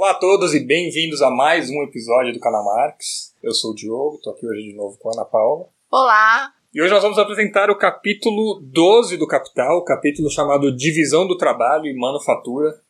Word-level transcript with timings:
Olá 0.00 0.12
a 0.12 0.14
todos 0.14 0.54
e 0.54 0.60
bem-vindos 0.60 1.20
a 1.22 1.28
mais 1.28 1.68
um 1.70 1.82
episódio 1.82 2.32
do 2.32 2.38
canal 2.38 2.64
Marx. 2.64 3.34
Eu 3.42 3.52
sou 3.52 3.72
o 3.72 3.74
Diogo, 3.74 4.14
estou 4.14 4.32
aqui 4.32 4.46
hoje 4.46 4.62
de 4.62 4.72
novo 4.72 4.96
com 4.96 5.08
a 5.08 5.12
Ana 5.12 5.24
Paula. 5.24 5.66
Olá! 5.90 6.52
E 6.72 6.80
hoje 6.80 6.94
nós 6.94 7.02
vamos 7.02 7.18
apresentar 7.18 7.68
o 7.68 7.76
capítulo 7.76 8.60
12 8.62 9.16
do 9.16 9.26
Capital, 9.26 9.76
o 9.78 9.84
capítulo 9.84 10.30
chamado 10.30 10.70
Divisão 10.70 11.26
do 11.26 11.36
Trabalho 11.36 11.86
e 11.86 11.98
Manufatura. 11.98 12.80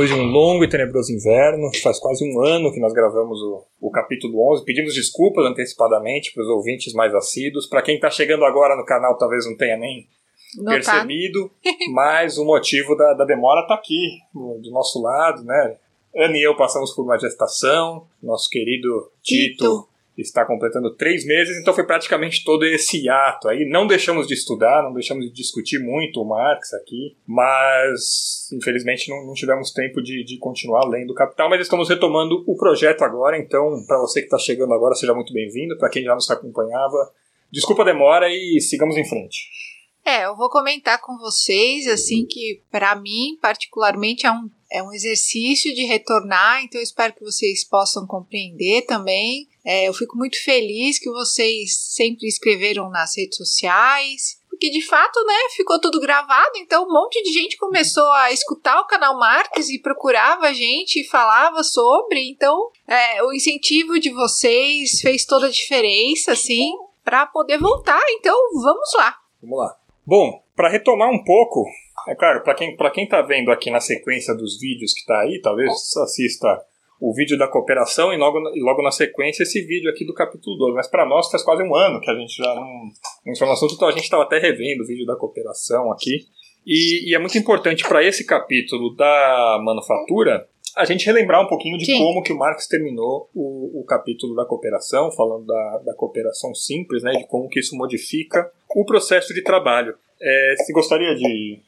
Depois 0.00 0.08
de 0.08 0.16
um 0.16 0.30
longo 0.30 0.64
e 0.64 0.68
tenebroso 0.68 1.12
inverno, 1.12 1.70
faz 1.82 1.98
quase 1.98 2.24
um 2.24 2.40
ano 2.40 2.72
que 2.72 2.80
nós 2.80 2.92
gravamos 2.92 3.38
o, 3.42 3.66
o 3.80 3.90
capítulo 3.90 4.50
11. 4.52 4.64
Pedimos 4.64 4.94
desculpas 4.94 5.44
antecipadamente 5.44 6.32
para 6.32 6.42
os 6.42 6.48
ouvintes 6.48 6.94
mais 6.94 7.14
assíduos. 7.14 7.66
Para 7.66 7.82
quem 7.82 7.96
está 7.96 8.08
chegando 8.08 8.46
agora 8.46 8.76
no 8.76 8.84
canal, 8.84 9.18
talvez 9.18 9.44
não 9.44 9.56
tenha 9.56 9.76
nem 9.76 10.08
não 10.56 10.72
percebido, 10.72 11.50
tá. 11.62 11.70
mas 11.92 12.38
o 12.38 12.46
motivo 12.46 12.96
da, 12.96 13.12
da 13.12 13.24
demora 13.26 13.60
está 13.60 13.74
aqui, 13.74 14.18
do 14.32 14.70
nosso 14.70 15.02
lado, 15.02 15.44
né? 15.44 15.76
Ana 16.16 16.36
e 16.36 16.46
eu 16.46 16.56
passamos 16.56 16.94
por 16.94 17.02
uma 17.02 17.18
gestação, 17.18 18.06
nosso 18.22 18.48
querido 18.48 19.12
Tito, 19.22 19.56
Tito 19.56 19.88
está 20.22 20.44
completando 20.44 20.94
três 20.94 21.24
meses, 21.24 21.58
então 21.58 21.74
foi 21.74 21.84
praticamente 21.84 22.44
todo 22.44 22.64
esse 22.64 23.08
ato 23.08 23.48
aí. 23.48 23.68
Não 23.68 23.86
deixamos 23.86 24.26
de 24.26 24.34
estudar, 24.34 24.82
não 24.82 24.92
deixamos 24.92 25.24
de 25.26 25.32
discutir 25.32 25.78
muito 25.78 26.20
o 26.20 26.28
Marx 26.28 26.72
aqui, 26.74 27.16
mas 27.26 28.48
infelizmente 28.52 29.08
não, 29.10 29.26
não 29.26 29.34
tivemos 29.34 29.72
tempo 29.72 30.02
de, 30.02 30.24
de 30.24 30.38
continuar 30.38 30.86
lendo 30.88 31.10
o 31.10 31.14
Capital, 31.14 31.48
mas 31.48 31.60
estamos 31.60 31.88
retomando 31.88 32.44
o 32.46 32.56
projeto 32.56 33.02
agora, 33.02 33.38
então 33.38 33.84
para 33.86 33.98
você 33.98 34.20
que 34.20 34.26
está 34.26 34.38
chegando 34.38 34.74
agora, 34.74 34.94
seja 34.94 35.14
muito 35.14 35.32
bem-vindo, 35.32 35.76
para 35.78 35.90
quem 35.90 36.04
já 36.04 36.14
nos 36.14 36.30
acompanhava, 36.30 37.12
desculpa 37.50 37.82
a 37.82 37.86
demora 37.86 38.28
e 38.28 38.60
sigamos 38.60 38.96
em 38.96 39.08
frente. 39.08 39.48
É, 40.04 40.24
eu 40.24 40.34
vou 40.34 40.48
comentar 40.48 41.00
com 41.00 41.18
vocês, 41.18 41.86
assim, 41.86 42.26
que 42.26 42.62
para 42.70 42.94
mim, 42.96 43.38
particularmente, 43.40 44.26
é 44.26 44.30
um, 44.30 44.48
é 44.70 44.82
um 44.82 44.92
exercício 44.92 45.74
de 45.74 45.84
retornar, 45.84 46.62
então 46.62 46.80
eu 46.80 46.84
espero 46.84 47.12
que 47.12 47.24
vocês 47.24 47.64
possam 47.64 48.06
compreender 48.06 48.82
também. 48.82 49.48
É, 49.64 49.88
eu 49.88 49.94
fico 49.94 50.16
muito 50.16 50.42
feliz 50.42 50.98
que 50.98 51.10
vocês 51.10 51.76
sempre 51.76 52.26
escreveram 52.26 52.88
nas 52.88 53.16
redes 53.16 53.36
sociais, 53.36 54.40
porque 54.48 54.70
de 54.70 54.82
fato, 54.82 55.18
né, 55.24 55.48
ficou 55.56 55.80
tudo 55.80 55.98
gravado, 55.98 56.52
então 56.56 56.84
um 56.84 56.92
monte 56.92 57.22
de 57.22 57.32
gente 57.32 57.56
começou 57.56 58.10
a 58.12 58.30
escutar 58.30 58.78
o 58.80 58.86
canal 58.86 59.18
Marques 59.18 59.70
e 59.70 59.80
procurava 59.80 60.46
a 60.46 60.52
gente 60.52 61.00
e 61.00 61.08
falava 61.08 61.64
sobre, 61.64 62.28
então 62.28 62.70
é, 62.86 63.22
o 63.24 63.32
incentivo 63.32 63.98
de 63.98 64.10
vocês 64.10 65.00
fez 65.00 65.24
toda 65.24 65.46
a 65.46 65.50
diferença, 65.50 66.32
assim, 66.32 66.72
para 67.02 67.26
poder 67.26 67.58
voltar, 67.58 68.02
então 68.10 68.36
vamos 68.62 68.92
lá. 68.96 69.16
Vamos 69.42 69.58
lá. 69.58 69.76
Bom, 70.06 70.42
para 70.54 70.68
retomar 70.68 71.10
um 71.10 71.24
pouco, 71.24 71.64
é 72.08 72.14
claro, 72.14 72.42
para 72.42 72.54
quem 72.54 72.76
para 72.76 72.90
quem 72.90 73.04
está 73.04 73.22
vendo 73.22 73.50
aqui 73.50 73.70
na 73.70 73.80
sequência 73.80 74.34
dos 74.34 74.58
vídeos 74.58 74.92
que 74.92 75.00
está 75.00 75.20
aí, 75.20 75.40
talvez 75.40 75.70
assista 75.98 76.48
o 77.00 77.14
vídeo 77.14 77.38
da 77.38 77.48
cooperação 77.48 78.12
e 78.12 78.16
logo, 78.18 78.38
e 78.54 78.60
logo 78.62 78.82
na 78.82 78.90
sequência 78.90 79.42
esse 79.42 79.62
vídeo 79.62 79.90
aqui 79.90 80.04
do 80.04 80.12
capítulo 80.12 80.56
12. 80.58 80.74
Mas 80.74 80.86
para 80.86 81.06
nós 81.06 81.30
faz 81.30 81.42
quase 81.42 81.62
um 81.62 81.74
ano 81.74 82.00
que 82.00 82.10
a 82.10 82.14
gente 82.14 82.36
já 82.36 82.54
não, 82.54 83.32
está 83.32 83.46
no 83.46 83.52
assunto, 83.52 83.74
então 83.74 83.88
a 83.88 83.92
gente 83.92 84.04
estava 84.04 84.24
até 84.24 84.38
revendo 84.38 84.82
o 84.82 84.86
vídeo 84.86 85.06
da 85.06 85.16
cooperação 85.16 85.90
aqui. 85.90 86.26
E, 86.66 87.10
e 87.10 87.14
é 87.14 87.18
muito 87.18 87.38
importante 87.38 87.88
para 87.88 88.04
esse 88.04 88.26
capítulo 88.26 88.94
da 88.94 89.58
manufatura 89.64 90.46
a 90.76 90.84
gente 90.84 91.06
relembrar 91.06 91.42
um 91.42 91.48
pouquinho 91.48 91.76
de 91.78 91.86
Sim. 91.86 91.98
como 91.98 92.22
que 92.22 92.32
o 92.32 92.38
Marx 92.38 92.68
terminou 92.68 93.28
o, 93.34 93.80
o 93.80 93.84
capítulo 93.84 94.36
da 94.36 94.44
cooperação, 94.44 95.10
falando 95.10 95.46
da, 95.46 95.78
da 95.86 95.94
cooperação 95.94 96.54
simples, 96.54 97.02
né, 97.02 97.12
de 97.12 97.26
como 97.26 97.48
que 97.48 97.58
isso 97.58 97.76
modifica 97.76 98.50
o 98.76 98.84
processo 98.84 99.34
de 99.34 99.42
trabalho. 99.42 99.94
É, 100.20 100.54
se 100.58 100.72
gostaria 100.72 101.14
de 101.14 101.60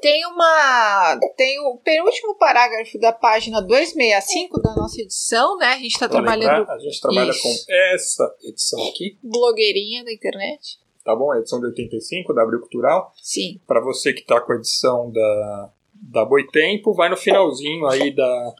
tem 0.00 0.26
uma. 0.26 1.18
Tem 1.36 1.58
o 1.60 1.78
penúltimo 1.78 2.36
parágrafo 2.36 2.98
da 2.98 3.12
página 3.12 3.60
265 3.60 4.60
da 4.60 4.74
nossa 4.74 5.00
edição, 5.00 5.56
né? 5.56 5.66
A 5.66 5.76
gente 5.76 5.92
está 5.92 6.08
trabalhando. 6.08 6.58
Lembrar, 6.58 6.74
a 6.74 6.78
gente 6.78 7.00
trabalha 7.00 7.30
Isso. 7.30 7.42
com 7.42 7.72
essa 7.72 8.36
edição 8.42 8.88
aqui. 8.88 9.18
Blogueirinha 9.22 10.04
da 10.04 10.12
internet. 10.12 10.78
Tá 11.04 11.16
bom? 11.16 11.32
A 11.32 11.38
edição 11.38 11.58
de 11.58 11.66
85 11.66 12.34
da 12.34 12.42
Abril 12.42 12.60
Cultural. 12.60 13.12
Sim. 13.22 13.60
Para 13.66 13.80
você 13.80 14.12
que 14.12 14.20
está 14.20 14.40
com 14.40 14.52
a 14.52 14.56
edição 14.56 15.10
da, 15.10 15.72
da 15.94 16.24
Boitempo, 16.24 16.92
vai 16.92 17.08
no 17.08 17.16
finalzinho 17.16 17.86
aí 17.86 18.14
da, 18.14 18.54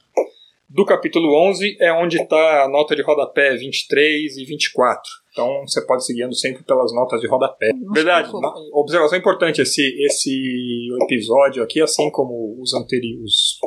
do 0.67 0.85
capítulo 0.85 1.31
11, 1.49 1.77
é 1.79 1.91
onde 1.93 2.21
está 2.21 2.63
a 2.63 2.67
nota 2.67 2.95
de 2.95 3.01
rodapé 3.01 3.55
23 3.55 4.37
e 4.37 4.45
24. 4.45 5.01
Então 5.31 5.61
você 5.61 5.85
pode 5.85 6.05
seguindo 6.05 6.33
sempre 6.35 6.63
pelas 6.63 6.93
notas 6.93 7.21
de 7.21 7.27
rodapé. 7.27 7.71
Nossa, 7.73 7.93
Verdade, 7.93 8.31
observação 8.73 9.17
importante: 9.17 9.61
esse, 9.61 9.81
esse 10.05 10.87
episódio 11.03 11.63
aqui, 11.63 11.81
assim 11.81 12.09
como 12.11 12.59
os 12.61 12.73
anteriores, 12.73 13.57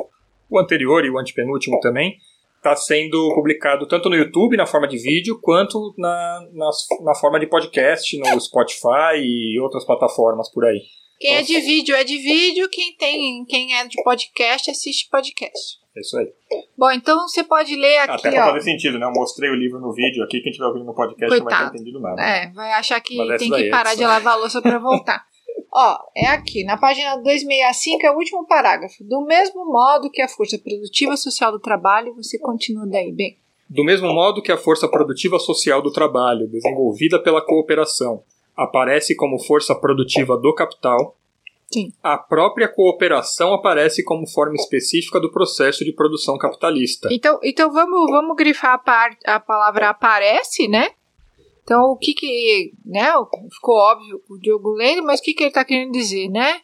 o 0.49 0.59
anterior 0.59 1.05
e 1.05 1.09
o 1.09 1.17
antepenúltimo 1.17 1.79
também, 1.79 2.17
está 2.57 2.75
sendo 2.75 3.33
publicado 3.35 3.87
tanto 3.87 4.09
no 4.09 4.15
YouTube, 4.15 4.55
na 4.55 4.65
forma 4.65 4.87
de 4.87 4.97
vídeo, 4.97 5.39
quanto 5.41 5.93
na, 5.97 6.47
na, 6.53 6.69
na 7.03 7.15
forma 7.15 7.39
de 7.39 7.47
podcast, 7.47 8.17
no 8.17 8.39
Spotify 8.39 9.17
e 9.17 9.59
outras 9.59 9.85
plataformas 9.85 10.51
por 10.51 10.65
aí. 10.65 10.79
Quem 11.23 11.35
é 11.35 11.41
de 11.41 11.57
vídeo 11.61 11.95
é 11.95 12.03
de 12.03 12.17
vídeo, 12.17 12.67
quem 12.67 12.93
tem, 12.97 13.45
quem 13.45 13.73
é 13.77 13.87
de 13.87 13.95
podcast 14.03 14.69
assiste 14.69 15.07
podcast. 15.09 15.77
É 15.95 16.01
isso 16.01 16.17
aí. 16.17 16.27
Bom, 16.77 16.91
então 16.91 17.17
você 17.25 17.45
pode 17.45 17.73
ler 17.77 17.99
aqui. 17.99 18.27
Até 18.27 18.31
pra 18.31 18.49
ó. 18.49 18.51
fazer 18.51 18.71
sentido, 18.71 18.99
né? 18.99 19.05
Eu 19.05 19.13
mostrei 19.13 19.49
o 19.49 19.55
livro 19.55 19.79
no 19.79 19.93
vídeo 19.93 20.21
aqui, 20.21 20.41
quem 20.41 20.49
estiver 20.49 20.67
ouvindo 20.67 20.83
no 20.83 20.93
podcast 20.93 21.29
Coitado. 21.29 21.49
não 21.49 21.61
vai 21.61 21.71
ter 21.71 21.77
entendido 21.77 22.01
nada. 22.01 22.21
É, 22.21 22.51
vai 22.51 22.73
achar 22.73 22.99
que 22.99 23.15
tem 23.37 23.49
que 23.49 23.69
parar 23.69 23.93
é 23.93 23.95
de 23.95 24.03
lavar 24.03 24.33
a 24.33 24.35
louça 24.35 24.61
para 24.61 24.77
voltar. 24.79 25.25
Ó, 25.73 25.97
é 26.13 26.27
aqui, 26.27 26.65
na 26.65 26.75
página 26.75 27.15
265 27.15 28.05
é 28.05 28.11
o 28.11 28.17
último 28.17 28.45
parágrafo. 28.45 29.01
Do 29.05 29.21
mesmo 29.21 29.65
modo 29.65 30.11
que 30.11 30.21
a 30.21 30.27
força 30.27 30.59
produtiva 30.59 31.15
social 31.15 31.53
do 31.53 31.59
trabalho, 31.59 32.13
você 32.15 32.37
continua 32.37 32.85
daí, 32.85 33.13
bem. 33.13 33.37
Do 33.69 33.85
mesmo 33.85 34.13
modo 34.13 34.41
que 34.41 34.51
a 34.51 34.57
força 34.57 34.89
produtiva 34.89 35.39
social 35.39 35.81
do 35.81 35.89
trabalho, 35.89 36.49
desenvolvida 36.49 37.17
pela 37.17 37.41
cooperação, 37.41 38.23
aparece 38.55 39.15
como 39.15 39.39
força 39.39 39.75
produtiva 39.75 40.37
do 40.37 40.53
capital, 40.53 41.15
Sim. 41.73 41.91
A 42.03 42.19
própria 42.19 42.67
cooperação 42.67 43.51
aparece 43.51 44.03
como 44.03 44.29
forma 44.29 44.53
específica 44.53 45.19
do 45.19 45.31
processo 45.31 45.83
de 45.83 45.91
produção 45.91 46.37
capitalista. 46.37 47.09
Então, 47.11 47.39
então 47.41 47.73
vamos, 47.73 48.11
vamos 48.11 48.35
grifar 48.35 48.75
a, 48.75 48.77
par, 48.77 49.17
a 49.25 49.39
palavra 49.39 49.89
aparece, 49.89 50.67
né? 50.67 50.91
Então, 51.63 51.85
o 51.85 51.97
que 51.97 52.13
que, 52.13 52.73
né, 52.85 53.11
ficou 53.51 53.75
óbvio 53.75 54.21
o 54.29 54.37
Diogo 54.37 54.73
lendo, 54.73 55.01
mas 55.03 55.19
o 55.19 55.23
que 55.23 55.33
que 55.33 55.43
ele 55.43 55.49
está 55.49 55.65
querendo 55.65 55.91
dizer, 55.91 56.29
né? 56.29 56.61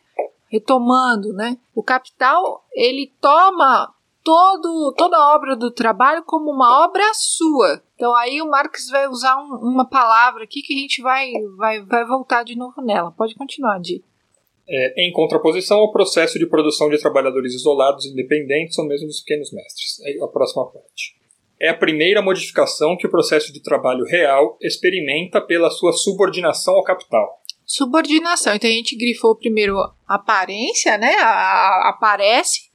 Retomando, 0.51 1.33
né? 1.33 1.57
O 1.73 1.81
capital, 1.81 2.63
ele 2.73 3.11
toma 3.19 3.91
todo, 4.29 4.93
toda 4.95 5.17
a 5.17 5.35
obra 5.35 5.55
do 5.55 5.71
trabalho 5.71 6.23
como 6.23 6.51
uma 6.51 6.85
obra 6.85 7.03
sua. 7.13 7.81
Então 7.95 8.15
aí 8.15 8.41
o 8.41 8.49
Marx 8.49 8.89
vai 8.89 9.07
usar 9.07 9.35
um, 9.37 9.55
uma 9.55 9.89
palavra 9.89 10.43
aqui 10.43 10.61
que 10.61 10.73
a 10.73 10.77
gente 10.77 11.01
vai, 11.01 11.31
vai, 11.57 11.81
vai 11.81 12.05
voltar 12.05 12.43
de 12.43 12.55
novo 12.55 12.79
nela. 12.81 13.11
Pode 13.11 13.33
continuar, 13.33 13.79
Di 13.79 14.03
é, 14.69 15.03
em 15.03 15.11
contraposição 15.11 15.79
ao 15.79 15.91
processo 15.91 16.37
de 16.37 16.45
produção 16.45 16.89
de 16.89 16.99
trabalhadores 16.99 17.55
isolados 17.55 18.05
independentes 18.05 18.77
ou 18.77 18.85
mesmo 18.85 19.07
dos 19.07 19.21
pequenos 19.21 19.51
mestres. 19.51 19.99
Aí, 20.05 20.19
a 20.21 20.27
próxima 20.27 20.63
parte. 20.71 21.17
É 21.59 21.69
a 21.69 21.73
primeira 21.77 22.21
modificação 22.21 22.95
que 22.95 23.07
o 23.07 23.09
processo 23.09 23.51
de 23.51 23.61
trabalho 23.61 24.05
real 24.05 24.57
experimenta 24.61 25.41
pela 25.41 25.71
sua 25.71 25.91
subordinação 25.91 26.75
ao 26.75 26.83
capital. 26.83 27.41
Subordinação. 27.65 28.53
Então 28.53 28.69
a 28.69 28.73
gente 28.73 28.95
grifou 28.95 29.35
primeiro 29.35 29.75
aparência, 30.07 30.97
né? 30.99 31.15
A, 31.15 31.29
a, 31.29 31.89
aparece. 31.89 32.68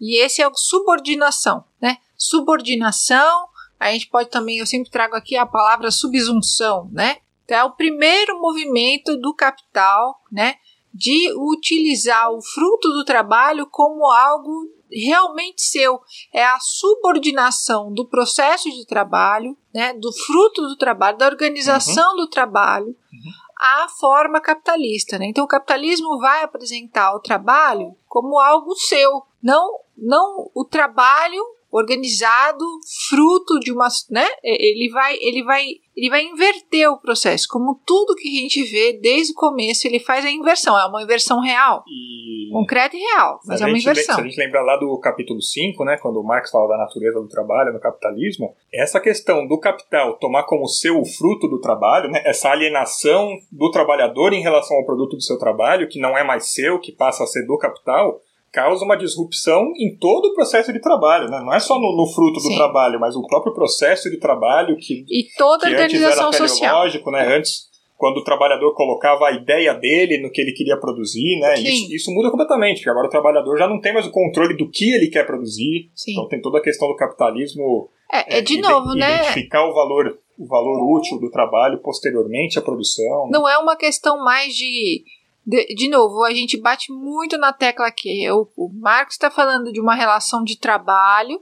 E 0.00 0.22
esse 0.22 0.42
é 0.42 0.48
o 0.48 0.54
subordinação, 0.54 1.64
né? 1.80 1.98
Subordinação. 2.16 3.48
A 3.78 3.92
gente 3.92 4.08
pode 4.08 4.30
também, 4.30 4.58
eu 4.58 4.66
sempre 4.66 4.90
trago 4.90 5.14
aqui 5.16 5.36
a 5.36 5.46
palavra 5.46 5.90
subsunção, 5.90 6.88
né? 6.92 7.18
Então 7.44 7.58
é 7.58 7.64
o 7.64 7.72
primeiro 7.72 8.40
movimento 8.40 9.16
do 9.16 9.34
capital, 9.34 10.20
né? 10.32 10.56
de 10.96 11.30
utilizar 11.36 12.30
o 12.32 12.40
fruto 12.40 12.88
do 12.88 13.04
trabalho 13.04 13.66
como 13.66 14.10
algo 14.10 14.70
realmente 14.90 15.60
seu. 15.60 16.00
É 16.32 16.42
a 16.42 16.58
subordinação 16.58 17.92
do 17.92 18.08
processo 18.08 18.70
de 18.70 18.86
trabalho, 18.86 19.56
né, 19.74 19.92
do 19.92 20.10
fruto 20.12 20.62
do 20.62 20.76
trabalho, 20.76 21.18
da 21.18 21.26
organização 21.26 22.12
uhum. 22.12 22.16
do 22.16 22.30
trabalho 22.30 22.86
uhum. 22.86 23.32
à 23.60 23.88
forma 24.00 24.40
capitalista. 24.40 25.18
Né? 25.18 25.26
Então, 25.26 25.44
o 25.44 25.48
capitalismo 25.48 26.18
vai 26.18 26.42
apresentar 26.42 27.14
o 27.14 27.20
trabalho 27.20 27.94
como 28.08 28.40
algo 28.40 28.74
seu, 28.74 29.25
não, 29.46 29.78
não 29.96 30.50
o 30.54 30.64
trabalho 30.64 31.42
organizado, 31.70 32.64
fruto 33.08 33.58
de 33.60 33.72
uma, 33.72 33.88
né? 34.10 34.26
Ele 34.42 34.88
vai, 34.90 35.14
ele 35.20 35.44
vai, 35.44 35.64
ele 35.96 36.08
vai 36.08 36.24
inverter 36.24 36.90
o 36.90 36.98
processo. 37.00 37.46
Como 37.50 37.80
tudo 37.86 38.14
que 38.14 38.28
a 38.28 38.40
gente 38.40 38.62
vê 38.64 38.98
desde 39.00 39.32
o 39.32 39.36
começo, 39.36 39.86
ele 39.86 39.98
faz 40.00 40.24
a 40.24 40.30
inversão. 40.30 40.78
É 40.78 40.86
uma 40.86 41.02
inversão 41.02 41.40
real, 41.40 41.82
E 41.86 42.50
concreta 42.52 42.96
e 42.96 43.00
real, 43.00 43.40
mas 43.44 43.60
é 43.60 43.64
a 43.64 43.66
uma 43.66 43.74
gente 43.74 43.84
le- 43.84 43.90
inversão. 43.92 44.14
Se 44.14 44.20
a 44.20 44.24
gente 44.24 44.38
lembrar 44.38 44.62
lá 44.62 44.76
do 44.76 44.98
capítulo 45.00 45.42
5, 45.42 45.84
né, 45.84 45.98
quando 46.00 46.18
o 46.18 46.24
Marx 46.24 46.50
fala 46.50 46.68
da 46.68 46.78
natureza 46.78 47.20
do 47.20 47.28
trabalho 47.28 47.72
no 47.72 47.80
capitalismo, 47.80 48.54
essa 48.72 48.98
questão 49.00 49.46
do 49.46 49.58
capital 49.58 50.18
tomar 50.18 50.44
como 50.44 50.66
seu 50.68 50.98
o 51.00 51.04
fruto 51.04 51.48
do 51.48 51.60
trabalho, 51.60 52.08
né, 52.10 52.22
essa 52.24 52.48
alienação 52.48 53.36
do 53.52 53.70
trabalhador 53.70 54.32
em 54.32 54.40
relação 54.42 54.76
ao 54.76 54.86
produto 54.86 55.16
do 55.16 55.22
seu 55.22 55.38
trabalho, 55.38 55.88
que 55.88 56.00
não 56.00 56.16
é 56.16 56.24
mais 56.24 56.54
seu, 56.54 56.78
que 56.80 56.92
passa 56.92 57.24
a 57.24 57.26
ser 57.26 57.44
do 57.46 57.58
capital, 57.58 58.20
causa 58.56 58.84
uma 58.84 58.96
disrupção 58.96 59.72
em 59.78 59.94
todo 59.96 60.26
o 60.26 60.34
processo 60.34 60.72
de 60.72 60.80
trabalho. 60.80 61.28
Né? 61.30 61.38
Não 61.44 61.52
é 61.52 61.60
só 61.60 61.74
no, 61.78 61.94
no 61.94 62.06
fruto 62.06 62.40
do 62.40 62.48
Sim. 62.48 62.56
trabalho, 62.56 62.98
mas 62.98 63.14
o 63.14 63.26
próprio 63.26 63.52
processo 63.52 64.10
de 64.10 64.16
trabalho 64.18 64.76
que 64.78 65.04
E 65.10 65.28
toda 65.36 65.66
a 65.66 65.70
que 65.70 65.76
antes 65.76 66.00
era 66.00 66.06
organização 66.06 66.32
social. 66.32 66.84
né? 67.12 67.36
Antes, 67.36 67.66
quando 67.98 68.18
o 68.18 68.24
trabalhador 68.24 68.74
colocava 68.74 69.26
a 69.28 69.32
ideia 69.32 69.74
dele 69.74 70.22
no 70.22 70.30
que 70.30 70.40
ele 70.40 70.52
queria 70.52 70.78
produzir, 70.78 71.38
né? 71.40 71.54
Isso, 71.60 71.94
isso 71.94 72.10
muda 72.12 72.30
completamente, 72.30 72.76
porque 72.78 72.90
agora 72.90 73.06
o 73.06 73.10
trabalhador 73.10 73.56
já 73.58 73.66
não 73.68 73.80
tem 73.80 73.92
mais 73.92 74.06
o 74.06 74.10
controle 74.10 74.56
do 74.56 74.70
que 74.70 74.90
ele 74.94 75.08
quer 75.08 75.26
produzir. 75.26 75.90
Sim. 75.94 76.12
Então 76.12 76.28
tem 76.28 76.40
toda 76.40 76.58
a 76.58 76.62
questão 76.62 76.88
do 76.88 76.96
capitalismo. 76.96 77.88
É, 78.12 78.38
é 78.38 78.40
de 78.40 78.54
ide- 78.54 78.62
novo, 78.62 78.94
né? 78.94 79.16
Identificar 79.16 79.66
o 79.68 79.74
valor, 79.74 80.18
o 80.38 80.46
valor 80.46 80.96
útil 80.98 81.18
do 81.18 81.30
trabalho 81.30 81.78
posteriormente 81.78 82.58
à 82.58 82.62
produção. 82.62 83.24
né? 83.26 83.30
Não 83.32 83.48
é 83.48 83.58
uma 83.58 83.76
questão 83.76 84.22
mais 84.24 84.54
de. 84.54 85.02
De, 85.46 85.64
de 85.74 85.88
novo, 85.88 86.24
a 86.24 86.34
gente 86.34 86.60
bate 86.60 86.92
muito 86.92 87.38
na 87.38 87.52
tecla 87.52 87.86
aqui. 87.86 88.28
O, 88.32 88.48
o 88.56 88.68
Marx 88.72 89.14
está 89.14 89.30
falando 89.30 89.72
de 89.72 89.80
uma 89.80 89.94
relação 89.94 90.42
de 90.42 90.58
trabalho 90.58 91.40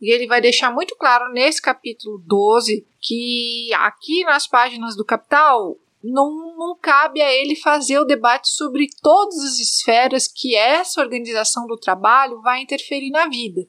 e 0.00 0.12
ele 0.12 0.26
vai 0.26 0.42
deixar 0.42 0.70
muito 0.70 0.94
claro 0.96 1.32
nesse 1.32 1.62
capítulo 1.62 2.18
12 2.26 2.86
que 3.00 3.70
aqui 3.74 4.24
nas 4.24 4.46
páginas 4.46 4.94
do 4.94 5.04
Capital 5.04 5.78
não, 6.04 6.56
não 6.56 6.76
cabe 6.78 7.22
a 7.22 7.32
ele 7.32 7.56
fazer 7.56 7.98
o 7.98 8.04
debate 8.04 8.48
sobre 8.50 8.88
todas 9.02 9.38
as 9.38 9.58
esferas 9.58 10.28
que 10.28 10.54
essa 10.54 11.00
organização 11.00 11.66
do 11.66 11.78
trabalho 11.78 12.42
vai 12.42 12.60
interferir 12.60 13.10
na 13.10 13.26
vida. 13.26 13.66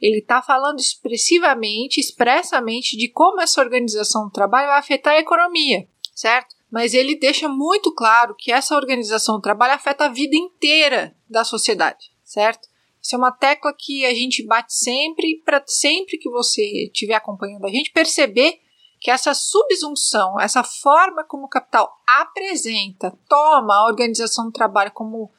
Ele 0.00 0.18
está 0.18 0.42
falando 0.42 0.80
expressivamente, 0.80 2.00
expressamente, 2.00 2.96
de 2.96 3.08
como 3.08 3.40
essa 3.40 3.60
organização 3.60 4.24
do 4.24 4.32
trabalho 4.32 4.68
vai 4.68 4.78
afetar 4.78 5.14
a 5.14 5.20
economia, 5.20 5.88
certo? 6.12 6.56
Mas 6.72 6.94
ele 6.94 7.14
deixa 7.14 7.50
muito 7.50 7.94
claro 7.94 8.34
que 8.34 8.50
essa 8.50 8.74
organização 8.74 9.36
do 9.36 9.42
trabalho 9.42 9.74
afeta 9.74 10.06
a 10.06 10.08
vida 10.08 10.34
inteira 10.34 11.14
da 11.28 11.44
sociedade, 11.44 12.10
certo? 12.24 12.66
Isso 13.02 13.14
é 13.14 13.18
uma 13.18 13.30
tecla 13.30 13.74
que 13.78 14.06
a 14.06 14.14
gente 14.14 14.42
bate 14.46 14.72
sempre, 14.72 15.42
para 15.44 15.62
sempre 15.66 16.16
que 16.16 16.30
você 16.30 16.86
estiver 16.86 17.14
acompanhando 17.14 17.66
a 17.66 17.68
gente, 17.68 17.92
perceber 17.92 18.58
que 18.98 19.10
essa 19.10 19.34
subsunção, 19.34 20.40
essa 20.40 20.64
forma 20.64 21.24
como 21.24 21.44
o 21.44 21.48
capital 21.48 21.92
apresenta, 22.08 23.18
toma 23.28 23.74
a 23.74 23.86
organização 23.86 24.46
do 24.46 24.52
trabalho 24.52 24.92
como 24.92 25.30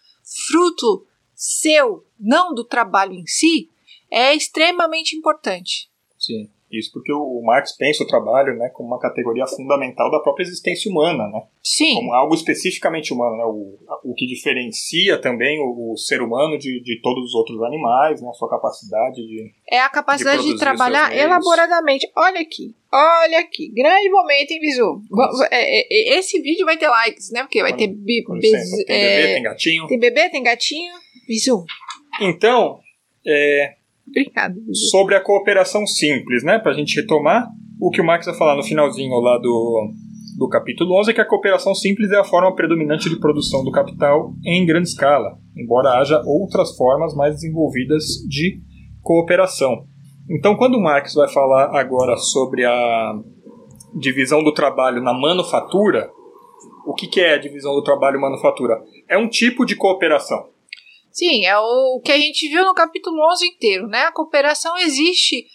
fruto 0.48 1.08
seu, 1.34 2.06
não 2.20 2.54
do 2.54 2.64
trabalho 2.64 3.14
em 3.14 3.26
si, 3.26 3.72
é 4.12 4.36
extremamente 4.36 5.16
importante. 5.16 5.90
Sim. 6.20 6.52
Isso 6.78 6.92
porque 6.92 7.12
o 7.14 7.42
Marx 7.44 7.76
pensa 7.78 8.04
o 8.04 8.08
trabalho 8.08 8.58
né, 8.58 8.70
como 8.74 8.90
uma 8.90 9.00
categoria 9.00 9.46
fundamental 9.48 10.10
da 10.10 10.20
própria 10.20 10.44
existência 10.44 10.90
humana, 10.92 11.28
né? 11.28 11.42
Sim, 11.64 11.96
como 11.96 12.14
algo 12.14 12.34
especificamente 12.34 13.14
humano, 13.14 13.38
né? 13.38 13.44
o, 13.46 13.78
o 14.12 14.14
que 14.16 14.26
diferencia 14.26 15.20
também 15.22 15.60
o, 15.60 15.94
o 15.94 15.98
ser 15.98 16.22
humano 16.22 16.58
de, 16.58 16.82
de 16.82 17.00
todos 17.02 17.26
os 17.26 17.36
outros 17.36 17.62
animais, 17.64 18.22
né? 18.22 18.30
a 18.30 18.34
sua 18.34 18.50
capacidade 18.50 19.16
de. 19.16 19.52
é 19.70 19.80
a 19.80 19.90
capacidade 19.90 20.38
de, 20.38 20.44
produzir 20.44 20.60
trabalhar 20.66 21.16
elaboradamente. 21.16 22.10
Olha 22.18 22.42
aqui, 22.42 22.76
olha 22.92 23.40
aqui, 23.40 23.72
grande 23.74 24.10
momento, 24.10 24.52
hein? 24.52 24.60
Va- 25.10 25.48
é, 25.52 25.80
é, 25.80 26.14
é, 26.16 26.20
Esse 26.20 26.42
vídeo 26.42 26.66
vai 26.66 26.78
ter 26.78 26.88
likes, 26.88 27.32
né? 27.32 27.42
Porque 27.44 27.62
vai 27.62 27.76
ter 27.76 27.88
bi- 27.88 28.24
tem 28.42 28.96
é, 28.96 29.18
bebê, 29.18 29.34
tem 29.34 29.44
gatinho. 29.44 29.88
tem 29.88 30.00
bebê, 30.00 30.30
tem 30.30 30.44
gatinho. 30.44 30.94
Visu, 31.28 31.64
Então, 32.22 32.80
é, 33.26 33.76
obrigado, 34.08 34.56
Visu. 34.66 34.90
sobre 34.90 35.16
a 35.16 35.22
cooperação 35.22 35.86
simples, 35.86 36.44
né? 36.44 36.60
Para 36.60 36.72
a 36.72 36.76
gente 36.76 37.00
retomar 37.00 37.48
o 37.80 37.90
que 37.90 38.02
o 38.02 38.06
Marx 38.06 38.26
vai 38.26 38.36
falar 38.36 38.56
no 38.56 38.64
finalzinho 38.64 39.14
lá 39.20 39.38
do, 39.38 39.92
do 40.38 40.48
capítulo 40.48 40.98
11, 41.00 41.12
é 41.12 41.14
que 41.14 41.22
a 41.22 41.28
cooperação 41.28 41.76
simples 41.76 42.12
é 42.12 42.18
a 42.18 42.24
forma 42.24 42.56
predominante 42.56 43.10
de 43.10 43.20
produção 43.20 43.64
do 43.64 43.72
capital 43.72 44.34
em 44.46 44.66
grande 44.66 44.88
escala, 44.88 45.38
embora 45.56 46.00
haja 46.00 46.22
outras 46.26 46.76
formas 46.78 47.14
mais 47.16 47.36
desenvolvidas 47.36 48.04
de 48.28 48.62
cooperação. 49.02 49.86
Então, 50.30 50.56
quando 50.56 50.76
o 50.76 50.82
Marx 50.82 51.14
vai 51.14 51.28
falar 51.28 51.78
agora 51.78 52.16
sobre 52.16 52.64
a 52.64 53.14
divisão 54.00 54.42
do 54.42 54.54
trabalho 54.54 55.02
na 55.02 55.14
manufatura, 55.14 56.10
o 56.86 56.94
que, 56.94 57.08
que 57.08 57.20
é 57.20 57.34
a 57.34 57.38
divisão 57.38 57.74
do 57.74 57.84
trabalho 57.84 58.20
manufatura? 58.20 58.82
É 59.10 59.18
um 59.18 59.28
tipo 59.28 59.66
de 59.66 59.76
cooperação. 59.76 60.53
Sim, 61.14 61.46
é 61.46 61.56
o 61.58 62.02
que 62.04 62.12
a 62.12 62.18
gente 62.18 62.50
viu 62.50 62.66
no 62.66 62.74
capítulo 62.74 63.16
11 63.32 63.46
inteiro, 63.46 63.88
né? 63.88 64.02
A 64.06 64.12
cooperação 64.12 64.76
existe 64.80 65.46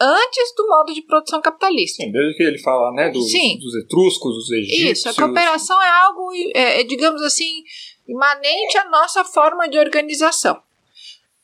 antes 0.00 0.54
do 0.56 0.68
modo 0.68 0.94
de 0.94 1.02
produção 1.02 1.42
capitalista. 1.42 2.04
Sim, 2.04 2.12
desde 2.12 2.36
que 2.36 2.42
ele 2.44 2.58
fala 2.58 2.92
né, 2.92 3.10
dos, 3.10 3.28
Sim. 3.28 3.58
dos 3.58 3.74
etruscos, 3.74 4.32
dos 4.32 4.50
egípcios. 4.52 4.98
Isso, 4.98 5.08
a 5.08 5.14
cooperação 5.14 5.82
é 5.82 5.88
algo, 5.88 6.32
é, 6.54 6.80
é, 6.80 6.84
digamos 6.84 7.20
assim, 7.22 7.64
imanente 8.06 8.78
à 8.78 8.88
nossa 8.88 9.24
forma 9.24 9.68
de 9.68 9.76
organização. 9.76 10.62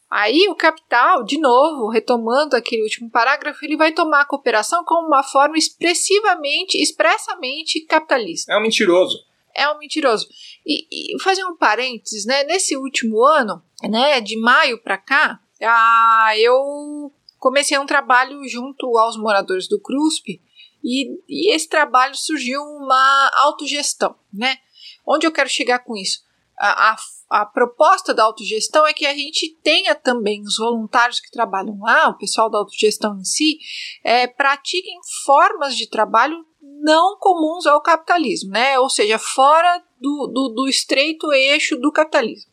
Aí 0.08 0.48
o 0.48 0.54
capital, 0.54 1.24
de 1.24 1.36
novo, 1.40 1.88
retomando 1.88 2.54
aquele 2.54 2.82
último 2.82 3.10
parágrafo, 3.10 3.64
ele 3.64 3.76
vai 3.76 3.90
tomar 3.90 4.20
a 4.20 4.24
cooperação 4.24 4.84
como 4.84 5.08
uma 5.08 5.24
forma 5.24 5.58
expressivamente, 5.58 6.80
expressamente 6.80 7.80
capitalista. 7.86 8.52
É 8.52 8.56
um 8.56 8.62
mentiroso. 8.62 9.18
É 9.52 9.68
um 9.68 9.78
mentiroso. 9.78 10.28
E, 10.66 11.14
e 11.16 11.22
fazer 11.22 11.44
um 11.44 11.56
parênteses, 11.56 12.24
né? 12.24 12.44
Nesse 12.44 12.76
último 12.76 13.22
ano, 13.24 13.62
né, 13.82 14.20
de 14.20 14.38
maio 14.40 14.82
para 14.82 14.96
cá, 14.96 15.38
ah, 15.62 16.32
eu 16.38 17.12
comecei 17.38 17.78
um 17.78 17.86
trabalho 17.86 18.40
junto 18.48 18.96
aos 18.96 19.16
moradores 19.16 19.68
do 19.68 19.80
CRUSP 19.80 20.40
e, 20.82 21.18
e 21.28 21.54
esse 21.54 21.68
trabalho 21.68 22.14
surgiu 22.14 22.60
uma 22.62 23.30
autogestão, 23.34 24.16
né? 24.32 24.58
Onde 25.06 25.26
eu 25.26 25.32
quero 25.32 25.48
chegar 25.48 25.80
com 25.80 25.96
isso? 25.96 26.20
A, 26.58 26.92
a, 26.92 26.96
a 27.30 27.46
proposta 27.46 28.14
da 28.14 28.24
autogestão 28.24 28.86
é 28.86 28.92
que 28.92 29.06
a 29.06 29.14
gente 29.14 29.58
tenha 29.62 29.94
também 29.94 30.42
os 30.42 30.56
voluntários 30.56 31.20
que 31.20 31.30
trabalham 31.30 31.78
lá, 31.80 32.08
o 32.08 32.18
pessoal 32.18 32.48
da 32.48 32.58
autogestão 32.58 33.18
em 33.18 33.24
si, 33.24 33.58
é, 34.04 34.26
pratiquem 34.26 34.98
formas 35.24 35.76
de 35.76 35.88
trabalho 35.88 36.44
não 36.82 37.18
comuns 37.18 37.66
ao 37.66 37.80
capitalismo, 37.80 38.50
né? 38.50 38.78
Ou 38.78 38.90
seja, 38.90 39.18
fora 39.18 39.82
do, 40.04 40.26
do, 40.26 40.48
do 40.50 40.68
estreito 40.68 41.32
eixo 41.32 41.78
do 41.78 41.90
capitalismo. 41.90 42.52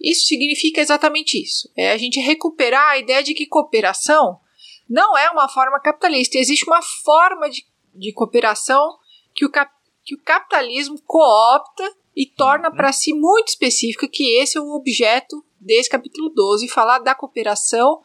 Isso 0.00 0.26
significa 0.26 0.80
exatamente 0.80 1.42
isso. 1.42 1.68
É 1.76 1.90
a 1.90 1.96
gente 1.96 2.20
recuperar 2.20 2.90
a 2.90 2.98
ideia 2.98 3.22
de 3.22 3.34
que 3.34 3.46
cooperação 3.46 4.38
não 4.88 5.18
é 5.18 5.28
uma 5.30 5.48
forma 5.48 5.80
capitalista. 5.80 6.38
Existe 6.38 6.64
uma 6.68 6.82
forma 6.82 7.50
de, 7.50 7.64
de 7.94 8.12
cooperação 8.12 8.96
que 9.34 9.44
o, 9.44 9.50
cap, 9.50 9.72
que 10.04 10.14
o 10.14 10.22
capitalismo 10.22 11.00
coopta 11.04 11.92
e 12.14 12.26
torna 12.26 12.70
para 12.70 12.92
si 12.92 13.12
muito 13.12 13.48
específica, 13.48 14.06
que 14.06 14.36
esse 14.38 14.56
é 14.56 14.60
o 14.60 14.76
objeto 14.76 15.44
desse 15.58 15.90
capítulo 15.90 16.28
12, 16.28 16.68
falar 16.68 17.00
da 17.00 17.14
cooperação 17.14 18.00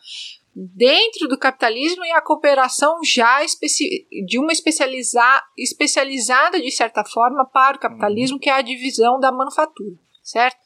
dentro 0.75 1.27
do 1.27 1.37
capitalismo 1.37 2.03
e 2.03 2.11
a 2.11 2.21
cooperação 2.21 2.99
já 3.03 3.39
de 4.25 4.37
uma 4.37 4.51
especializa 4.51 5.23
especializada 5.57 6.59
de 6.59 6.71
certa 6.71 7.03
forma 7.05 7.45
para 7.45 7.77
o 7.77 7.79
capitalismo, 7.79 8.39
que 8.39 8.49
é 8.49 8.53
a 8.53 8.61
divisão 8.61 9.19
da 9.19 9.31
manufatura, 9.31 9.95
certo? 10.21 10.57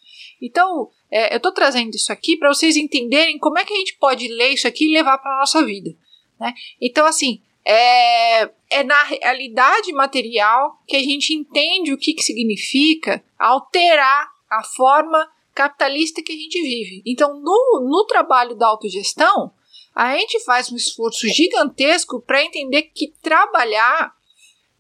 Então, 0.41 0.89
é, 1.11 1.33
eu 1.33 1.37
estou 1.37 1.51
trazendo 1.51 1.95
isso 1.95 2.11
aqui 2.11 2.35
para 2.37 2.49
vocês 2.49 2.75
entenderem 2.75 3.37
como 3.37 3.59
é 3.59 3.63
que 3.63 3.73
a 3.73 3.77
gente 3.77 3.95
pode 3.97 4.27
ler 4.27 4.53
isso 4.53 4.67
aqui 4.67 4.85
e 4.85 4.93
levar 4.93 5.17
para 5.19 5.35
a 5.35 5.39
nossa 5.39 5.63
vida. 5.63 5.91
Né? 6.39 6.53
Então, 6.81 7.05
assim, 7.05 7.41
é, 7.63 8.49
é, 8.69 8.83
na 8.83 9.03
realidade 9.03 9.93
material 9.93 10.81
que 10.87 10.97
a 10.97 11.01
gente 11.01 11.33
entende 11.33 11.93
o 11.93 11.97
que, 11.97 12.13
que 12.13 12.23
significa 12.23 13.23
alterar 13.37 14.27
a 14.49 14.63
forma 14.63 15.29
capitalista 15.53 16.21
que 16.23 16.31
a 16.31 16.35
gente 16.35 16.61
vive. 16.61 17.03
Então, 17.05 17.39
no, 17.39 17.87
no 17.89 18.05
trabalho 18.05 18.55
da 18.55 18.67
autogestão, 18.67 19.51
a 19.93 20.17
gente 20.17 20.39
faz 20.43 20.71
um 20.71 20.75
esforço 20.75 21.27
gigantesco 21.27 22.21
para 22.21 22.43
entender 22.43 22.83
que 22.83 23.13
trabalhar 23.21 24.13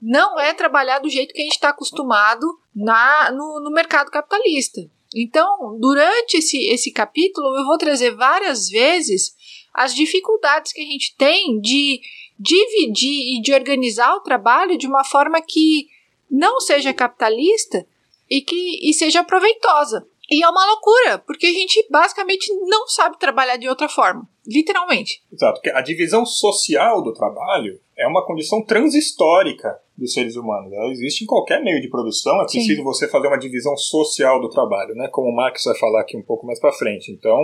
não 0.01 0.39
é 0.39 0.53
trabalhar 0.53 0.99
do 0.99 1.09
jeito 1.09 1.33
que 1.33 1.39
a 1.39 1.43
gente 1.43 1.53
está 1.53 1.69
acostumado 1.69 2.45
na, 2.75 3.31
no, 3.31 3.61
no 3.61 3.71
mercado 3.71 4.11
capitalista. 4.11 4.81
Então, 5.15 5.77
durante 5.79 6.37
esse, 6.37 6.57
esse 6.69 6.91
capítulo, 6.91 7.55
eu 7.57 7.65
vou 7.65 7.77
trazer 7.77 8.11
várias 8.11 8.67
vezes 8.67 9.33
as 9.73 9.93
dificuldades 9.93 10.73
que 10.73 10.81
a 10.81 10.85
gente 10.85 11.15
tem 11.15 11.59
de 11.61 12.01
dividir 12.37 13.37
e 13.37 13.41
de 13.41 13.53
organizar 13.53 14.13
o 14.15 14.21
trabalho 14.21 14.77
de 14.77 14.87
uma 14.87 15.03
forma 15.03 15.39
que 15.41 15.87
não 16.29 16.59
seja 16.59 16.93
capitalista 16.93 17.85
e 18.29 18.41
que 18.41 18.89
e 18.89 18.93
seja 18.93 19.23
proveitosa. 19.23 20.05
E 20.29 20.43
é 20.43 20.49
uma 20.49 20.65
loucura, 20.65 21.19
porque 21.19 21.45
a 21.45 21.53
gente 21.53 21.85
basicamente 21.89 22.51
não 22.65 22.87
sabe 22.87 23.19
trabalhar 23.19 23.57
de 23.57 23.69
outra 23.69 23.87
forma. 23.87 24.27
Literalmente. 24.45 25.23
Exato, 25.31 25.61
porque 25.61 25.69
a 25.69 25.81
divisão 25.81 26.25
social 26.25 27.01
do 27.01 27.13
trabalho 27.13 27.79
é 27.97 28.07
uma 28.07 28.25
condição 28.25 28.61
transhistórica 28.61 29.79
dos 29.97 30.13
seres 30.13 30.35
humanos. 30.35 30.71
Ela 30.73 30.91
existe 30.91 31.23
em 31.23 31.27
qualquer 31.27 31.63
meio 31.63 31.81
de 31.81 31.89
produção, 31.89 32.41
é 32.41 32.45
preciso 32.45 32.75
Sim. 32.75 32.83
você 32.83 33.07
fazer 33.07 33.27
uma 33.27 33.37
divisão 33.37 33.75
social 33.77 34.41
do 34.41 34.49
trabalho, 34.49 34.95
né? 34.95 35.07
Como 35.07 35.29
o 35.29 35.35
Marx 35.35 35.63
vai 35.63 35.77
falar 35.77 36.01
aqui 36.01 36.17
um 36.17 36.23
pouco 36.23 36.45
mais 36.45 36.59
para 36.59 36.71
frente. 36.73 37.11
Então, 37.11 37.39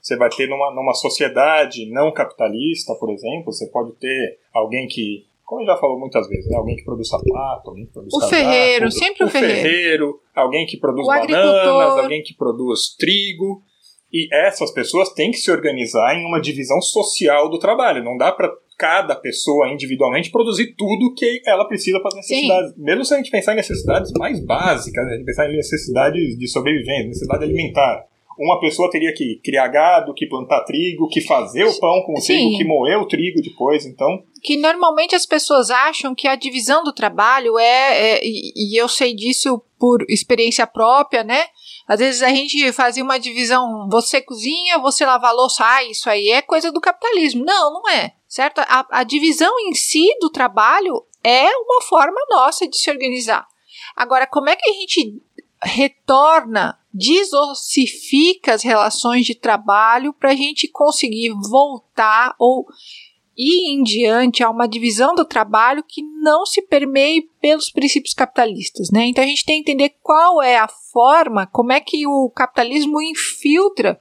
você 0.00 0.16
vai 0.16 0.28
ter 0.28 0.48
numa, 0.48 0.72
numa 0.72 0.94
sociedade 0.94 1.90
não 1.90 2.12
capitalista, 2.12 2.94
por 2.94 3.10
exemplo, 3.10 3.52
você 3.52 3.66
pode 3.66 3.92
ter 3.94 4.38
alguém 4.52 4.86
que 4.86 5.26
como 5.46 5.64
já 5.64 5.76
falou 5.76 5.98
muitas 5.98 6.28
vezes, 6.28 6.50
né? 6.50 6.56
alguém 6.56 6.74
que 6.74 6.84
produz 6.84 7.08
sapato, 7.08 7.70
alguém 7.70 7.86
que 7.86 7.92
produz 7.92 8.12
O 8.12 8.18
casaco, 8.18 8.34
ferreiro, 8.34 8.90
sempre 8.90 9.22
o, 9.22 9.26
o 9.28 9.30
ferreiro. 9.30 9.62
ferreiro. 9.62 10.20
Alguém 10.34 10.66
que 10.66 10.76
produz 10.76 11.06
o 11.06 11.08
bananas, 11.08 11.98
alguém 11.98 12.22
que 12.22 12.34
produz 12.34 12.96
trigo. 12.98 13.62
E 14.12 14.28
essas 14.32 14.70
pessoas 14.70 15.12
têm 15.12 15.30
que 15.30 15.38
se 15.38 15.50
organizar 15.50 16.14
em 16.14 16.24
uma 16.24 16.40
divisão 16.40 16.80
social 16.80 17.48
do 17.48 17.58
trabalho. 17.58 18.04
Não 18.04 18.16
dá 18.16 18.32
para 18.32 18.50
cada 18.78 19.16
pessoa 19.16 19.68
individualmente 19.68 20.30
produzir 20.30 20.74
tudo 20.76 21.14
que 21.14 21.42
ela 21.46 21.66
precisa 21.66 21.98
para 21.98 22.08
as 22.08 22.14
necessidades. 22.14 22.74
Sim. 22.74 22.82
Mesmo 22.82 23.04
se 23.04 23.14
a 23.14 23.16
gente 23.16 23.30
pensar 23.30 23.52
em 23.52 23.56
necessidades 23.56 24.12
mais 24.12 24.44
básicas, 24.44 25.06
a 25.06 25.14
gente 25.14 25.24
pensar 25.24 25.50
em 25.50 25.56
necessidades 25.56 26.38
de 26.38 26.48
sobrevivência, 26.48 27.08
necessidade 27.08 27.44
alimentar 27.44 28.06
uma 28.38 28.60
pessoa 28.60 28.90
teria 28.90 29.12
que 29.14 29.40
criar 29.42 29.68
gado, 29.68 30.12
que 30.14 30.26
plantar 30.26 30.62
trigo, 30.64 31.08
que 31.08 31.20
fazer 31.22 31.64
o 31.64 31.80
pão 31.80 32.02
com 32.04 32.12
o 32.12 32.20
Sim. 32.20 32.34
trigo, 32.34 32.58
que 32.58 32.64
moer 32.64 32.98
o 32.98 33.08
trigo 33.08 33.40
depois, 33.40 33.86
então. 33.86 34.22
Que 34.42 34.56
normalmente 34.56 35.14
as 35.14 35.24
pessoas 35.24 35.70
acham 35.70 36.14
que 36.14 36.28
a 36.28 36.36
divisão 36.36 36.84
do 36.84 36.92
trabalho 36.92 37.58
é, 37.58 37.64
é 37.98 38.20
e, 38.22 38.52
e 38.54 38.80
eu 38.80 38.88
sei 38.88 39.14
disso 39.14 39.62
por 39.78 40.04
experiência 40.08 40.66
própria, 40.66 41.24
né? 41.24 41.44
Às 41.86 42.00
vezes 42.00 42.22
a 42.22 42.28
gente 42.28 42.72
fazia 42.72 43.04
uma 43.04 43.18
divisão, 43.18 43.88
você 43.88 44.20
cozinha, 44.20 44.78
você 44.78 45.06
lava 45.06 45.28
a 45.28 45.32
louça, 45.32 45.64
ah, 45.64 45.84
isso 45.84 46.10
aí 46.10 46.30
é 46.30 46.42
coisa 46.42 46.72
do 46.72 46.80
capitalismo. 46.80 47.44
Não, 47.44 47.72
não 47.72 47.88
é, 47.88 48.14
certo? 48.28 48.60
A, 48.60 48.86
a 48.90 49.04
divisão 49.04 49.52
em 49.60 49.74
si 49.74 50.06
do 50.20 50.28
trabalho 50.28 51.06
é 51.22 51.48
uma 51.56 51.80
forma 51.82 52.20
nossa 52.28 52.66
de 52.66 52.76
se 52.76 52.90
organizar. 52.90 53.46
Agora, 53.94 54.26
como 54.26 54.48
é 54.48 54.56
que 54.56 54.68
a 54.68 54.72
gente 54.72 55.22
retorna 55.62 56.78
desossifica 56.92 58.54
as 58.54 58.62
relações 58.62 59.26
de 59.26 59.34
trabalho 59.34 60.12
para 60.12 60.30
a 60.30 60.36
gente 60.36 60.68
conseguir 60.68 61.30
voltar 61.50 62.34
ou 62.38 62.66
ir 63.36 63.70
em 63.70 63.82
diante 63.82 64.42
a 64.42 64.50
uma 64.50 64.66
divisão 64.66 65.14
do 65.14 65.24
trabalho 65.24 65.84
que 65.86 66.02
não 66.02 66.46
se 66.46 66.62
permeie 66.62 67.28
pelos 67.40 67.70
princípios 67.70 68.14
capitalistas, 68.14 68.90
né? 68.90 69.06
Então 69.06 69.22
a 69.22 69.26
gente 69.26 69.44
tem 69.44 69.62
que 69.62 69.70
entender 69.70 69.94
qual 70.02 70.42
é 70.42 70.56
a 70.56 70.68
forma, 70.68 71.46
como 71.46 71.72
é 71.72 71.80
que 71.80 72.06
o 72.06 72.30
capitalismo 72.30 73.00
infiltra 73.02 74.00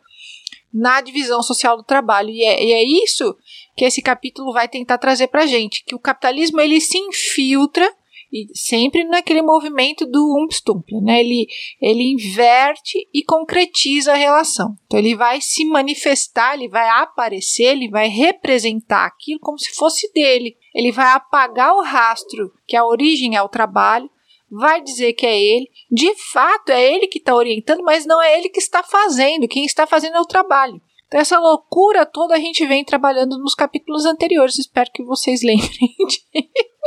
na 0.73 0.99
divisão 0.99 1.41
social 1.41 1.77
do 1.77 1.83
trabalho 1.83 2.29
e 2.29 2.43
é, 2.43 2.63
e 2.63 2.71
é 2.73 2.83
isso 3.03 3.35
que 3.75 3.85
esse 3.85 4.01
capítulo 4.01 4.51
vai 4.51 4.67
tentar 4.67 4.97
trazer 4.97 5.27
para 5.27 5.45
gente, 5.45 5.83
que 5.85 5.95
o 5.95 5.99
capitalismo 5.99 6.59
ele 6.59 6.81
se 6.81 6.97
infiltra 6.97 7.89
e 8.35 8.47
sempre 8.53 9.05
naquele 9.05 9.41
movimento 9.41 10.05
do 10.05 10.43
Umstumple, 10.43 10.99
né? 10.99 11.21
Ele, 11.21 11.47
ele 11.81 12.11
inverte 12.11 13.07
e 13.13 13.23
concretiza 13.23 14.11
a 14.11 14.17
relação. 14.17 14.75
Então 14.85 14.99
ele 14.99 15.15
vai 15.15 15.39
se 15.39 15.63
manifestar, 15.63 16.55
ele 16.55 16.67
vai 16.67 16.85
aparecer, 16.89 17.71
ele 17.71 17.89
vai 17.89 18.09
representar 18.09 19.05
aquilo 19.05 19.39
como 19.39 19.57
se 19.57 19.73
fosse 19.73 20.11
dele. 20.11 20.57
Ele 20.73 20.91
vai 20.91 21.13
apagar 21.13 21.73
o 21.75 21.81
rastro 21.81 22.51
que 22.67 22.75
a 22.75 22.85
origem 22.85 23.37
é 23.37 23.41
o 23.41 23.47
trabalho, 23.47 24.09
vai 24.51 24.81
dizer 24.81 25.13
que 25.13 25.25
é 25.25 25.41
ele. 25.41 25.69
De 25.89 26.13
fato, 26.33 26.71
é 26.71 26.93
ele 26.93 27.07
que 27.07 27.19
está 27.19 27.33
orientando, 27.33 27.83
mas 27.83 28.05
não 28.05 28.21
é 28.21 28.37
ele 28.37 28.49
que 28.49 28.59
está 28.59 28.83
fazendo. 28.83 29.47
Quem 29.47 29.63
está 29.63 29.87
fazendo 29.87 30.17
é 30.17 30.19
o 30.19 30.25
trabalho. 30.25 30.81
Então, 31.07 31.21
essa 31.21 31.39
loucura 31.39 32.05
toda 32.05 32.35
a 32.35 32.39
gente 32.39 32.65
vem 32.65 32.83
trabalhando 32.83 33.37
nos 33.37 33.55
capítulos 33.55 34.05
anteriores. 34.05 34.59
Espero 34.59 34.91
que 34.91 35.03
vocês 35.03 35.39
lembrem 35.43 35.95
disso. 36.05 36.25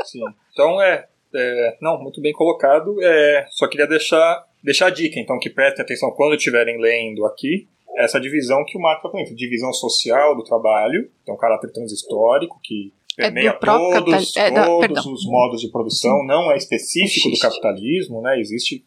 Sim. 0.04 0.24
Então, 0.52 0.82
é, 0.82 1.08
é, 1.38 1.76
não, 1.80 2.00
muito 2.00 2.20
bem 2.20 2.32
colocado. 2.32 2.96
É, 3.02 3.46
só 3.50 3.68
queria 3.68 3.86
deixar, 3.86 4.44
deixar 4.62 4.86
a 4.86 4.90
dica, 4.90 5.18
então, 5.18 5.38
que 5.38 5.50
prestem 5.50 5.84
atenção 5.84 6.10
quando 6.12 6.34
estiverem 6.34 6.80
lendo 6.80 7.24
aqui, 7.26 7.68
essa 7.96 8.20
divisão 8.20 8.64
que 8.64 8.78
o 8.78 8.80
Marco 8.80 9.06
está 9.06 9.10
falando, 9.10 9.36
divisão 9.36 9.72
social 9.72 10.36
do 10.36 10.44
trabalho, 10.44 11.10
tem 11.24 11.34
um 11.34 11.38
caráter 11.38 11.72
transhistórico 11.72 12.60
que 12.62 12.92
é 13.18 13.24
permeia 13.24 13.50
é 13.50 13.52
todos, 13.52 14.36
é 14.36 14.50
todos 14.52 15.06
os 15.06 15.26
modos 15.26 15.60
de 15.60 15.68
produção, 15.68 16.24
não 16.24 16.52
é 16.52 16.56
específico 16.56 17.28
do 17.28 17.38
capitalismo, 17.38 18.22
né? 18.22 18.38
Existe 18.38 18.84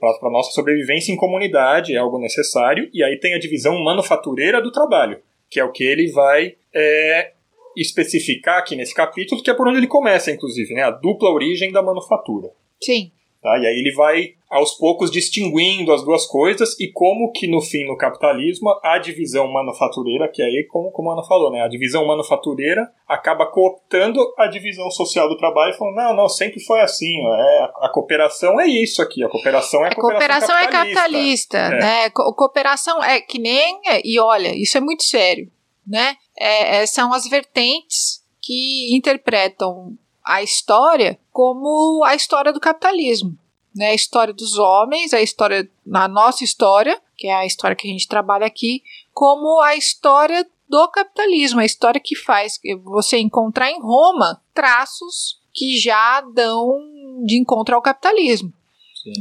para 0.00 0.30
nossa 0.30 0.50
sobrevivência 0.52 1.12
em 1.12 1.16
comunidade, 1.16 1.94
é 1.94 1.98
algo 1.98 2.18
necessário, 2.18 2.88
e 2.92 3.02
aí 3.02 3.18
tem 3.18 3.34
a 3.34 3.38
divisão 3.38 3.82
manufatureira 3.82 4.60
do 4.60 4.72
trabalho, 4.72 5.20
que 5.50 5.60
é 5.60 5.64
o 5.64 5.72
que 5.72 5.84
ele 5.84 6.10
vai 6.10 6.56
é, 6.74 7.32
especificar 7.80 8.58
aqui 8.58 8.76
nesse 8.76 8.94
capítulo, 8.94 9.42
que 9.42 9.50
é 9.50 9.54
por 9.54 9.68
onde 9.68 9.78
ele 9.78 9.86
começa, 9.86 10.30
inclusive, 10.30 10.74
né? 10.74 10.82
A 10.82 10.90
dupla 10.90 11.30
origem 11.30 11.72
da 11.72 11.82
manufatura. 11.82 12.50
Sim. 12.80 13.10
Tá? 13.40 13.56
E 13.56 13.66
aí 13.66 13.78
ele 13.78 13.92
vai, 13.94 14.30
aos 14.50 14.72
poucos, 14.72 15.12
distinguindo 15.12 15.92
as 15.92 16.04
duas 16.04 16.26
coisas 16.26 16.78
e 16.80 16.90
como 16.90 17.30
que, 17.30 17.46
no 17.46 17.60
fim, 17.60 17.86
no 17.86 17.96
capitalismo, 17.96 18.68
a 18.82 18.98
divisão 18.98 19.46
manufatureira, 19.46 20.28
que 20.28 20.42
aí, 20.42 20.66
como, 20.68 20.90
como 20.90 21.10
a 21.10 21.12
Ana 21.12 21.22
falou, 21.22 21.52
né? 21.52 21.62
A 21.62 21.68
divisão 21.68 22.04
manufatureira 22.04 22.90
acaba 23.06 23.46
cooptando 23.46 24.20
a 24.36 24.48
divisão 24.48 24.90
social 24.90 25.28
do 25.28 25.36
trabalho 25.36 25.72
e 25.72 25.78
falando, 25.78 25.94
não, 25.94 26.16
não, 26.16 26.28
sempre 26.28 26.60
foi 26.60 26.80
assim. 26.80 27.16
É, 27.16 27.58
a, 27.60 27.86
a 27.86 27.88
cooperação 27.92 28.60
é 28.60 28.66
isso 28.66 29.00
aqui, 29.00 29.22
a 29.22 29.28
cooperação 29.28 29.84
é 29.84 29.88
a, 29.88 29.92
a 29.92 29.94
cooperação, 29.94 30.48
cooperação 30.48 30.70
capitalista. 30.72 31.56
é 31.56 31.60
capitalista, 31.60 31.76
é. 31.76 31.80
né? 31.80 32.10
Co 32.10 32.34
cooperação 32.34 33.04
é 33.04 33.20
que 33.20 33.38
nem... 33.38 33.80
E 34.04 34.18
olha, 34.18 34.52
isso 34.56 34.76
é 34.76 34.80
muito 34.80 35.04
sério 35.04 35.48
né? 35.88 36.16
É, 36.38 36.76
é, 36.76 36.86
são 36.86 37.12
as 37.12 37.28
vertentes 37.28 38.22
que 38.40 38.94
interpretam 38.94 39.96
a 40.24 40.42
história 40.42 41.18
como 41.32 42.04
a 42.04 42.14
história 42.14 42.52
do 42.52 42.60
capitalismo. 42.60 43.36
Né, 43.74 43.90
a 43.90 43.94
história 43.94 44.34
dos 44.34 44.58
homens, 44.58 45.12
a 45.12 45.20
história, 45.20 45.70
na 45.86 46.08
nossa 46.08 46.42
história, 46.42 47.00
que 47.16 47.28
é 47.28 47.34
a 47.34 47.46
história 47.46 47.76
que 47.76 47.86
a 47.86 47.90
gente 47.90 48.08
trabalha 48.08 48.46
aqui, 48.46 48.82
como 49.12 49.60
a 49.60 49.76
história 49.76 50.44
do 50.68 50.88
capitalismo, 50.88 51.60
a 51.60 51.64
história 51.64 52.00
que 52.00 52.16
faz 52.16 52.58
você 52.82 53.18
encontrar 53.18 53.70
em 53.70 53.80
Roma 53.80 54.42
traços 54.52 55.38
que 55.52 55.78
já 55.78 56.20
dão 56.20 56.78
de 57.24 57.38
encontro 57.38 57.74
ao 57.74 57.82
capitalismo. 57.82 58.52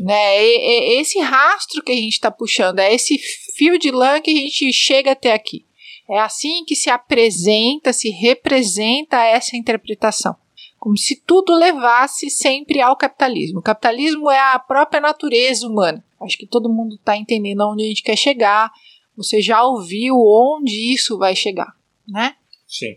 Né? 0.03 0.43
E, 0.43 0.97
e, 0.97 1.01
esse 1.01 1.19
rastro 1.19 1.83
que 1.83 1.91
a 1.91 1.95
gente 1.95 2.13
está 2.13 2.29
puxando, 2.29 2.79
é 2.79 2.93
esse 2.93 3.17
fio 3.55 3.79
de 3.79 3.91
lã 3.91 4.19
que 4.19 4.31
a 4.31 4.33
gente 4.33 4.71
chega 4.73 5.11
até 5.11 5.33
aqui. 5.33 5.65
É 6.09 6.19
assim 6.19 6.63
que 6.65 6.75
se 6.75 6.89
apresenta, 6.89 7.91
se 7.91 8.09
representa 8.09 9.23
essa 9.23 9.57
interpretação. 9.57 10.35
Como 10.79 10.97
se 10.97 11.21
tudo 11.25 11.55
levasse 11.55 12.29
sempre 12.29 12.79
ao 12.79 12.95
capitalismo. 12.95 13.59
O 13.59 13.63
capitalismo 13.63 14.29
é 14.29 14.39
a 14.39 14.59
própria 14.59 15.01
natureza 15.01 15.67
humana. 15.67 16.03
Acho 16.21 16.37
que 16.37 16.47
todo 16.47 16.69
mundo 16.69 16.95
está 16.95 17.17
entendendo 17.17 17.61
onde 17.61 17.83
a 17.83 17.87
gente 17.87 18.03
quer 18.03 18.15
chegar. 18.15 18.71
Você 19.15 19.41
já 19.41 19.63
ouviu 19.63 20.15
onde 20.17 20.93
isso 20.93 21.17
vai 21.17 21.35
chegar, 21.35 21.75
né? 22.07 22.35
Sim. 22.67 22.95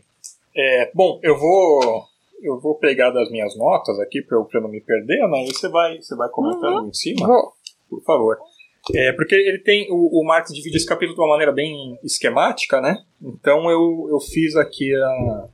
É, 0.54 0.90
bom, 0.94 1.18
eu 1.22 1.38
vou 1.38 2.04
eu 2.42 2.58
vou 2.58 2.74
pegar 2.74 3.10
das 3.10 3.30
minhas 3.30 3.56
notas 3.56 3.98
aqui 4.00 4.22
para 4.22 4.36
eu, 4.36 4.48
eu 4.52 4.60
não 4.60 4.68
me 4.68 4.80
perder, 4.80 5.28
né? 5.28 5.44
E 5.44 5.52
você 5.52 5.68
vai, 5.68 6.00
você 6.00 6.16
vai 6.16 6.28
comentando 6.30 6.82
uhum. 6.82 6.88
em 6.88 6.94
cima, 6.94 7.26
vou. 7.26 7.52
por 7.88 8.02
favor. 8.02 8.38
É, 8.94 9.12
porque 9.12 9.34
ele 9.34 9.58
tem. 9.58 9.86
O, 9.90 10.20
o 10.20 10.24
Marx 10.24 10.52
divide 10.52 10.76
esse 10.76 10.86
capítulo 10.86 11.14
de 11.14 11.20
uma 11.20 11.30
maneira 11.30 11.52
bem 11.52 11.98
esquemática, 12.02 12.80
né? 12.80 12.96
Então 13.22 13.70
eu, 13.70 14.08
eu 14.10 14.20
fiz 14.20 14.56
aqui 14.56 14.94
a, 14.94 15.48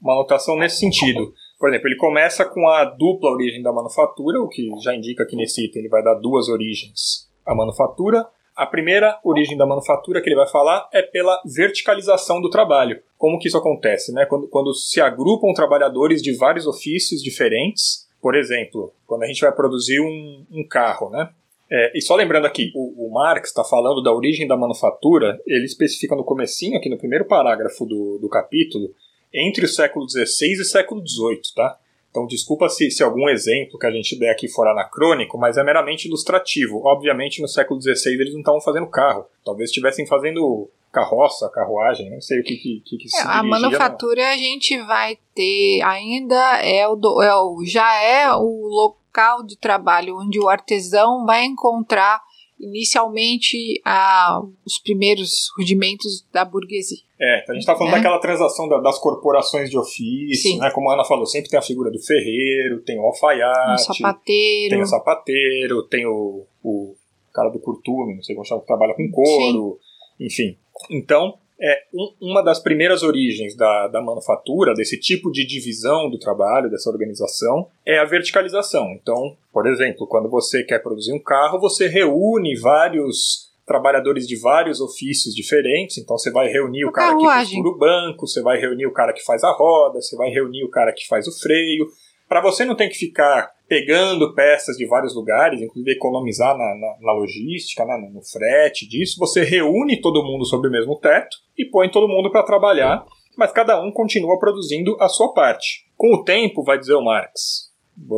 uma 0.00 0.14
anotação 0.14 0.56
nesse 0.56 0.78
sentido. 0.78 1.32
Por 1.58 1.68
exemplo, 1.68 1.88
ele 1.88 1.96
começa 1.96 2.44
com 2.44 2.68
a 2.68 2.84
dupla 2.84 3.30
origem 3.30 3.62
da 3.62 3.72
manufatura, 3.72 4.40
o 4.40 4.48
que 4.48 4.68
já 4.82 4.94
indica 4.94 5.24
que 5.24 5.36
nesse 5.36 5.64
item 5.64 5.82
ele 5.82 5.88
vai 5.88 6.02
dar 6.02 6.14
duas 6.14 6.48
origens 6.48 7.30
à 7.46 7.54
manufatura. 7.54 8.26
A 8.54 8.66
primeira 8.66 9.18
origem 9.24 9.56
da 9.56 9.64
manufatura 9.64 10.20
que 10.20 10.28
ele 10.28 10.36
vai 10.36 10.48
falar 10.48 10.88
é 10.92 11.00
pela 11.00 11.40
verticalização 11.44 12.40
do 12.40 12.50
trabalho. 12.50 13.00
Como 13.16 13.38
que 13.38 13.48
isso 13.48 13.56
acontece? 13.56 14.12
Né? 14.12 14.26
Quando, 14.26 14.48
quando 14.48 14.74
se 14.74 15.00
agrupam 15.00 15.54
trabalhadores 15.54 16.20
de 16.20 16.36
vários 16.36 16.66
ofícios 16.66 17.22
diferentes, 17.22 18.08
por 18.20 18.34
exemplo, 18.34 18.92
quando 19.06 19.22
a 19.22 19.26
gente 19.26 19.40
vai 19.40 19.52
produzir 19.52 20.00
um, 20.00 20.44
um 20.50 20.66
carro, 20.66 21.10
né? 21.10 21.30
É, 21.74 21.96
e 21.96 22.02
só 22.02 22.14
lembrando 22.14 22.46
aqui, 22.46 22.70
o, 22.74 23.06
o 23.06 23.14
Marx 23.14 23.48
está 23.48 23.64
falando 23.64 24.02
da 24.02 24.12
origem 24.12 24.46
da 24.46 24.58
manufatura, 24.58 25.40
ele 25.46 25.64
especifica 25.64 26.14
no 26.14 26.22
comecinho, 26.22 26.76
aqui 26.76 26.90
no 26.90 26.98
primeiro 26.98 27.24
parágrafo 27.24 27.86
do, 27.86 28.18
do 28.20 28.28
capítulo, 28.28 28.94
entre 29.32 29.64
o 29.64 29.68
século 29.68 30.06
XVI 30.06 30.52
e 30.60 30.64
século 30.64 31.00
XVIII, 31.00 31.54
tá? 31.56 31.78
Então, 32.10 32.26
desculpa 32.26 32.68
se, 32.68 32.90
se 32.90 33.02
algum 33.02 33.26
exemplo 33.26 33.78
que 33.78 33.86
a 33.86 33.90
gente 33.90 34.18
der 34.18 34.30
aqui 34.30 34.46
for 34.46 34.68
anacrônico, 34.68 35.38
mas 35.38 35.56
é 35.56 35.64
meramente 35.64 36.06
ilustrativo. 36.06 36.82
Obviamente, 36.84 37.40
no 37.40 37.48
século 37.48 37.80
XVI 37.80 38.12
eles 38.12 38.34
não 38.34 38.40
estavam 38.40 38.60
fazendo 38.60 38.86
carro. 38.86 39.24
Talvez 39.42 39.70
estivessem 39.70 40.06
fazendo 40.06 40.68
carroça, 40.92 41.48
carruagem, 41.48 42.10
não 42.10 42.20
sei 42.20 42.40
o 42.40 42.44
que 42.44 42.54
que, 42.54 42.82
que, 42.84 42.96
que 42.98 43.16
é, 43.16 43.22
A 43.22 43.42
manufatura 43.42 44.20
não. 44.20 44.28
a 44.28 44.36
gente 44.36 44.76
vai 44.82 45.16
ter 45.34 45.80
ainda 45.80 46.60
é 46.62 46.86
o, 46.86 46.94
do, 46.94 47.22
é 47.22 47.34
o 47.34 47.64
já 47.64 47.94
é 48.02 48.30
o 48.30 48.94
local 49.12 49.44
de 49.44 49.58
trabalho 49.58 50.16
onde 50.18 50.40
o 50.40 50.48
artesão 50.48 51.26
vai 51.26 51.44
encontrar 51.44 52.20
inicialmente 52.58 53.80
a, 53.84 54.40
os 54.64 54.78
primeiros 54.78 55.50
rudimentos 55.58 56.24
da 56.32 56.44
burguesia. 56.44 56.98
É, 57.20 57.44
a 57.48 57.52
gente 57.52 57.62
está 57.62 57.76
falando 57.76 57.94
é. 57.94 57.96
daquela 57.96 58.20
transação 58.20 58.68
da, 58.68 58.78
das 58.78 58.98
corporações 58.98 59.68
de 59.68 59.76
ofício, 59.76 60.58
né? 60.58 60.70
Como 60.70 60.88
a 60.88 60.94
Ana 60.94 61.04
falou, 61.04 61.26
sempre 61.26 61.50
tem 61.50 61.58
a 61.58 61.62
figura 61.62 61.90
do 61.90 62.00
ferreiro, 62.00 62.80
tem 62.82 62.98
o 62.98 63.02
alfaiate, 63.02 63.90
o 63.90 63.94
sapateiro. 63.94 64.70
tem 64.70 64.82
o 64.82 64.86
sapateiro, 64.86 65.82
tem 65.88 66.06
o, 66.06 66.46
o 66.62 66.94
cara 67.34 67.50
do 67.50 67.58
curtume, 67.58 68.14
não 68.14 68.22
sei 68.22 68.34
como 68.34 68.46
chama, 68.46 68.60
que 68.60 68.66
trabalha 68.66 68.94
com 68.94 69.10
couro, 69.10 69.78
Sim. 70.18 70.24
enfim. 70.26 70.58
Então, 70.88 71.36
é, 71.62 71.84
um, 71.94 72.12
uma 72.20 72.42
das 72.42 72.58
primeiras 72.58 73.04
origens 73.04 73.56
da, 73.56 73.86
da 73.86 74.02
manufatura, 74.02 74.74
desse 74.74 74.98
tipo 74.98 75.30
de 75.30 75.46
divisão 75.46 76.10
do 76.10 76.18
trabalho, 76.18 76.68
dessa 76.68 76.90
organização, 76.90 77.68
é 77.86 77.98
a 77.98 78.04
verticalização. 78.04 78.90
Então, 79.00 79.36
por 79.52 79.68
exemplo, 79.68 80.06
quando 80.08 80.28
você 80.28 80.64
quer 80.64 80.82
produzir 80.82 81.12
um 81.12 81.22
carro, 81.22 81.60
você 81.60 81.86
reúne 81.86 82.58
vários 82.58 83.52
trabalhadores 83.64 84.26
de 84.26 84.36
vários 84.40 84.80
ofícios 84.80 85.32
diferentes, 85.34 85.98
então 85.98 86.18
você 86.18 86.32
vai 86.32 86.48
reunir 86.48 86.84
o, 86.84 86.88
o 86.88 86.92
cara 86.92 87.12
carruagem. 87.12 87.56
que 87.56 87.62
costura 87.62 87.74
o 87.74 87.78
banco, 87.78 88.26
você 88.26 88.42
vai 88.42 88.58
reunir 88.58 88.86
o 88.86 88.92
cara 88.92 89.12
que 89.12 89.24
faz 89.24 89.44
a 89.44 89.52
roda, 89.52 90.00
você 90.00 90.16
vai 90.16 90.30
reunir 90.30 90.64
o 90.64 90.68
cara 90.68 90.92
que 90.92 91.06
faz 91.06 91.28
o 91.28 91.40
freio, 91.40 91.86
para 92.28 92.40
você 92.40 92.64
não 92.64 92.74
ter 92.74 92.88
que 92.88 92.96
ficar 92.96 93.52
pegando 93.72 94.34
peças 94.34 94.76
de 94.76 94.86
vários 94.86 95.14
lugares, 95.14 95.62
inclusive 95.62 95.92
economizar 95.92 96.54
na, 96.54 96.74
na, 96.74 96.96
na 97.00 97.12
logística, 97.14 97.82
né, 97.86 97.96
no 98.12 98.20
frete 98.22 98.86
disso, 98.86 99.16
você 99.18 99.42
reúne 99.42 99.98
todo 99.98 100.22
mundo 100.22 100.44
sob 100.44 100.68
o 100.68 100.70
mesmo 100.70 100.94
teto 100.96 101.38
e 101.56 101.64
põe 101.64 101.88
todo 101.90 102.06
mundo 102.06 102.30
para 102.30 102.42
trabalhar, 102.42 103.02
mas 103.34 103.50
cada 103.50 103.82
um 103.82 103.90
continua 103.90 104.38
produzindo 104.38 104.94
a 105.00 105.08
sua 105.08 105.32
parte. 105.32 105.86
Com 105.96 106.16
o 106.16 106.22
tempo, 106.22 106.62
vai 106.62 106.78
dizer 106.78 106.92
o 106.92 107.02
Marx, 107.02 107.72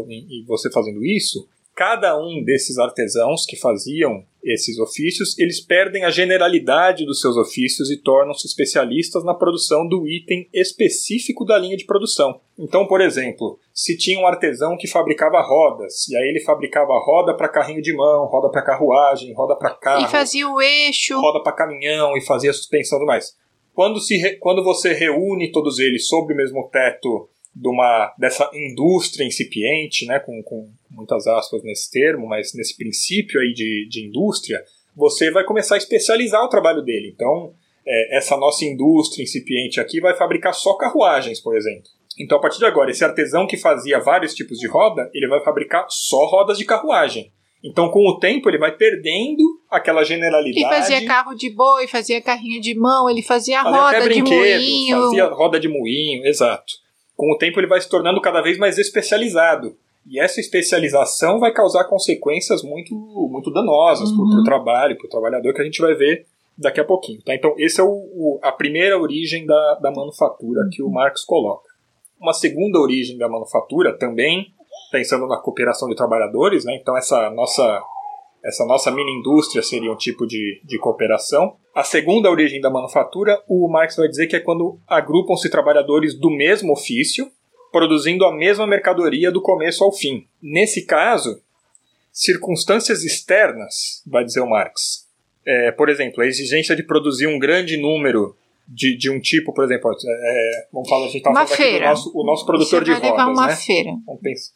e 0.09 0.45
você 0.45 0.73
fazendo 0.73 1.05
isso, 1.05 1.49
cada 1.75 2.17
um 2.17 2.43
desses 2.45 2.79
artesãos 2.79 3.45
que 3.45 3.57
faziam 3.57 4.25
esses 4.45 4.79
ofícios, 4.79 5.39
eles 5.39 5.61
perdem 5.61 6.05
a 6.05 6.11
generalidade 6.11 7.05
dos 7.05 7.21
seus 7.21 7.37
ofícios 7.37 7.91
e 7.91 7.97
tornam-se 7.97 8.47
especialistas 8.47 9.25
na 9.25 9.35
produção 9.35 9.89
do 9.89 10.07
item 10.07 10.49
específico 10.53 11.45
da 11.45 11.59
linha 11.59 11.77
de 11.77 11.87
produção. 11.87 12.41
Então, 12.59 12.87
por 12.87 13.01
exemplo, 13.01 13.59
se 13.73 13.97
tinha 13.97 14.21
um 14.21 14.27
artesão 14.27 14.77
que 14.77 14.87
fabricava 14.87 15.41
rodas, 15.41 16.07
e 16.09 16.17
aí 16.17 16.29
ele 16.29 16.41
fabricava 16.41 16.93
roda 17.05 17.35
para 17.35 17.49
carrinho 17.49 17.83
de 17.83 17.95
mão, 17.95 18.27
roda 18.27 18.51
para 18.51 18.63
carruagem, 18.63 19.33
roda 19.35 19.57
para 19.57 19.75
carro, 19.75 20.05
e 20.05 20.11
fazia 20.11 20.49
o 20.49 20.61
eixo, 20.61 21.19
roda 21.19 21.43
para 21.43 21.53
caminhão 21.53 22.17
e 22.17 22.21
fazia 22.21 22.53
suspensão 22.53 22.99
e 22.99 23.01
tudo 23.01 23.09
mais. 23.09 23.35
Quando, 23.73 23.99
se 23.99 24.37
quando 24.39 24.63
você 24.63 24.93
reúne 24.93 25.51
todos 25.51 25.79
eles 25.81 26.07
sob 26.07 26.33
o 26.33 26.37
mesmo 26.37 26.69
teto 26.71 27.29
de 27.55 27.69
uma, 27.69 28.13
dessa 28.19 28.51
indústria 28.53 29.25
incipiente, 29.25 30.07
né, 30.07 30.19
com, 30.19 30.43
com 30.43 30.71
muitas 30.95 31.27
aspas 31.27 31.63
nesse 31.63 31.91
termo, 31.91 32.27
mas 32.27 32.55
nesse 32.55 32.77
princípio 32.77 33.41
aí 33.41 33.53
de, 33.53 33.89
de 33.89 34.07
indústria, 34.07 34.63
você 34.97 35.31
vai 35.31 35.45
começar 35.45 35.75
a 35.75 35.79
especializar 35.79 36.43
o 36.43 36.49
trabalho 36.49 36.83
dele. 36.83 37.13
Então, 37.15 37.53
é, 37.87 38.17
essa 38.17 38.37
nossa 38.37 38.65
indústria 38.65 39.23
incipiente 39.23 39.81
aqui 39.81 40.01
vai 40.01 40.15
fabricar 40.17 40.55
só 40.55 40.75
carruagens, 40.75 41.41
por 41.41 41.57
exemplo. 41.57 41.85
Então, 42.19 42.39
a 42.39 42.41
partir 42.41 42.59
de 42.59 42.67
agora, 42.67 42.91
esse 42.91 43.05
artesão 43.05 43.47
que 43.47 43.57
fazia 43.57 43.99
vários 43.99 44.35
tipos 44.35 44.59
de 44.59 44.69
roda, 44.69 45.11
ele 45.13 45.27
vai 45.27 45.43
fabricar 45.43 45.85
só 45.89 46.25
rodas 46.27 46.57
de 46.57 46.65
carruagem. 46.65 47.33
Então, 47.63 47.91
com 47.91 48.07
o 48.07 48.19
tempo, 48.19 48.49
ele 48.49 48.59
vai 48.59 48.77
perdendo 48.77 49.43
aquela 49.71 50.05
generalidade. 50.05 50.65
Ele 50.65 50.69
fazia 50.69 51.07
carro 51.07 51.35
de 51.35 51.51
boi, 51.51 51.89
fazia 51.89 52.21
carrinho 52.21 52.61
de 52.61 52.79
mão, 52.79 53.09
ele 53.09 53.23
fazia, 53.23 53.63
fazia 53.63 53.81
roda 53.81 54.09
de 54.09 54.23
moinho. 54.23 55.01
Fazia 55.01 55.27
roda 55.27 55.61
de 55.61 55.69
moinho, 55.69 56.27
exato 56.27 56.85
com 57.17 57.33
o 57.33 57.39
tempo 57.39 57.61
ele 57.61 57.67
vai 57.67 57.81
se 57.81 57.89
tornando 57.89 58.21
cada 58.21 58.41
vez 58.43 58.59
mais 58.59 58.79
especializado. 58.79 59.77
E 60.07 60.21
essa 60.21 60.41
especialização 60.41 61.41
vai 61.41 61.53
causar 61.53 61.85
consequências 61.85 62.63
muito, 62.63 62.95
muito 63.31 63.51
danosas 63.51 64.11
uhum. 64.11 64.31
para 64.31 64.41
o 64.41 64.45
trabalho, 64.45 64.97
para 64.97 65.07
o 65.07 65.11
trabalhador, 65.11 65.55
que 65.55 65.63
a 65.63 65.65
gente 65.65 65.81
vai 65.81 65.95
ver 65.95 66.27
daqui 66.57 66.81
a 66.81 66.85
pouquinho. 66.85 67.23
Tá? 67.23 67.35
Então, 67.35 67.55
essa 67.59 67.83
é 67.83 67.85
o, 67.85 67.89
o, 67.89 68.39
a 68.43 68.53
primeira 68.53 68.99
origem 68.99 69.47
da, 69.47 69.79
da 69.81 69.91
manufatura 69.91 70.63
uhum. 70.63 70.71
que 70.71 70.83
o 70.83 70.91
Marx 70.91 71.25
coloca. 71.25 71.69
Uma 72.21 72.33
segunda 72.33 72.79
origem 72.79 73.19
da 73.19 73.29
manufatura, 73.29 73.97
também 73.97 74.53
pensando 74.91 75.27
na 75.27 75.39
cooperação 75.39 75.89
de 75.89 75.97
trabalhadores, 75.97 76.65
né? 76.65 76.77
então 76.81 76.97
essa 76.97 77.29
nossa 77.31 77.83
essa 78.45 78.65
nossa 78.67 78.91
mini 78.91 79.11
indústria 79.11 79.63
seria 79.63 79.91
um 79.91 79.97
tipo 79.97 80.27
de, 80.27 80.61
de 80.63 80.79
cooperação. 80.79 81.57
A 81.75 81.83
segunda 81.83 82.31
origem 82.31 82.61
da 82.61 82.69
manufatura, 82.69 83.43
o 83.49 83.67
Marx 83.69 83.97
vai 83.97 84.07
dizer 84.07 84.27
que 84.27 84.37
é 84.37 84.41
quando 84.41 84.79
agrupam-se 84.87 85.51
trabalhadores 85.51 86.15
do 86.15 86.31
mesmo 86.31 86.73
ofício, 86.73 87.31
produzindo 87.75 88.25
a 88.25 88.33
mesma 88.33 88.69
mercadoria 88.69 89.33
do 89.33 89.43
começo 89.43 89.83
ao 89.83 89.91
fim. 89.91 90.29
Nesse 90.41 90.87
caso, 90.87 91.43
circunstâncias 92.13 93.03
externas, 93.03 94.01
vai 94.07 94.25
dizer 94.25 94.39
o 94.39 94.49
Marx, 94.49 95.09
é, 95.45 95.73
por 95.73 95.89
exemplo, 95.89 96.23
a 96.23 96.27
exigência 96.27 96.77
de 96.77 96.85
produzir 96.85 97.27
um 97.27 97.37
grande 97.37 97.77
número 97.77 98.37
de, 98.69 98.97
de 98.97 99.11
um 99.11 99.19
tipo, 99.19 99.53
por 99.53 99.65
exemplo, 99.65 99.91
é, 99.91 100.69
vamos 100.73 100.89
falar, 100.89 101.03
a 101.03 101.09
gente 101.09 101.17
está 101.17 101.33
falando 101.33 101.49
feira. 101.49 101.75
aqui 101.75 101.79
do 101.79 101.89
nosso, 101.89 102.13
o 102.15 102.25
nosso 102.25 102.47
produtor 102.47 102.85
de 102.85 102.93
rodas, 102.93 103.03
Você 103.03 103.11
vai 103.11 103.27
levar 103.27 103.33
uma 103.33 103.47
né? 103.49 103.57
feira. 103.57 103.91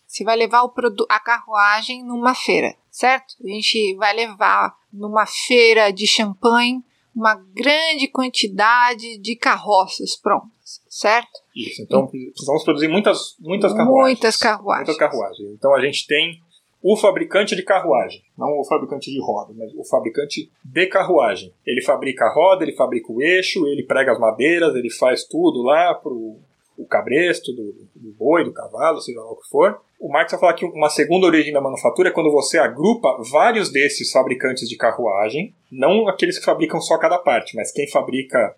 Você 0.07 0.25
vai 0.25 0.37
levar 0.37 0.63
o 0.63 0.73
a 1.09 1.19
carruagem 1.19 2.05
numa 2.05 2.37
feira, 2.37 2.73
certo? 2.89 3.35
A 3.45 3.49
gente 3.49 3.97
vai 3.97 4.15
levar 4.15 4.77
numa 4.93 5.27
feira 5.27 5.91
de 5.91 6.07
champanhe 6.07 6.85
uma 7.13 7.35
grande 7.53 8.07
quantidade 8.07 9.19
de 9.19 9.35
carroças 9.35 10.15
prontas, 10.15 10.53
certo? 10.99 11.31
Isso, 11.55 11.83
então 11.83 12.09
precisamos 12.09 12.65
produzir 12.65 12.89
muitas, 12.89 13.37
muitas 13.39 13.73
carruagens. 13.73 14.19
Muitas 14.19 14.37
carruagens. 14.37 14.89
Muitas 14.89 14.97
carruagens. 14.97 15.51
Então 15.55 15.75
a 15.75 15.81
gente 15.81 16.07
tem 16.07 16.41
o 16.83 16.97
fabricante 16.97 17.55
de 17.55 17.63
carruagem, 17.63 18.23
não 18.37 18.59
o 18.59 18.65
fabricante 18.65 19.11
de 19.11 19.21
roda, 19.21 19.53
mas 19.57 19.73
o 19.75 19.85
fabricante 19.85 20.51
de 20.65 20.87
carruagem. 20.87 21.53
Ele 21.65 21.83
fabrica 21.83 22.25
a 22.25 22.33
roda, 22.33 22.65
ele 22.65 22.75
fabrica 22.75 23.13
o 23.13 23.23
eixo, 23.23 23.67
ele 23.67 23.85
prega 23.85 24.13
as 24.13 24.19
madeiras, 24.19 24.75
ele 24.75 24.91
faz 24.91 25.25
tudo 25.25 25.63
lá 25.63 25.95
pro 25.95 26.37
o 26.77 26.87
cabresto 26.87 27.53
do, 27.53 27.75
do 27.97 28.13
boi, 28.13 28.45
do 28.45 28.53
cavalo, 28.53 29.01
seja 29.01 29.21
lá 29.21 29.33
o 29.33 29.37
que 29.37 29.49
for. 29.49 29.81
O 29.99 30.09
Marx 30.09 30.31
vai 30.31 30.41
falar 30.41 30.55
que 30.55 30.65
uma 30.65 30.89
segunda 30.89 31.27
origem 31.27 31.53
da 31.53 31.61
manufatura 31.61 32.09
é 32.09 32.13
quando 32.13 32.31
você 32.31 32.57
agrupa 32.57 33.21
vários 33.33 33.73
desses 33.73 34.13
fabricantes 34.13 34.69
de 34.69 34.77
carruagem, 34.77 35.53
não 35.73 36.07
aqueles 36.07 36.39
que 36.39 36.45
fabricam 36.45 36.81
só 36.81 36.97
cada 36.97 37.19
parte, 37.19 37.57
mas 37.57 37.73
quem 37.73 37.91
fabrica 37.91 38.57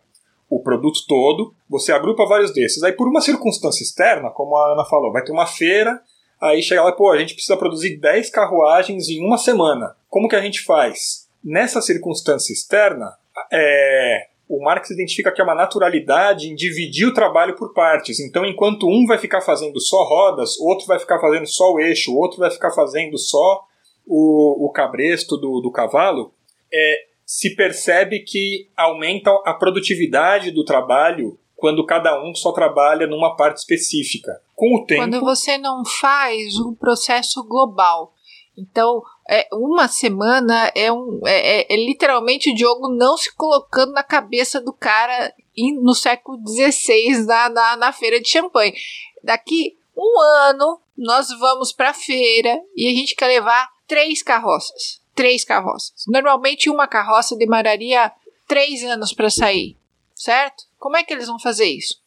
o 0.50 0.60
produto 0.60 0.98
todo, 1.06 1.54
você 1.68 1.92
agrupa 1.92 2.26
vários 2.26 2.52
desses. 2.52 2.82
Aí, 2.82 2.92
por 2.92 3.08
uma 3.08 3.20
circunstância 3.20 3.82
externa, 3.82 4.30
como 4.30 4.56
a 4.56 4.72
Ana 4.72 4.84
falou, 4.84 5.12
vai 5.12 5.22
ter 5.22 5.32
uma 5.32 5.46
feira 5.46 6.00
Aí 6.40 6.62
chega 6.62 6.82
lá, 6.82 6.92
pô, 6.92 7.10
a 7.10 7.18
gente 7.18 7.34
precisa 7.34 7.56
produzir 7.56 7.98
10 7.98 8.30
carruagens 8.30 9.10
em 9.10 9.22
uma 9.22 9.36
semana. 9.36 9.94
Como 10.08 10.26
que 10.26 10.34
a 10.34 10.40
gente 10.40 10.62
faz? 10.62 11.28
Nessa 11.44 11.82
circunstância 11.82 12.52
externa, 12.52 13.14
é, 13.52 14.26
o 14.48 14.64
Marx 14.64 14.90
identifica 14.90 15.30
que 15.30 15.40
é 15.40 15.44
uma 15.44 15.54
naturalidade 15.54 16.48
em 16.48 16.54
dividir 16.54 17.06
o 17.06 17.12
trabalho 17.12 17.54
por 17.56 17.74
partes. 17.74 18.18
Então, 18.20 18.46
enquanto 18.46 18.88
um 18.88 19.06
vai 19.06 19.18
ficar 19.18 19.42
fazendo 19.42 19.78
só 19.80 20.02
rodas, 20.02 20.58
outro 20.58 20.86
vai 20.86 20.98
ficar 20.98 21.20
fazendo 21.20 21.46
só 21.46 21.74
o 21.74 21.78
eixo, 21.78 22.16
outro 22.16 22.38
vai 22.38 22.50
ficar 22.50 22.70
fazendo 22.70 23.18
só 23.18 23.62
o, 24.06 24.66
o 24.66 24.72
cabresto 24.72 25.36
do, 25.36 25.60
do 25.60 25.70
cavalo, 25.70 26.32
é, 26.72 27.04
se 27.30 27.54
percebe 27.54 28.24
que 28.24 28.68
aumenta 28.76 29.30
a 29.46 29.54
produtividade 29.54 30.50
do 30.50 30.64
trabalho 30.64 31.38
quando 31.54 31.86
cada 31.86 32.20
um 32.20 32.34
só 32.34 32.50
trabalha 32.50 33.06
numa 33.06 33.36
parte 33.36 33.58
específica. 33.58 34.32
Com 34.56 34.74
o 34.74 34.84
tempo. 34.84 35.02
Quando 35.02 35.20
você 35.20 35.56
não 35.56 35.84
faz 35.84 36.58
um 36.58 36.74
processo 36.74 37.46
global. 37.46 38.12
Então, 38.58 39.00
é, 39.28 39.46
uma 39.52 39.86
semana 39.86 40.72
é, 40.74 40.90
um, 40.90 41.20
é, 41.24 41.60
é, 41.60 41.72
é, 41.72 41.76
literalmente 41.76 42.50
o 42.50 42.54
Diogo 42.56 42.88
não 42.96 43.16
se 43.16 43.32
colocando 43.36 43.92
na 43.92 44.02
cabeça 44.02 44.60
do 44.60 44.72
cara 44.72 45.32
no 45.80 45.94
século 45.94 46.36
XVI 46.44 47.24
na, 47.26 47.48
na, 47.48 47.76
na 47.76 47.92
feira 47.92 48.20
de 48.20 48.28
champanhe. 48.28 48.74
Daqui 49.22 49.78
um 49.96 50.20
ano, 50.48 50.80
nós 50.98 51.28
vamos 51.38 51.70
para 51.70 51.90
a 51.90 51.94
feira 51.94 52.58
e 52.74 52.88
a 52.88 52.90
gente 52.90 53.14
quer 53.14 53.28
levar 53.28 53.68
três 53.86 54.20
carroças. 54.20 54.99
Três 55.20 55.44
carroças. 55.44 56.04
Normalmente, 56.09 56.70
uma 56.70 56.87
carroça 56.87 57.37
demoraria 57.37 58.11
três 58.48 58.83
anos 58.83 59.12
para 59.12 59.28
sair, 59.28 59.76
certo? 60.14 60.64
Como 60.78 60.96
é 60.96 61.04
que 61.04 61.12
eles 61.12 61.28
vão 61.28 61.38
fazer 61.38 61.66
isso? 61.66 62.00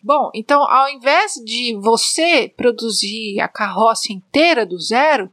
Bom, 0.00 0.30
então 0.34 0.62
ao 0.62 0.88
invés 0.90 1.32
de 1.44 1.74
você 1.82 2.48
produzir 2.54 3.40
a 3.40 3.48
carroça 3.48 4.12
inteira 4.12 4.64
do 4.64 4.78
zero, 4.78 5.32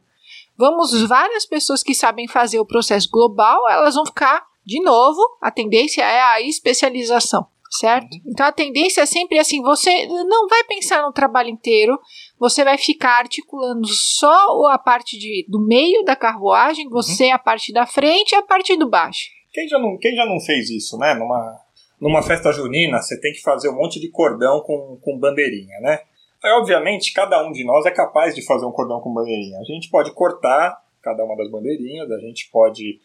vamos 0.58 1.00
várias 1.04 1.46
pessoas 1.46 1.84
que 1.84 1.94
sabem 1.94 2.28
fazer 2.28 2.60
o 2.60 2.66
processo 2.66 3.10
global, 3.12 3.70
elas 3.70 3.96
vão 3.96 4.06
ficar 4.06 4.46
de 4.66 4.82
novo, 4.82 5.22
a 5.42 5.52
tendência 5.52 6.02
é 6.04 6.22
a 6.22 6.42
especialização, 6.42 7.46
certo? 7.70 8.14
Uhum. 8.14 8.22
Então 8.28 8.46
a 8.46 8.52
tendência 8.52 9.02
é 9.02 9.06
sempre 9.06 9.40
assim, 9.40 9.62
você 9.62 10.08
não 10.08 10.48
vai 10.48 10.64
pensar 10.64 11.04
no 11.04 11.12
trabalho 11.14 11.50
inteiro, 11.50 12.00
você 12.42 12.64
vai 12.64 12.76
ficar 12.76 13.20
articulando 13.20 13.88
só 13.88 14.66
a 14.72 14.80
parte 14.80 15.16
de, 15.16 15.46
do 15.48 15.64
meio 15.64 16.04
da 16.04 16.16
carruagem, 16.16 16.90
você 16.90 17.28
uhum. 17.28 17.36
a 17.36 17.38
parte 17.38 17.72
da 17.72 17.86
frente 17.86 18.32
e 18.32 18.36
a 18.36 18.42
parte 18.42 18.76
do 18.76 18.90
baixo. 18.90 19.30
Quem 19.54 19.68
já 19.68 19.78
não, 19.78 19.96
quem 20.00 20.16
já 20.16 20.26
não 20.26 20.40
fez 20.40 20.72
isso, 20.72 20.98
né? 20.98 21.14
Numa 21.14 21.62
numa 22.00 22.24
festa 22.24 22.52
junina, 22.52 23.00
você 23.00 23.22
tem 23.22 23.32
que 23.32 23.44
fazer 23.44 23.70
um 23.70 23.76
monte 23.76 24.00
de 24.00 24.10
cordão 24.10 24.62
com, 24.62 24.98
com 25.04 25.20
bandeirinha, 25.20 25.80
né? 25.82 26.00
Aí, 26.44 26.52
obviamente, 26.54 27.14
cada 27.14 27.48
um 27.48 27.52
de 27.52 27.64
nós 27.64 27.86
é 27.86 27.92
capaz 27.92 28.34
de 28.34 28.44
fazer 28.44 28.66
um 28.66 28.72
cordão 28.72 29.00
com 29.00 29.14
bandeirinha. 29.14 29.60
A 29.60 29.64
gente 29.64 29.88
pode 29.92 30.12
cortar 30.16 30.82
cada 31.00 31.24
uma 31.24 31.38
das 31.38 31.52
bandeirinhas, 31.52 32.10
a 32.10 32.18
gente 32.18 32.50
pode 32.52 33.00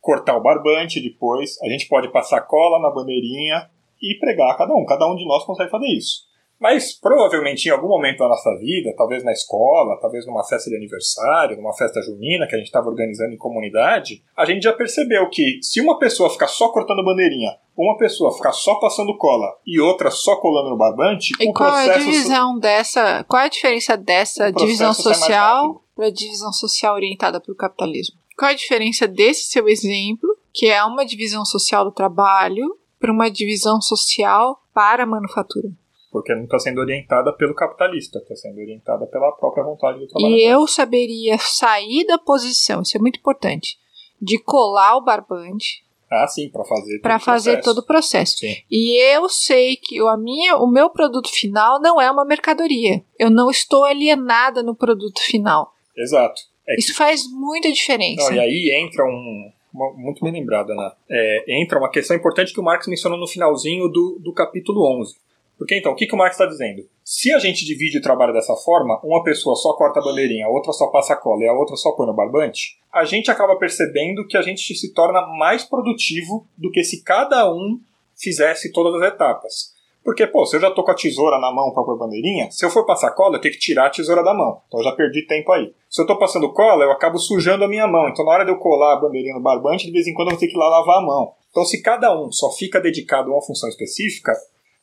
cortar 0.00 0.36
o 0.36 0.40
barbante 0.40 1.00
depois, 1.00 1.60
a 1.62 1.68
gente 1.68 1.88
pode 1.88 2.12
passar 2.12 2.42
cola 2.42 2.80
na 2.80 2.94
bandeirinha 2.94 3.68
e 4.00 4.16
pregar 4.20 4.56
cada 4.56 4.72
um. 4.72 4.84
Cada 4.86 5.04
um 5.10 5.16
de 5.16 5.26
nós 5.26 5.44
consegue 5.44 5.70
fazer 5.70 5.88
isso. 5.88 6.30
Mas 6.62 6.92
provavelmente 6.96 7.66
em 7.66 7.72
algum 7.72 7.88
momento 7.88 8.18
da 8.18 8.28
nossa 8.28 8.56
vida, 8.56 8.94
talvez 8.96 9.24
na 9.24 9.32
escola, 9.32 9.98
talvez 10.00 10.24
numa 10.24 10.44
festa 10.44 10.70
de 10.70 10.76
aniversário, 10.76 11.56
numa 11.56 11.76
festa 11.76 12.00
junina 12.00 12.46
que 12.46 12.54
a 12.54 12.58
gente 12.58 12.68
estava 12.68 12.88
organizando 12.88 13.34
em 13.34 13.36
comunidade, 13.36 14.22
a 14.36 14.44
gente 14.44 14.62
já 14.62 14.72
percebeu 14.72 15.28
que 15.28 15.58
se 15.60 15.80
uma 15.80 15.98
pessoa 15.98 16.30
ficar 16.30 16.46
só 16.46 16.68
cortando 16.68 17.04
bandeirinha, 17.04 17.50
uma 17.76 17.96
pessoa 17.96 18.32
ficar 18.32 18.52
só 18.52 18.76
passando 18.76 19.18
cola 19.18 19.48
e 19.66 19.80
outra 19.80 20.08
só 20.08 20.36
colando 20.36 20.70
no 20.70 20.76
barbante, 20.76 21.32
e 21.40 21.48
o 21.48 21.52
qual 21.52 21.72
processo 21.72 21.90
é 21.90 21.94
a 21.94 21.98
divisão 21.98 22.58
dessa? 22.60 23.24
Qual 23.24 23.42
é 23.42 23.46
a 23.46 23.48
diferença 23.48 23.96
dessa 23.96 24.52
divisão 24.52 24.94
social 24.94 25.82
para 25.96 26.10
divisão 26.10 26.52
social 26.52 26.94
orientada 26.94 27.40
para 27.40 27.52
o 27.52 27.56
capitalismo? 27.56 28.16
Qual 28.38 28.48
é 28.48 28.54
a 28.54 28.56
diferença 28.56 29.08
desse 29.08 29.50
seu 29.50 29.68
exemplo, 29.68 30.30
que 30.54 30.66
é 30.66 30.84
uma 30.84 31.04
divisão 31.04 31.44
social 31.44 31.84
do 31.84 31.90
trabalho, 31.90 32.78
para 33.00 33.12
uma 33.12 33.28
divisão 33.28 33.80
social 33.80 34.62
para 34.72 35.02
a 35.02 35.06
manufatura? 35.06 35.68
Porque 36.12 36.34
não 36.34 36.44
está 36.44 36.58
sendo 36.58 36.78
orientada 36.80 37.32
pelo 37.32 37.54
capitalista, 37.54 38.18
está 38.18 38.36
sendo 38.36 38.58
orientada 38.60 39.06
pela 39.06 39.32
própria 39.32 39.64
vontade 39.64 39.98
do 39.98 40.06
trabalhador. 40.06 40.36
E 40.38 40.44
eu 40.44 40.66
saberia 40.68 41.38
sair 41.38 42.04
da 42.06 42.18
posição, 42.18 42.82
isso 42.82 42.96
é 42.96 43.00
muito 43.00 43.18
importante, 43.18 43.78
de 44.20 44.38
colar 44.38 44.96
o 44.96 45.00
barbante 45.00 45.82
Ah, 46.10 46.28
sim, 46.28 46.48
para 46.50 46.64
fazer 46.64 46.98
para 47.00 47.18
fazer 47.18 47.52
processo. 47.54 47.74
todo 47.74 47.78
o 47.82 47.86
processo. 47.86 48.36
Sim. 48.36 48.54
E 48.70 48.96
eu 49.14 49.28
sei 49.30 49.76
que 49.76 50.00
o, 50.02 50.06
a 50.08 50.16
minha, 50.18 50.56
o 50.58 50.66
meu 50.70 50.90
produto 50.90 51.30
final 51.30 51.80
não 51.80 51.98
é 52.00 52.10
uma 52.10 52.24
mercadoria. 52.24 53.02
Eu 53.18 53.30
não 53.30 53.50
estou 53.50 53.84
alienada 53.84 54.62
no 54.62 54.74
produto 54.76 55.20
final. 55.22 55.72
Exato. 55.96 56.40
É 56.68 56.74
que- 56.74 56.80
Isso 56.82 56.94
faz 56.94 57.22
muita 57.32 57.72
diferença. 57.72 58.28
Não, 58.28 58.36
e 58.36 58.38
aí 58.38 58.84
entra 58.84 59.04
um. 59.04 59.50
muito 59.96 60.22
bem 60.22 60.32
lembrado, 60.34 60.70
Ana. 60.70 60.94
É, 61.10 61.60
entra 61.62 61.78
uma 61.78 61.90
questão 61.90 62.14
importante 62.16 62.52
que 62.52 62.60
o 62.60 62.62
Marx 62.62 62.86
mencionou 62.86 63.18
no 63.18 63.26
finalzinho 63.26 63.88
do, 63.88 64.18
do 64.22 64.32
capítulo 64.34 64.84
11. 65.00 65.14
Porque 65.62 65.76
então, 65.76 65.92
o 65.92 65.94
que, 65.94 66.08
que 66.08 66.14
o 66.16 66.18
Marx 66.18 66.34
está 66.34 66.44
dizendo? 66.44 66.82
Se 67.04 67.32
a 67.32 67.38
gente 67.38 67.64
divide 67.64 67.98
o 67.98 68.02
trabalho 68.02 68.32
dessa 68.32 68.52
forma, 68.56 69.00
uma 69.04 69.22
pessoa 69.22 69.54
só 69.54 69.74
corta 69.74 70.00
a 70.00 70.02
bandeirinha, 70.02 70.46
a 70.46 70.50
outra 70.50 70.72
só 70.72 70.88
passa 70.88 71.12
a 71.12 71.16
cola 71.16 71.44
e 71.44 71.46
a 71.46 71.52
outra 71.52 71.76
só 71.76 71.92
põe 71.92 72.04
no 72.04 72.12
barbante, 72.12 72.80
a 72.92 73.04
gente 73.04 73.30
acaba 73.30 73.54
percebendo 73.54 74.26
que 74.26 74.36
a 74.36 74.42
gente 74.42 74.74
se 74.74 74.92
torna 74.92 75.24
mais 75.38 75.62
produtivo 75.62 76.48
do 76.58 76.68
que 76.68 76.82
se 76.82 77.04
cada 77.04 77.48
um 77.48 77.78
fizesse 78.16 78.72
todas 78.72 79.00
as 79.00 79.12
etapas. 79.12 79.72
Porque, 80.04 80.26
pô, 80.26 80.44
se 80.44 80.56
eu 80.56 80.60
já 80.60 80.68
tô 80.68 80.82
com 80.82 80.90
a 80.90 80.96
tesoura 80.96 81.38
na 81.38 81.52
mão 81.52 81.72
pra 81.72 81.84
pôr 81.84 81.96
bandeirinha, 81.96 82.50
se 82.50 82.66
eu 82.66 82.70
for 82.70 82.84
passar 82.84 83.12
cola, 83.12 83.36
eu 83.36 83.40
tenho 83.40 83.54
que 83.54 83.60
tirar 83.60 83.86
a 83.86 83.90
tesoura 83.90 84.24
da 84.24 84.34
mão. 84.34 84.62
Então 84.66 84.80
eu 84.80 84.84
já 84.84 84.90
perdi 84.90 85.24
tempo 85.28 85.52
aí. 85.52 85.72
Se 85.88 86.02
eu 86.02 86.06
tô 86.08 86.18
passando 86.18 86.52
cola, 86.52 86.82
eu 86.82 86.90
acabo 86.90 87.18
sujando 87.18 87.62
a 87.62 87.68
minha 87.68 87.86
mão. 87.86 88.08
Então 88.08 88.24
na 88.24 88.32
hora 88.32 88.44
de 88.44 88.50
eu 88.50 88.58
colar 88.58 88.94
a 88.94 89.00
bandeirinha 89.00 89.36
no 89.36 89.40
barbante, 89.40 89.86
de 89.86 89.92
vez 89.92 90.08
em 90.08 90.14
quando 90.14 90.28
eu 90.28 90.32
vou 90.32 90.40
ter 90.40 90.48
que 90.48 90.56
ir 90.56 90.58
lá 90.58 90.68
lavar 90.68 90.98
a 90.98 91.06
mão. 91.06 91.34
Então 91.52 91.64
se 91.64 91.80
cada 91.80 92.20
um 92.20 92.32
só 92.32 92.50
fica 92.50 92.80
dedicado 92.80 93.30
a 93.30 93.34
uma 93.34 93.46
função 93.46 93.68
específica, 93.68 94.32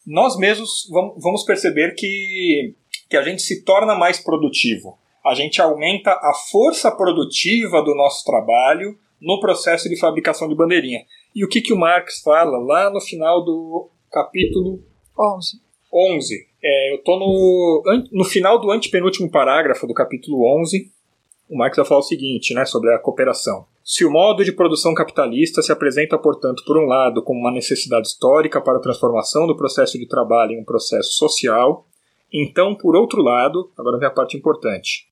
nós 0.06 0.38
mesmos 0.38 0.88
vam- 0.92 1.14
vamos 1.18 1.44
perceber 1.44 1.94
que, 1.96 2.74
que 3.10 3.18
a 3.18 3.22
gente 3.24 3.42
se 3.42 3.64
torna 3.64 3.96
mais 3.96 4.20
produtivo. 4.20 4.98
A 5.26 5.34
gente 5.34 5.62
aumenta 5.62 6.12
a 6.12 6.34
força 6.50 6.90
produtiva 6.92 7.82
do 7.82 7.94
nosso 7.94 8.24
trabalho 8.24 8.98
no 9.22 9.40
processo 9.40 9.90
de 9.90 10.00
fabricação 10.00 10.48
de 10.48 10.56
bandeirinha. 10.56 11.02
E 11.36 11.44
o 11.44 11.50
que, 11.50 11.62
que 11.62 11.74
o 11.74 11.78
Marx 11.78 12.22
fala 12.22 12.58
lá 12.58 12.90
no 12.90 13.02
final 13.02 13.44
do 13.44 13.90
capítulo 14.12 14.82
11. 15.20 15.62
11. 15.94 16.48
É, 16.64 16.92
eu 16.94 16.96
estou 16.98 17.20
no, 17.20 17.84
no 18.12 18.26
final 18.26 18.60
do 18.60 18.72
antepenúltimo 18.72 19.30
parágrafo 19.30 19.86
do 19.86 19.94
capítulo 19.94 20.44
11. 20.62 20.92
O 21.50 21.58
Marx 21.58 21.76
vai 21.78 21.86
falar 21.86 22.00
o 22.00 22.04
seguinte 22.04 22.54
né, 22.54 22.66
sobre 22.66 22.94
a 22.94 23.00
cooperação. 23.00 23.66
Se 23.92 24.06
o 24.06 24.12
modo 24.12 24.46
de 24.46 24.52
produção 24.52 24.94
capitalista 24.94 25.64
se 25.64 25.72
apresenta, 25.72 26.16
portanto, 26.16 26.64
por 26.64 26.78
um 26.78 26.86
lado, 26.86 27.24
como 27.24 27.40
uma 27.40 27.52
necessidade 27.52 28.08
histórica 28.08 28.62
para 28.62 28.78
a 28.78 28.80
transformação 28.80 29.48
do 29.48 29.58
processo 29.58 29.98
de 29.98 30.08
trabalho 30.08 30.52
em 30.52 30.62
um 30.62 30.64
processo 30.64 31.14
social, 31.14 31.88
então, 32.32 32.76
por 32.76 32.96
outro 32.96 33.20
lado, 33.24 33.72
agora 33.76 33.98
vem 33.98 34.08
a 34.08 34.12
parte 34.12 34.38
importante, 34.38 35.08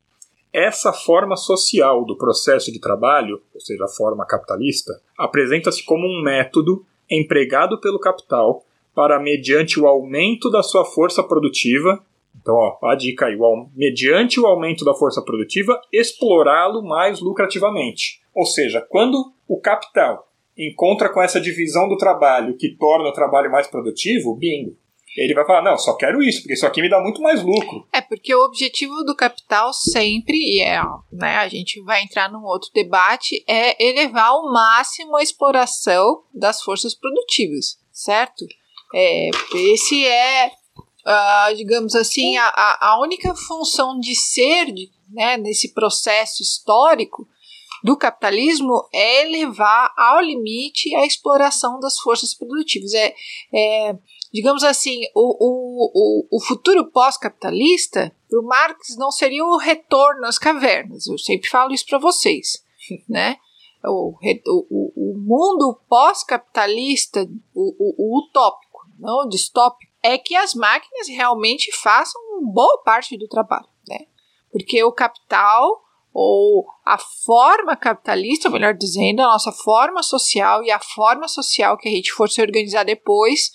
essa 0.53 0.93
forma 0.93 1.35
social 1.35 2.05
do 2.05 2.15
processo 2.15 2.71
de 2.71 2.79
trabalho, 2.79 3.41
ou 3.51 3.59
seja, 3.59 3.85
a 3.85 3.87
forma 3.87 4.27
capitalista, 4.27 4.93
apresenta-se 5.17 5.83
como 5.83 6.05
um 6.05 6.21
método 6.21 6.85
empregado 7.09 7.81
pelo 7.81 7.99
capital 7.99 8.63
para, 8.93 9.19
mediante 9.19 9.79
o 9.79 9.87
aumento 9.87 10.51
da 10.51 10.61
sua 10.61 10.85
força 10.85 11.23
produtiva, 11.23 12.05
então, 12.41 12.55
ó, 12.55 12.77
a 12.87 12.95
dica 12.95 13.25
aí, 13.25 13.35
o 13.35 13.69
mediante 13.75 14.39
o 14.39 14.45
aumento 14.45 14.85
da 14.85 14.93
força 14.93 15.21
produtiva, 15.21 15.79
explorá-lo 15.91 16.83
mais 16.83 17.19
lucrativamente. 17.19 18.21
Ou 18.33 18.45
seja, 18.45 18.85
quando 18.89 19.33
o 19.47 19.59
capital 19.59 20.27
encontra 20.57 21.09
com 21.09 21.21
essa 21.21 21.39
divisão 21.39 21.87
do 21.87 21.97
trabalho 21.97 22.57
que 22.57 22.75
torna 22.75 23.09
o 23.09 23.13
trabalho 23.13 23.51
mais 23.51 23.67
produtivo, 23.67 24.35
bingo. 24.35 24.75
Ele 25.15 25.33
vai 25.33 25.45
falar, 25.45 25.63
não, 25.63 25.77
só 25.77 25.95
quero 25.95 26.21
isso, 26.21 26.41
porque 26.41 26.53
isso 26.53 26.65
aqui 26.65 26.79
me 26.79 26.89
dá 26.89 27.01
muito 27.01 27.21
mais 27.23 27.41
lucro. 27.41 27.87
É 27.91 28.01
porque 28.01 28.35
o 28.35 28.45
objetivo 28.45 29.03
do 29.03 29.15
capital 29.15 29.73
sempre, 29.73 30.35
e 30.35 30.61
é, 30.61 30.79
né, 31.11 31.37
a 31.37 31.47
gente 31.47 31.81
vai 31.81 32.03
entrar 32.03 32.31
num 32.31 32.43
outro 32.43 32.69
debate, 32.71 33.43
é 33.47 33.83
elevar 33.83 34.27
ao 34.27 34.51
máximo 34.51 35.15
a 35.15 35.23
exploração 35.23 36.21
das 36.31 36.61
forças 36.61 36.93
produtivas, 36.93 37.79
certo? 37.91 38.45
É, 38.93 39.29
esse 39.55 40.05
é, 40.05 40.51
ah, 41.07 41.53
digamos 41.55 41.95
assim, 41.95 42.35
a, 42.37 42.77
a 42.81 42.99
única 42.99 43.33
função 43.33 43.97
de 43.97 44.13
ser, 44.13 44.67
né, 45.09 45.37
nesse 45.37 45.73
processo 45.73 46.43
histórico 46.43 47.25
do 47.81 47.95
capitalismo 47.95 48.87
é 48.93 49.21
elevar 49.21 49.93
ao 49.95 50.19
limite 50.19 50.93
a 50.95 51.05
exploração 51.05 51.79
das 51.79 51.97
forças 51.97 52.33
produtivas. 52.33 52.93
É, 52.93 53.15
é 53.53 53.95
digamos 54.33 54.65
assim, 54.65 54.99
o, 55.15 56.27
o, 56.27 56.27
o, 56.29 56.41
futuro 56.41 56.91
pós-capitalista, 56.91 58.13
para 58.29 58.39
o 58.41 58.43
Marx, 58.43 58.97
não 58.97 59.09
seria 59.09 59.45
o 59.45 59.57
retorno 59.57 60.25
às 60.25 60.37
cavernas. 60.37 61.07
Eu 61.07 61.17
sempre 61.17 61.47
falo 61.49 61.73
isso 61.73 61.85
para 61.85 61.99
vocês. 61.99 62.63
Né? 63.07 63.37
O, 63.83 64.13
o- 64.47 64.93
o 64.95 65.17
mundo 65.17 65.79
pós-capitalista, 65.89 67.29
o, 67.53 67.75
o, 67.77 67.95
o 67.97 68.19
utópico, 68.19 68.79
não 68.99 69.25
o 69.25 69.29
distópico, 69.29 69.86
é 70.07 70.17
que 70.17 70.35
as 70.35 70.53
máquinas 70.53 71.09
realmente 71.09 71.69
façam 71.75 72.21
boa 72.41 72.81
parte 72.83 73.17
do 73.17 73.27
trabalho. 73.27 73.67
Né? 73.87 74.05
Porque 74.49 74.81
o 74.81 74.91
capital 74.91 75.83
ou 76.13 76.65
a 76.85 76.97
forma 76.97 77.75
capitalista, 77.75 78.49
melhor 78.49 78.73
dizendo, 78.73 79.21
a 79.21 79.27
nossa 79.27 79.51
forma 79.51 80.01
social 80.01 80.63
e 80.63 80.71
a 80.71 80.79
forma 80.79 81.27
social 81.27 81.77
que 81.77 81.89
a 81.89 81.91
gente 81.91 82.11
for 82.13 82.29
se 82.29 82.41
organizar 82.41 82.83
depois, 82.83 83.51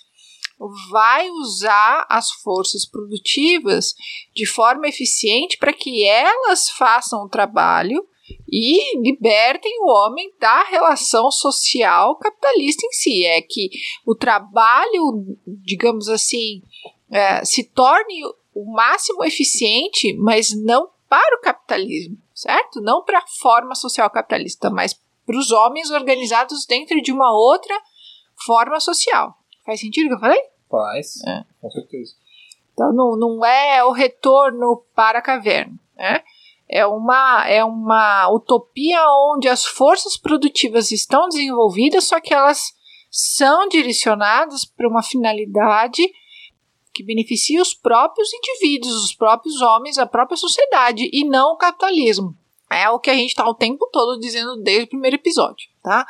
vai 0.90 1.28
usar 1.30 2.06
as 2.08 2.30
forças 2.30 2.86
produtivas 2.86 3.94
de 4.36 4.46
forma 4.46 4.86
eficiente 4.86 5.56
para 5.56 5.72
que 5.72 6.06
elas 6.06 6.68
façam 6.68 7.24
o 7.24 7.28
trabalho 7.28 8.06
e 8.50 8.98
libertem 9.00 9.72
o 9.80 9.88
homem 9.90 10.32
da 10.38 10.62
relação 10.64 11.30
social 11.30 12.16
capitalista 12.16 12.86
em 12.86 12.92
si. 12.92 13.24
É 13.24 13.40
que 13.42 13.70
o 14.06 14.14
trabalho, 14.14 15.36
digamos 15.46 16.08
assim, 16.08 16.62
eh, 17.10 17.44
se 17.44 17.64
torne 17.64 18.24
o 18.54 18.72
máximo 18.72 19.24
eficiente, 19.24 20.14
mas 20.18 20.50
não 20.62 20.88
para 21.08 21.36
o 21.36 21.40
capitalismo, 21.40 22.16
certo? 22.34 22.80
Não 22.80 23.04
para 23.04 23.18
a 23.18 23.26
forma 23.40 23.74
social 23.74 24.08
capitalista, 24.10 24.70
mas 24.70 24.98
para 25.26 25.38
os 25.38 25.50
homens 25.50 25.90
organizados 25.90 26.66
dentro 26.66 27.00
de 27.00 27.12
uma 27.12 27.32
outra 27.32 27.78
forma 28.44 28.80
social. 28.80 29.36
Faz 29.64 29.80
sentido 29.80 30.06
o 30.06 30.08
que 30.08 30.14
eu 30.14 30.20
falei? 30.20 30.42
Faz, 30.70 31.22
É. 31.26 31.44
com 31.60 31.70
certeza. 31.70 32.14
Então 32.72 32.92
não, 32.92 33.16
não 33.16 33.44
é 33.44 33.84
o 33.84 33.92
retorno 33.92 34.82
para 34.94 35.18
a 35.18 35.22
caverna, 35.22 35.78
né? 35.96 36.22
É 36.72 36.86
uma, 36.86 37.46
é 37.46 37.62
uma 37.62 38.30
utopia 38.30 38.98
onde 39.30 39.46
as 39.46 39.62
forças 39.64 40.16
produtivas 40.16 40.90
estão 40.90 41.28
desenvolvidas, 41.28 42.04
só 42.04 42.18
que 42.18 42.32
elas 42.32 42.72
são 43.10 43.68
direcionadas 43.68 44.64
para 44.64 44.88
uma 44.88 45.02
finalidade 45.02 46.02
que 46.94 47.04
beneficia 47.04 47.60
os 47.60 47.74
próprios 47.74 48.30
indivíduos, 48.32 49.04
os 49.04 49.14
próprios 49.14 49.60
homens, 49.60 49.98
a 49.98 50.06
própria 50.06 50.36
sociedade, 50.36 51.10
e 51.12 51.24
não 51.24 51.52
o 51.52 51.56
capitalismo. 51.56 52.34
É 52.70 52.88
o 52.88 52.98
que 52.98 53.10
a 53.10 53.14
gente 53.14 53.28
está 53.28 53.46
o 53.46 53.54
tempo 53.54 53.86
todo 53.92 54.18
dizendo 54.18 54.56
desde 54.62 54.84
o 54.84 54.88
primeiro 54.88 55.16
episódio, 55.16 55.68
tá? 55.82 56.06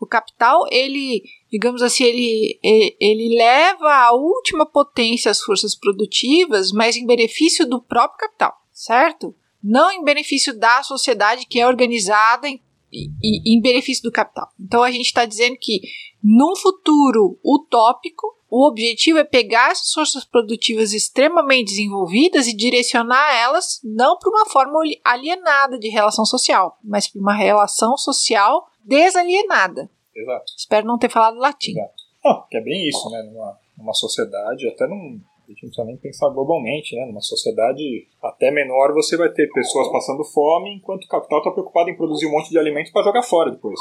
O 0.00 0.06
capital, 0.06 0.64
ele, 0.70 1.24
digamos 1.50 1.82
assim, 1.82 2.04
ele, 2.04 2.60
ele 3.00 3.36
leva 3.36 3.92
à 3.92 4.12
última 4.12 4.64
potência 4.64 5.30
as 5.30 5.40
forças 5.40 5.74
produtivas, 5.74 6.70
mas 6.70 6.96
em 6.96 7.06
benefício 7.06 7.68
do 7.68 7.82
próprio 7.82 8.18
capital, 8.18 8.54
certo? 8.72 9.34
Não 9.64 9.90
em 9.90 10.04
benefício 10.04 10.56
da 10.58 10.82
sociedade 10.82 11.46
que 11.46 11.58
é 11.58 11.66
organizada 11.66 12.46
em, 12.46 12.60
e- 12.92 13.08
e- 13.22 13.56
em 13.56 13.60
benefício 13.62 14.02
do 14.02 14.12
capital. 14.12 14.48
Então 14.60 14.82
a 14.82 14.90
gente 14.90 15.06
está 15.06 15.24
dizendo 15.24 15.56
que 15.58 15.80
num 16.22 16.54
futuro 16.54 17.38
utópico, 17.44 18.26
o 18.50 18.66
objetivo 18.68 19.18
é 19.18 19.24
pegar 19.24 19.72
essas 19.72 19.92
forças 19.92 20.24
produtivas 20.24 20.92
extremamente 20.92 21.68
desenvolvidas 21.70 22.46
e 22.46 22.54
direcionar 22.56 23.34
elas 23.34 23.80
não 23.82 24.18
para 24.18 24.30
uma 24.30 24.46
forma 24.46 24.78
alienada 25.04 25.78
de 25.78 25.88
relação 25.88 26.24
social, 26.24 26.78
mas 26.84 27.08
para 27.08 27.20
uma 27.20 27.34
relação 27.34 27.96
social 27.96 28.68
desalienada. 28.84 29.90
Exato. 30.14 30.52
Espero 30.56 30.86
não 30.86 30.98
ter 30.98 31.10
falado 31.10 31.36
latim. 31.38 31.72
Exato. 31.72 31.94
Ah, 32.24 32.46
que 32.50 32.56
é 32.56 32.60
bem 32.60 32.88
isso, 32.88 33.10
né? 33.10 33.22
Numa, 33.22 33.58
numa 33.76 33.92
sociedade, 33.94 34.68
até 34.68 34.86
num. 34.86 35.20
A 35.46 35.50
gente 35.50 35.62
não 35.62 35.68
precisa 35.68 35.84
nem 35.86 35.96
pensar 35.96 36.30
globalmente, 36.30 36.96
né? 36.96 37.04
Numa 37.06 37.20
sociedade 37.20 38.08
até 38.22 38.50
menor, 38.50 38.94
você 38.94 39.16
vai 39.16 39.28
ter 39.30 39.50
pessoas 39.52 39.92
passando 39.92 40.24
fome, 40.24 40.74
enquanto 40.74 41.04
o 41.04 41.08
capital 41.08 41.38
está 41.38 41.50
preocupado 41.50 41.90
em 41.90 41.96
produzir 41.96 42.26
um 42.26 42.32
monte 42.32 42.50
de 42.50 42.58
alimentos 42.58 42.90
para 42.90 43.02
jogar 43.02 43.22
fora 43.22 43.50
depois. 43.50 43.78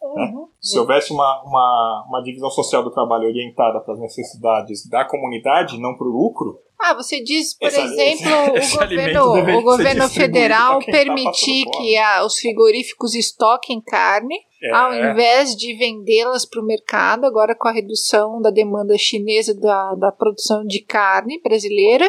Né? 0.00 0.24
Uhum. 0.32 0.48
Se 0.60 0.78
houvesse 0.78 1.12
uma, 1.12 1.42
uma, 1.44 2.06
uma 2.08 2.22
divisão 2.22 2.50
social 2.50 2.82
do 2.82 2.90
trabalho 2.90 3.26
orientada 3.28 3.80
para 3.80 3.94
as 3.94 4.00
necessidades 4.00 4.88
da 4.88 5.04
comunidade, 5.04 5.78
não 5.80 5.96
para 5.96 6.06
o 6.06 6.10
lucro, 6.10 6.58
Ah, 6.80 6.94
você 6.94 7.20
diz, 7.22 7.58
por 7.58 7.66
Esse- 7.66 7.80
exemplo, 7.80 8.30
esse 8.56 8.76
o 8.76 8.78
governo, 8.80 9.58
o 9.58 9.62
governo 9.62 10.08
federal 10.08 10.78
tá 10.78 10.86
permitir 10.92 11.64
fome. 11.64 11.76
que 11.76 11.96
a- 11.96 12.24
os 12.24 12.36
frigoríficos 12.38 13.14
estoquem 13.14 13.80
carne, 13.80 14.36
é, 14.62 14.70
ao 14.72 14.94
invés 14.94 15.56
de 15.56 15.74
vendê-las 15.76 16.44
para 16.44 16.60
o 16.60 16.64
mercado, 16.64 17.24
agora 17.26 17.54
com 17.56 17.66
a 17.68 17.72
redução 17.72 18.40
da 18.40 18.50
demanda 18.50 18.96
chinesa 18.96 19.52
da, 19.54 19.94
da 19.96 20.12
produção 20.12 20.64
de 20.64 20.80
carne 20.80 21.40
brasileira, 21.42 22.08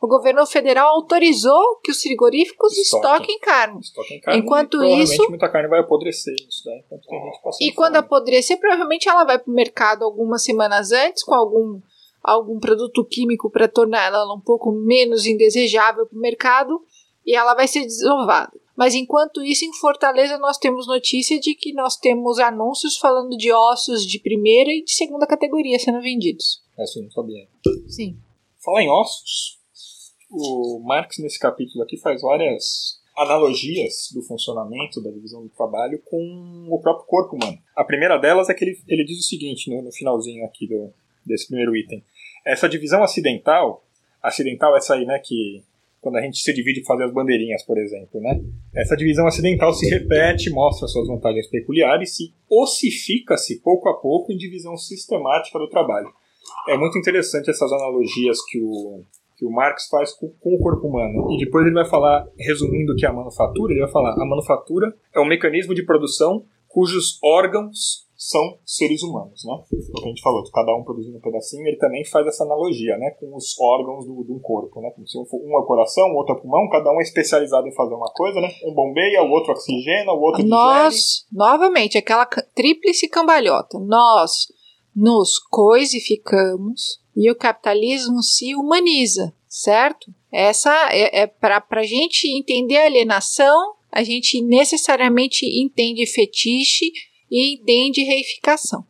o 0.00 0.06
governo 0.08 0.46
federal 0.46 0.88
autorizou 0.94 1.76
que 1.84 1.90
os 1.90 2.00
frigoríficos 2.02 2.72
Estoquem. 2.76 3.10
estoquem 3.10 3.38
carne. 3.40 3.80
estoquem 3.80 4.20
carne, 4.20 4.40
Enquanto 4.40 4.74
e 4.76 4.78
provavelmente 4.78 5.12
isso- 5.12 5.28
muita 5.28 5.48
carne 5.50 5.68
vai 5.68 5.80
apodrecer 5.80 6.34
nisso 6.34 6.62
daí, 6.64 6.78
enquanto 6.78 7.06
tem 7.06 7.18
gente 7.22 7.42
passando 7.42 7.66
E 7.68 7.72
quando 7.72 7.94
fome. 7.94 8.06
apodrecer, 8.06 8.58
provavelmente 8.58 9.08
ela 9.08 9.24
vai 9.24 9.38
para 9.38 9.50
o 9.50 9.54
mercado 9.54 10.04
algumas 10.04 10.42
semanas 10.42 10.90
antes 10.90 11.22
com 11.22 11.34
algum, 11.34 11.80
algum 12.22 12.58
produto 12.58 13.04
químico 13.04 13.50
para 13.50 13.68
tornar 13.68 14.06
ela 14.06 14.34
um 14.34 14.40
pouco 14.40 14.72
menos 14.72 15.26
indesejável 15.26 16.06
para 16.06 16.16
o 16.16 16.20
mercado 16.20 16.80
e 17.26 17.34
ela 17.36 17.54
vai 17.54 17.68
ser 17.68 17.80
desovada. 17.82 18.58
Mas 18.74 18.94
enquanto 18.94 19.42
isso, 19.42 19.66
em 19.66 19.72
Fortaleza, 19.74 20.38
nós 20.38 20.56
temos 20.56 20.86
notícia 20.86 21.38
de 21.38 21.54
que 21.54 21.74
nós 21.74 21.98
temos 21.98 22.38
anúncios 22.38 22.96
falando 22.96 23.36
de 23.36 23.52
ossos 23.52 24.06
de 24.06 24.18
primeira 24.18 24.70
e 24.70 24.82
de 24.82 24.92
segunda 24.94 25.26
categoria 25.26 25.78
sendo 25.78 26.00
vendidos. 26.00 26.62
Essa 26.78 26.98
eu 26.98 27.02
não 27.02 27.10
sabia. 27.10 27.46
Sim. 27.88 28.16
Falar 28.64 28.82
em 28.82 28.88
ossos, 28.90 29.59
o 30.30 30.80
Marx 30.84 31.18
nesse 31.18 31.38
capítulo 31.38 31.82
aqui 31.82 31.96
faz 31.96 32.22
várias 32.22 33.00
analogias 33.16 34.08
do 34.14 34.22
funcionamento 34.22 35.02
da 35.02 35.10
divisão 35.10 35.42
do 35.42 35.48
trabalho 35.50 36.00
com 36.04 36.68
o 36.70 36.80
próprio 36.80 37.06
corpo 37.06 37.36
humano. 37.36 37.58
A 37.76 37.84
primeira 37.84 38.16
delas 38.16 38.48
é 38.48 38.54
que 38.54 38.64
ele, 38.64 38.78
ele 38.88 39.04
diz 39.04 39.18
o 39.18 39.28
seguinte 39.28 39.68
no, 39.68 39.82
no 39.82 39.92
finalzinho 39.92 40.44
aqui 40.44 40.66
do, 40.66 40.92
desse 41.26 41.48
primeiro 41.48 41.76
item. 41.76 42.02
Essa 42.46 42.68
divisão 42.68 43.02
acidental, 43.02 43.84
acidental 44.22 44.74
é 44.74 44.78
essa 44.78 44.94
aí, 44.94 45.04
né, 45.04 45.20
que 45.22 45.62
quando 46.00 46.16
a 46.16 46.22
gente 46.22 46.38
se 46.38 46.52
divide 46.54 46.80
para 46.80 46.94
fazer 46.94 47.04
as 47.04 47.12
bandeirinhas, 47.12 47.62
por 47.62 47.76
exemplo, 47.76 48.20
né? 48.22 48.40
Essa 48.74 48.96
divisão 48.96 49.26
acidental 49.26 49.74
se 49.74 49.86
repete, 49.86 50.48
mostra 50.48 50.88
suas 50.88 51.06
vantagens 51.06 51.46
peculiares 51.46 52.18
e 52.20 52.32
ossifica-se 52.48 53.60
pouco 53.60 53.88
a 53.88 53.94
pouco 53.94 54.32
em 54.32 54.36
divisão 54.36 54.76
sistemática 54.78 55.58
do 55.58 55.68
trabalho. 55.68 56.10
É 56.68 56.76
muito 56.76 56.98
interessante 56.98 57.50
essas 57.50 57.70
analogias 57.70 58.38
que 58.46 58.62
o, 58.62 59.04
que 59.40 59.46
o 59.46 59.50
Marx 59.50 59.88
faz 59.88 60.12
com, 60.12 60.28
com 60.28 60.54
o 60.54 60.58
corpo 60.58 60.86
humano. 60.86 61.32
E 61.32 61.38
depois 61.42 61.64
ele 61.64 61.74
vai 61.74 61.88
falar, 61.88 62.28
resumindo 62.38 62.92
o 62.92 62.96
que 62.96 63.06
é 63.06 63.08
a 63.08 63.12
manufatura, 63.12 63.72
ele 63.72 63.80
vai 63.80 63.90
falar: 63.90 64.12
a 64.12 64.26
manufatura 64.26 64.94
é 65.14 65.18
um 65.18 65.24
mecanismo 65.24 65.74
de 65.74 65.82
produção 65.82 66.44
cujos 66.68 67.18
órgãos 67.24 68.06
são 68.14 68.58
seres 68.66 69.02
humanos, 69.02 69.42
né? 69.46 69.54
É 69.72 69.76
o 69.76 70.02
que 70.02 70.04
a 70.04 70.08
gente 70.08 70.20
falou, 70.20 70.44
cada 70.52 70.76
um 70.76 70.84
produzindo 70.84 71.16
um 71.16 71.22
pedacinho, 71.22 71.66
ele 71.66 71.78
também 71.78 72.04
faz 72.04 72.26
essa 72.26 72.44
analogia, 72.44 72.98
né, 72.98 73.12
com 73.18 73.34
os 73.34 73.58
órgãos 73.58 74.04
do, 74.06 74.22
do 74.22 74.38
corpo, 74.40 74.78
né? 74.82 74.90
Como 74.94 75.08
se 75.08 75.16
um 75.16 75.22
é 75.22 75.66
coração, 75.66 76.10
o 76.10 76.16
outro 76.16 76.36
é 76.36 76.38
pulmão, 76.38 76.68
cada 76.68 76.92
um 76.92 77.00
é 77.00 77.02
especializado 77.02 77.66
em 77.66 77.74
fazer 77.74 77.94
uma 77.94 78.12
coisa, 78.12 78.38
né? 78.42 78.48
Um 78.66 78.74
bombeia, 78.74 79.22
o 79.22 79.30
outro 79.30 79.52
oxigena, 79.52 80.12
o 80.12 80.20
outro 80.20 80.42
digere. 80.42 80.50
Nós, 80.50 81.26
novamente, 81.32 81.96
aquela 81.96 82.26
tríplice 82.54 83.08
cambalhota, 83.08 83.78
nós 83.80 84.48
nos 84.94 85.38
coisificamos 85.38 87.00
e 87.16 87.30
o 87.30 87.34
capitalismo 87.34 88.22
se 88.22 88.54
humaniza, 88.54 89.34
certo? 89.48 90.12
Essa 90.32 90.72
é, 90.92 91.22
é 91.22 91.26
para 91.26 91.62
a 91.70 91.82
gente 91.82 92.28
entender 92.28 92.76
a 92.78 92.86
alienação, 92.86 93.74
a 93.90 94.02
gente 94.02 94.40
necessariamente 94.42 95.44
entende 95.44 96.06
fetiche 96.06 96.92
e 97.30 97.54
entende 97.54 98.02
reificação, 98.02 98.86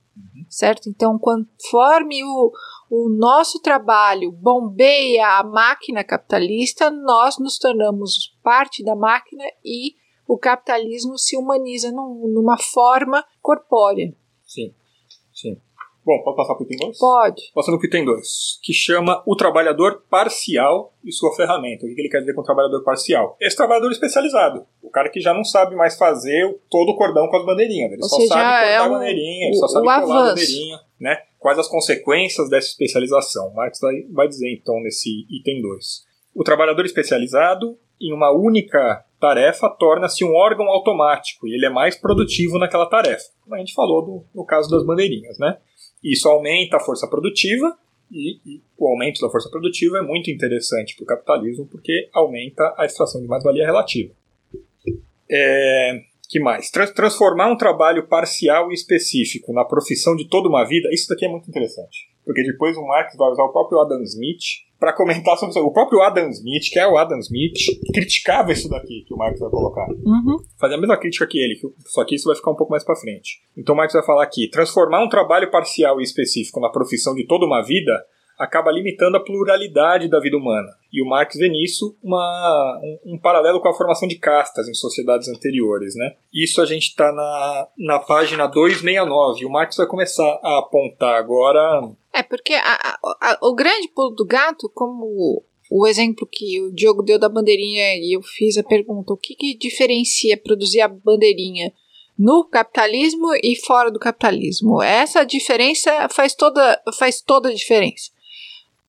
certo? 0.48 0.88
Então, 0.88 1.18
conforme 1.18 2.22
o, 2.22 2.52
o 2.90 3.08
nosso 3.08 3.60
trabalho 3.60 4.30
bombeia 4.30 5.38
a 5.38 5.44
máquina 5.44 6.04
capitalista, 6.04 6.90
nós 6.90 7.38
nos 7.38 7.58
tornamos 7.58 8.36
parte 8.42 8.84
da 8.84 8.94
máquina 8.94 9.44
e 9.64 9.94
o 10.26 10.38
capitalismo 10.38 11.18
se 11.18 11.36
humaniza 11.36 11.90
num- 11.90 12.28
numa 12.28 12.56
forma 12.58 13.24
corpórea. 13.42 14.14
Sim. 14.44 14.74
Bom, 16.10 16.24
pode 16.24 16.36
passar 16.38 16.54
para 16.56 16.62
o 16.64 16.66
item 16.66 16.78
2? 16.88 16.98
Pode. 16.98 17.42
Passando 17.54 17.78
para 17.78 17.84
o 17.84 17.86
item 17.86 18.04
2, 18.04 18.58
que 18.64 18.72
chama 18.72 19.22
o 19.24 19.36
trabalhador 19.36 20.02
parcial 20.10 20.92
e 21.04 21.12
sua 21.12 21.32
ferramenta. 21.36 21.86
O 21.86 21.94
que 21.94 22.00
ele 22.00 22.08
quer 22.08 22.18
dizer 22.18 22.34
com 22.34 22.42
trabalhador 22.42 22.82
parcial? 22.82 23.36
Esse 23.40 23.54
trabalhador 23.54 23.92
especializado. 23.92 24.66
O 24.82 24.90
cara 24.90 25.08
que 25.08 25.20
já 25.20 25.32
não 25.32 25.44
sabe 25.44 25.76
mais 25.76 25.96
fazer 25.96 26.46
o- 26.46 26.58
todo 26.68 26.90
o 26.90 26.96
cordão 26.96 27.28
com 27.28 27.36
as 27.36 27.46
bandeirinhas. 27.46 27.92
Ele 27.92 28.02
Ou 28.02 28.08
só 28.08 28.16
seja, 28.16 28.28
sabe 28.28 28.42
cortar 28.42 28.66
é 28.66 28.76
a 28.76 28.86
o- 28.86 28.90
bandeirinha, 28.90 29.46
ele 29.46 29.56
o- 29.56 29.60
só 29.60 29.68
sabe 29.68 29.80
o 29.80 29.82
colar 29.84 29.94
a 29.94 30.02
avanço. 30.02 30.34
bandeirinha. 30.34 30.80
Né? 31.00 31.16
Quais 31.38 31.58
as 31.60 31.68
consequências 31.68 32.50
dessa 32.50 32.66
especialização? 32.66 33.52
Marx 33.54 33.78
vai, 33.80 33.94
vai 34.12 34.26
dizer 34.26 34.52
então 34.52 34.80
nesse 34.82 35.08
item 35.30 35.62
2. 35.62 36.04
O 36.34 36.42
trabalhador 36.42 36.84
especializado 36.84 37.78
em 38.00 38.12
uma 38.12 38.32
única 38.32 39.04
tarefa 39.20 39.68
torna-se 39.78 40.24
um 40.24 40.34
órgão 40.34 40.66
automático 40.68 41.46
e 41.46 41.54
ele 41.54 41.66
é 41.66 41.70
mais 41.70 41.94
produtivo 41.94 42.58
naquela 42.58 42.86
tarefa. 42.86 43.24
Como 43.44 43.54
a 43.54 43.58
gente 43.58 43.74
falou 43.74 44.04
do- 44.04 44.24
no 44.34 44.44
caso 44.44 44.68
das 44.70 44.84
bandeirinhas, 44.84 45.38
né? 45.38 45.58
Isso 46.02 46.28
aumenta 46.28 46.76
a 46.76 46.80
força 46.80 47.06
produtiva 47.06 47.76
e, 48.10 48.38
e 48.44 48.60
o 48.76 48.88
aumento 48.88 49.20
da 49.20 49.30
força 49.30 49.48
produtiva 49.50 49.98
é 49.98 50.02
muito 50.02 50.30
interessante 50.30 50.96
para 50.96 51.04
o 51.04 51.06
capitalismo 51.06 51.66
porque 51.66 52.08
aumenta 52.12 52.74
a 52.76 52.84
extração 52.84 53.20
de 53.20 53.28
mais-valia 53.28 53.66
relativa. 53.66 54.12
É, 55.30 56.00
que 56.28 56.40
mais? 56.40 56.70
Trans- 56.70 56.92
transformar 56.92 57.50
um 57.50 57.56
trabalho 57.56 58.06
parcial 58.06 58.70
e 58.70 58.74
específico 58.74 59.52
na 59.52 59.64
profissão 59.64 60.16
de 60.16 60.28
toda 60.28 60.48
uma 60.48 60.64
vida, 60.64 60.88
isso 60.92 61.08
daqui 61.08 61.24
é 61.24 61.28
muito 61.28 61.48
interessante. 61.48 62.08
Porque 62.24 62.42
depois 62.42 62.76
o 62.76 62.86
Marx 62.86 63.16
vai 63.16 63.30
usar 63.30 63.44
o 63.44 63.52
próprio 63.52 63.80
Adam 63.80 64.02
Smith 64.02 64.42
para 64.80 64.94
comentar 64.94 65.36
sobre 65.36 65.50
isso. 65.50 65.60
O 65.60 65.72
próprio 65.72 66.00
Adam 66.00 66.30
Smith, 66.30 66.70
que 66.72 66.78
é 66.78 66.88
o 66.88 66.96
Adam 66.96 67.18
Smith, 67.18 67.52
criticava 67.92 68.50
isso 68.50 68.68
daqui 68.68 69.04
que 69.06 69.12
o 69.12 69.16
Marx 69.16 69.38
vai 69.38 69.50
colocar 69.50 69.86
Uhum. 69.90 70.38
fazer 70.58 70.74
a 70.74 70.78
mesma 70.78 70.96
crítica 70.96 71.26
que 71.26 71.38
ele, 71.38 71.60
só 71.86 72.04
que 72.04 72.14
isso 72.14 72.26
vai 72.26 72.34
ficar 72.34 72.50
um 72.50 72.56
pouco 72.56 72.70
mais 72.72 72.82
para 72.82 72.96
frente. 72.96 73.40
Então 73.56 73.74
Marx 73.76 73.92
vai 73.92 74.04
falar 74.04 74.24
aqui: 74.24 74.48
transformar 74.50 75.04
um 75.04 75.08
trabalho 75.08 75.50
parcial 75.50 76.00
e 76.00 76.02
específico 76.02 76.58
na 76.60 76.70
profissão 76.70 77.14
de 77.14 77.26
toda 77.26 77.44
uma 77.44 77.62
vida 77.62 77.92
acaba 78.38 78.72
limitando 78.72 79.18
a 79.18 79.20
pluralidade 79.22 80.08
da 80.08 80.18
vida 80.18 80.36
humana. 80.36 80.68
E 80.92 81.02
o 81.02 81.06
Marx 81.08 81.36
vê 81.36 81.48
nisso 81.48 81.96
uma, 82.02 82.80
um, 83.04 83.14
um 83.14 83.18
paralelo 83.18 83.60
com 83.60 83.68
a 83.68 83.74
formação 83.76 84.08
de 84.08 84.16
castas 84.18 84.68
em 84.68 84.74
sociedades 84.74 85.28
anteriores. 85.28 85.94
Né? 85.94 86.14
Isso 86.34 86.60
a 86.60 86.66
gente 86.66 86.88
está 86.88 87.12
na, 87.12 87.68
na 87.78 87.98
página 88.00 88.46
269. 88.46 89.42
E 89.42 89.46
o 89.46 89.50
Marx 89.50 89.76
vai 89.76 89.86
começar 89.86 90.38
a 90.42 90.58
apontar 90.58 91.16
agora. 91.16 91.60
É, 92.12 92.22
porque 92.22 92.54
a- 92.54 92.98
a- 93.20 93.38
o 93.42 93.54
grande 93.54 93.88
pulo 93.88 94.10
do 94.10 94.26
gato, 94.26 94.68
como 94.74 95.04
o, 95.06 95.42
o 95.70 95.86
exemplo 95.86 96.26
que 96.30 96.60
o 96.60 96.72
Diogo 96.72 97.02
deu 97.02 97.18
da 97.18 97.28
bandeirinha 97.28 97.94
e 97.96 98.16
eu 98.16 98.22
fiz 98.22 98.58
a 98.58 98.64
pergunta, 98.64 99.12
o 99.12 99.16
que, 99.16 99.34
que 99.36 99.56
diferencia 99.56 100.36
produzir 100.36 100.80
a 100.80 100.88
bandeirinha 100.88 101.72
no 102.18 102.44
capitalismo 102.44 103.28
e 103.42 103.54
fora 103.64 103.90
do 103.90 103.98
capitalismo? 104.00 104.82
Essa 104.82 105.24
diferença 105.24 106.08
faz 106.10 106.34
toda, 106.34 106.82
faz 106.98 107.22
toda 107.22 107.48
a 107.48 107.54
diferença. 107.54 108.10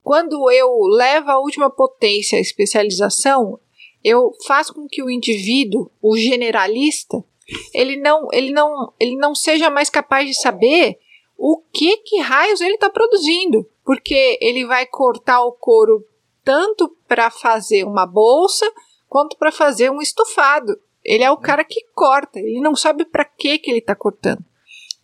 Quando 0.04 0.50
eu 0.52 0.70
levo 0.88 1.30
a 1.32 1.40
última 1.40 1.70
potência 1.70 2.38
a 2.38 2.42
especialização, 2.42 3.60
eu 4.04 4.32
faço 4.48 4.74
com 4.74 4.88
que 4.88 5.04
o 5.04 5.10
indivíduo, 5.10 5.92
o 6.02 6.18
generalista, 6.18 7.24
ele 7.74 7.98
não, 7.98 8.28
ele 8.32 8.52
não, 8.52 8.94
ele 9.00 9.16
não 9.16 9.36
seja 9.36 9.70
mais 9.70 9.90
capaz 9.90 10.28
de 10.28 10.40
saber 10.40 10.98
o 11.38 11.58
que 11.74 11.98
que 11.98 12.20
raios 12.20 12.62
ele 12.62 12.76
está 12.76 12.90
produzindo, 12.90 13.68
porque 13.86 14.38
ele 14.42 14.66
vai 14.66 14.86
cortar 14.86 15.44
o 15.44 15.52
couro 15.52 16.06
tanto 16.44 16.96
para 17.08 17.30
fazer 17.30 17.84
uma 17.84 18.06
bolsa 18.06 18.72
quanto 19.08 19.38
para 19.38 19.52
fazer 19.52 19.92
um 19.92 20.02
estofado. 20.02 20.80
Ele 21.04 21.24
é 21.24 21.32
o 21.32 21.38
cara 21.38 21.64
que 21.64 21.84
corta, 21.94 22.40
ele 22.40 22.62
não 22.62 22.76
sabe 22.76 23.06
para 23.06 23.26
que 23.26 23.58
que 23.58 23.70
ele 23.70 23.80
está 23.80 23.96
cortando. 23.96 24.44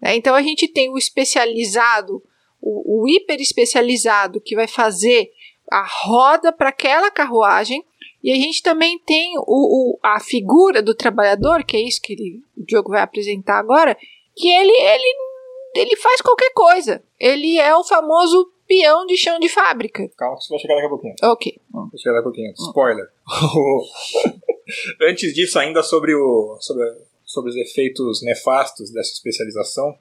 né? 0.01 0.15
Então 0.15 0.35
a 0.35 0.41
gente 0.41 0.67
tem 0.67 0.91
o 0.91 0.97
especializado, 0.97 2.23
o, 2.61 3.03
o 3.03 3.07
hiper 3.07 3.39
especializado 3.39 4.41
que 4.41 4.55
vai 4.55 4.67
fazer 4.67 5.31
a 5.71 5.85
roda 6.05 6.51
para 6.51 6.69
aquela 6.69 7.11
carruagem. 7.11 7.83
E 8.23 8.31
a 8.31 8.35
gente 8.35 8.61
também 8.63 8.97
tem 8.99 9.37
o, 9.37 9.43
o- 9.47 9.99
a 10.03 10.19
figura 10.19 10.81
do 10.81 10.95
trabalhador, 10.95 11.63
que 11.63 11.77
é 11.77 11.81
isso 11.81 12.01
que 12.01 12.13
ele- 12.13 12.41
o 12.57 12.65
Diogo 12.65 12.89
vai 12.91 13.01
apresentar 13.01 13.57
agora, 13.59 13.95
que 14.35 14.47
ele, 14.49 14.71
ele 14.71 15.27
ele 15.75 15.95
faz 15.97 16.21
qualquer 16.21 16.51
coisa. 16.53 17.03
Ele 17.19 17.59
é 17.59 17.75
o 17.75 17.83
famoso 17.83 18.51
peão 18.67 19.05
de 19.05 19.15
chão 19.15 19.37
de 19.39 19.47
fábrica. 19.47 20.09
Calma, 20.17 20.35
que 20.35 20.41
isso 20.41 20.49
vai 20.49 20.59
chegar 20.59 20.73
daqui 20.75 20.87
a 20.87 20.89
pouquinho. 20.89 21.15
Ok. 21.23 21.61
Vai 21.71 21.89
chegar 21.97 22.13
daqui 22.15 22.19
a 22.19 22.23
pouquinho. 22.23 22.53
Spoiler. 22.57 23.05
Antes 25.01 25.33
disso, 25.33 25.59
ainda 25.59 25.83
sobre 25.83 26.13
o. 26.15 26.57
Sobre, 26.59 26.83
sobre 27.25 27.51
os 27.51 27.57
efeitos 27.57 28.21
nefastos 28.23 28.91
dessa 28.91 29.11
especialização, 29.11 29.93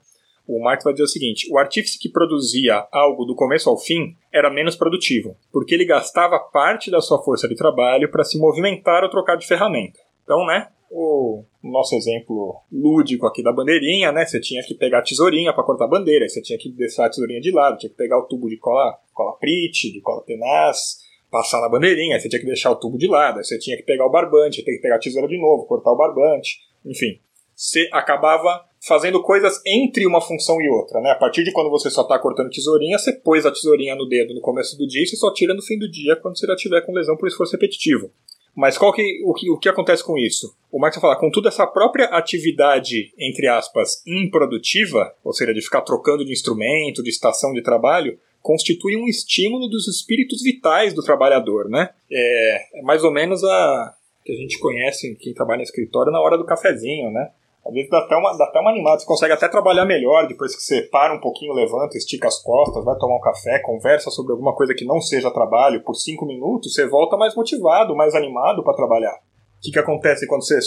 o 0.47 0.63
Marx 0.63 0.85
vai 0.85 0.93
dizer 0.93 1.05
o 1.05 1.09
seguinte: 1.09 1.49
o 1.51 1.59
artífice 1.59 1.99
que 1.99 2.09
produzia 2.09 2.87
algo 2.93 3.25
do 3.25 3.35
começo 3.35 3.69
ao 3.69 3.79
fim 3.79 4.17
era 4.33 4.51
menos 4.51 4.77
produtivo, 4.77 5.37
porque 5.53 5.75
ele 5.75 5.85
gastava 5.85 6.39
parte 6.39 6.91
da 6.91 7.01
sua 7.01 7.23
força 7.23 7.49
de 7.49 7.57
trabalho 7.57 8.11
para 8.11 8.25
se 8.25 8.39
movimentar 8.39 9.03
ou 9.03 9.11
trocar 9.11 9.37
de 9.37 9.47
ferramenta. 9.47 9.99
Então, 10.23 10.45
né, 10.47 10.69
o 10.91 11.45
nosso 11.63 11.95
exemplo 11.95 12.61
lúdico 12.71 13.27
aqui 13.27 13.43
da 13.43 13.53
bandeirinha, 13.53 14.13
né? 14.13 14.25
Você 14.25 14.41
tinha 14.41 14.63
que 14.63 14.75
pegar 14.75 15.01
a 15.01 15.03
tesourinha 15.03 15.53
para 15.53 15.65
cortar 15.65 15.85
a 15.85 15.89
bandeira, 15.89 16.29
você 16.29 16.41
tinha 16.41 16.59
que 16.59 16.71
deixar 16.71 17.07
a 17.07 17.11
tesourinha 17.11 17.41
de 17.41 17.51
lado, 17.51 17.79
tinha 17.79 17.91
que 17.91 17.97
pegar 17.97 18.19
o 18.19 18.23
tubo 18.23 18.49
de 18.49 18.57
cola, 18.57 18.99
cola 19.13 19.37
prit, 19.39 19.93
de 19.93 20.01
cola 20.01 20.23
tenaz, 20.25 20.99
passar 21.31 21.61
na 21.61 21.69
bandeirinha, 21.69 22.19
você 22.19 22.29
tinha 22.29 22.41
que 22.41 22.47
deixar 22.47 22.71
o 22.71 22.77
tubo 22.77 22.97
de 22.97 23.09
lado, 23.09 23.43
você 23.43 23.59
tinha 23.59 23.77
que 23.77 23.83
pegar 23.83 24.07
o 24.07 24.11
barbante, 24.11 24.63
tinha 24.63 24.77
que 24.77 24.83
pegar 24.83 24.97
a 24.97 25.01
tesoura 25.01 25.29
de 25.29 25.39
novo, 25.39 25.67
cortar 25.67 25.91
o 25.91 25.97
barbante, 25.97 26.61
enfim. 26.85 27.21
Você 27.55 27.89
acabava 27.93 28.65
fazendo 28.87 29.23
coisas 29.23 29.61
entre 29.67 30.07
uma 30.07 30.21
função 30.21 30.61
e 30.61 30.69
outra, 30.69 31.01
né? 31.01 31.11
A 31.11 31.17
partir 31.17 31.43
de 31.43 31.53
quando 31.53 31.71
você 31.71 31.91
só 31.91 32.03
está 32.03 32.19
cortando 32.19 32.51
tesourinha, 32.51 32.99
você 32.99 33.13
pôs 33.13 33.45
a 33.45 33.51
tesourinha 33.51 33.97
no 33.97 34.09
dedo 34.09 34.35
no 34.35 34.41
começo 34.41 34.79
do 34.79 34.87
dia 34.87 35.03
e 35.03 35.07
você 35.07 35.17
só 35.17 35.33
tira 35.33 35.53
no 35.55 35.63
fim 35.63 35.79
do 35.79 35.91
dia 35.91 36.15
quando 36.17 36.39
você 36.39 36.47
já 36.47 36.55
tiver 36.55 36.81
com 36.83 36.93
lesão 36.93 37.17
por 37.17 37.27
esforço 37.27 37.53
repetitivo. 37.53 38.11
Mas 38.55 38.79
qual 38.79 38.93
que, 38.93 39.23
o, 39.25 39.35
que, 39.35 39.51
o 39.51 39.59
que 39.59 39.69
acontece 39.69 40.03
com 40.03 40.17
isso? 40.17 40.57
O 40.73 40.79
Marx 40.79 40.97
vai 40.97 41.03
falar, 41.03 41.17
contudo, 41.17 41.47
essa 41.47 41.67
própria 41.67 42.07
atividade, 42.07 43.13
entre 43.19 43.47
aspas, 43.49 44.03
improdutiva, 44.07 45.15
ou 45.23 45.33
seja, 45.35 45.53
de 45.53 45.61
ficar 45.61 45.83
trocando 45.83 46.25
de 46.25 46.33
instrumento, 46.33 47.03
de 47.03 47.11
estação 47.11 47.53
de 47.53 47.63
trabalho, 47.63 48.19
constitui 48.41 48.97
um 48.97 49.09
estímulo 49.09 49.69
dos 49.69 49.87
espíritos 49.89 50.43
vitais 50.43 50.95
do 50.95 51.03
trabalhador, 51.03 51.69
né? 51.69 51.91
É, 52.11 52.79
é 52.79 52.83
mais 52.83 53.05
ou 53.05 53.11
menos 53.11 53.45
a 53.45 53.95
que 54.25 54.33
a 54.33 54.37
gente 54.37 54.59
conhece, 54.59 55.15
quem 55.21 55.35
trabalha 55.35 55.61
em 55.61 55.65
escritório, 55.65 56.11
na 56.11 56.21
hora 56.21 56.39
do 56.39 56.47
cafezinho, 56.47 57.11
né? 57.11 57.31
Às 57.67 57.75
vezes 57.75 57.91
dá 57.91 57.99
até, 57.99 58.17
uma, 58.17 58.37
dá 58.37 58.45
até 58.45 58.61
uma 58.61 58.71
animada, 58.71 59.01
você 59.01 59.07
consegue 59.07 59.33
até 59.33 59.49
trabalhar 59.49 59.85
melhor 59.85 60.29
depois 60.29 60.55
que 60.55 60.63
você 60.63 60.83
para 60.83 61.13
um 61.13 61.21
pouquinho, 61.21 61.53
levanta, 61.53 61.99
estica 61.99 62.29
as 62.29 62.41
costas, 62.41 62.85
vai 62.85 62.97
tomar 62.97 63.17
um 63.17 63.21
café, 63.21 63.59
conversa 63.59 64.09
sobre 64.11 64.33
alguma 64.33 64.55
coisa 64.55 64.73
que 64.73 64.85
não 64.85 65.01
seja 65.01 65.33
trabalho 65.33 65.83
por 65.83 65.95
cinco 65.95 66.25
minutos, 66.25 66.73
você 66.73 66.87
volta 66.87 67.17
mais 67.17 67.35
motivado, 67.35 67.97
mais 67.97 68.15
animado 68.15 68.63
para 68.63 68.77
trabalhar. 68.77 69.15
O 69.15 69.61
que, 69.63 69.73
que 69.73 69.79
acontece 69.79 70.29
quando 70.29 70.47
você 70.47 70.59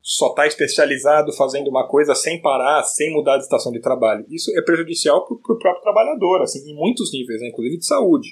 só 0.00 0.28
está 0.28 0.46
especializado 0.46 1.32
fazendo 1.32 1.68
uma 1.68 1.88
coisa 1.88 2.14
sem 2.14 2.40
parar, 2.40 2.84
sem 2.84 3.12
mudar 3.12 3.36
de 3.36 3.42
estação 3.42 3.72
de 3.72 3.80
trabalho? 3.80 4.24
Isso 4.30 4.56
é 4.56 4.62
prejudicial 4.62 5.26
para 5.26 5.34
o 5.34 5.58
próprio 5.58 5.82
trabalhador, 5.82 6.42
assim, 6.42 6.60
em 6.70 6.74
muitos 6.74 7.12
níveis, 7.12 7.40
né, 7.40 7.48
inclusive 7.48 7.78
de 7.78 7.86
saúde. 7.86 8.28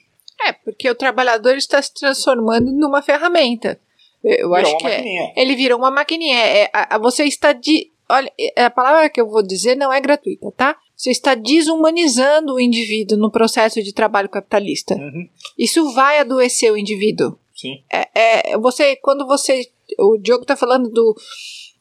É, 0.47 0.53
porque 0.53 0.89
o 0.89 0.95
trabalhador 0.95 1.57
está 1.57 1.83
se 1.83 1.93
transformando 1.93 2.71
numa 2.71 3.03
ferramenta. 3.03 3.81
Eu 4.23 4.51
virou 4.51 4.55
acho 4.55 4.79
que 4.79 4.87
é. 4.87 5.33
Ele 5.37 5.55
virou 5.55 5.79
uma 5.79 5.91
maquininha. 5.91 6.39
É, 6.39 6.71
a, 6.73 6.99
você 6.99 7.25
está 7.25 7.53
de, 7.53 7.93
Olha, 8.09 8.33
a 8.57 8.71
palavra 8.71 9.11
que 9.11 9.21
eu 9.21 9.29
vou 9.29 9.43
dizer 9.43 9.77
não 9.77 9.93
é 9.93 10.01
gratuita, 10.01 10.53
tá? 10.57 10.77
Você 10.97 11.11
está 11.11 11.35
desumanizando 11.35 12.55
o 12.55 12.61
indivíduo 12.61 13.19
no 13.19 13.31
processo 13.31 13.83
de 13.83 13.93
trabalho 13.93 14.29
capitalista. 14.29 14.95
Uhum. 14.95 15.29
Isso 15.59 15.93
vai 15.93 16.19
adoecer 16.19 16.73
o 16.73 16.79
indivíduo. 16.79 17.39
Sim. 17.55 17.83
É, 17.93 18.53
é, 18.53 18.59
você, 18.59 18.97
quando 18.97 19.27
você. 19.27 19.69
O 19.99 20.17
Diogo 20.19 20.43
está 20.43 20.57
falando 20.57 20.89
do, 20.89 21.17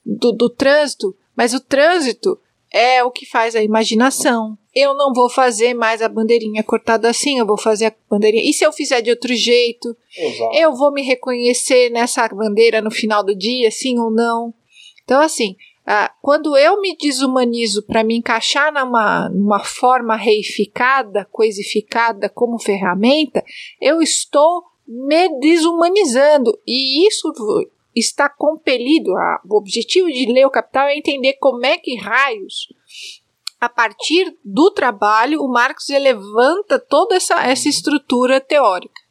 do, 0.06 0.32
do 0.32 0.50
trânsito, 0.50 1.16
mas 1.36 1.54
o 1.54 1.60
trânsito 1.60 2.40
é 2.72 3.04
o 3.04 3.12
que 3.12 3.26
faz 3.26 3.56
a 3.56 3.64
imaginação. 3.64 4.58
Eu 4.74 4.94
não 4.94 5.14
vou 5.14 5.30
fazer 5.30 5.74
mais 5.74 6.02
a 6.02 6.10
bandeirinha 6.10 6.62
cortada 6.62 7.10
assim, 7.10 7.40
eu 7.40 7.46
vou 7.46 7.58
fazer 7.58 7.86
a 7.86 7.96
bandeirinha. 8.10 8.50
E 8.50 8.52
se 8.52 8.66
eu 8.66 8.74
fizer 8.74 9.02
de 9.02 9.10
outro 9.10 9.34
jeito? 9.34 9.96
Exato. 10.18 10.56
Eu 10.58 10.76
vou 10.76 10.92
me 10.92 11.02
reconhecer 11.02 11.90
nessa 11.90 12.28
bandeira 12.28 12.82
no 12.82 12.92
final 12.92 13.24
do 13.24 13.34
dia, 13.34 13.72
sim 13.72 13.98
ou 13.98 14.12
não? 14.12 14.54
Então, 15.06 15.22
assim, 15.22 15.56
ah, 15.88 16.12
quando 16.22 16.58
eu 16.58 16.82
me 16.82 16.98
desumanizo 16.98 17.86
para 17.86 18.04
me 18.04 18.18
encaixar 18.18 18.74
numa, 18.74 19.30
numa 19.30 19.64
forma 19.64 20.16
reificada, 20.16 21.28
coisificada 21.32 22.28
como 22.28 22.60
ferramenta, 22.60 23.44
eu 23.80 24.02
estou 24.02 24.64
me 24.88 25.40
desumanizando. 25.40 26.52
E 26.66 27.08
isso 27.08 27.32
está 27.96 28.28
compelido. 28.28 29.16
A, 29.16 29.42
o 29.48 29.58
objetivo 29.58 30.12
de 30.12 30.26
ler 30.32 30.46
o 30.46 30.52
Capital 30.52 30.88
é 30.88 30.98
entender 30.98 31.34
como 31.40 31.64
é 31.66 31.78
que 31.78 31.96
raios, 31.96 32.68
a 33.60 33.70
partir 33.70 34.36
do 34.44 34.72
trabalho, 34.72 35.42
o 35.42 35.52
Marx 35.52 35.88
levanta 35.90 36.80
toda 36.80 37.16
essa, 37.16 37.46
essa 37.46 37.70
estrutura 37.70 38.42
teórica. 38.42 39.05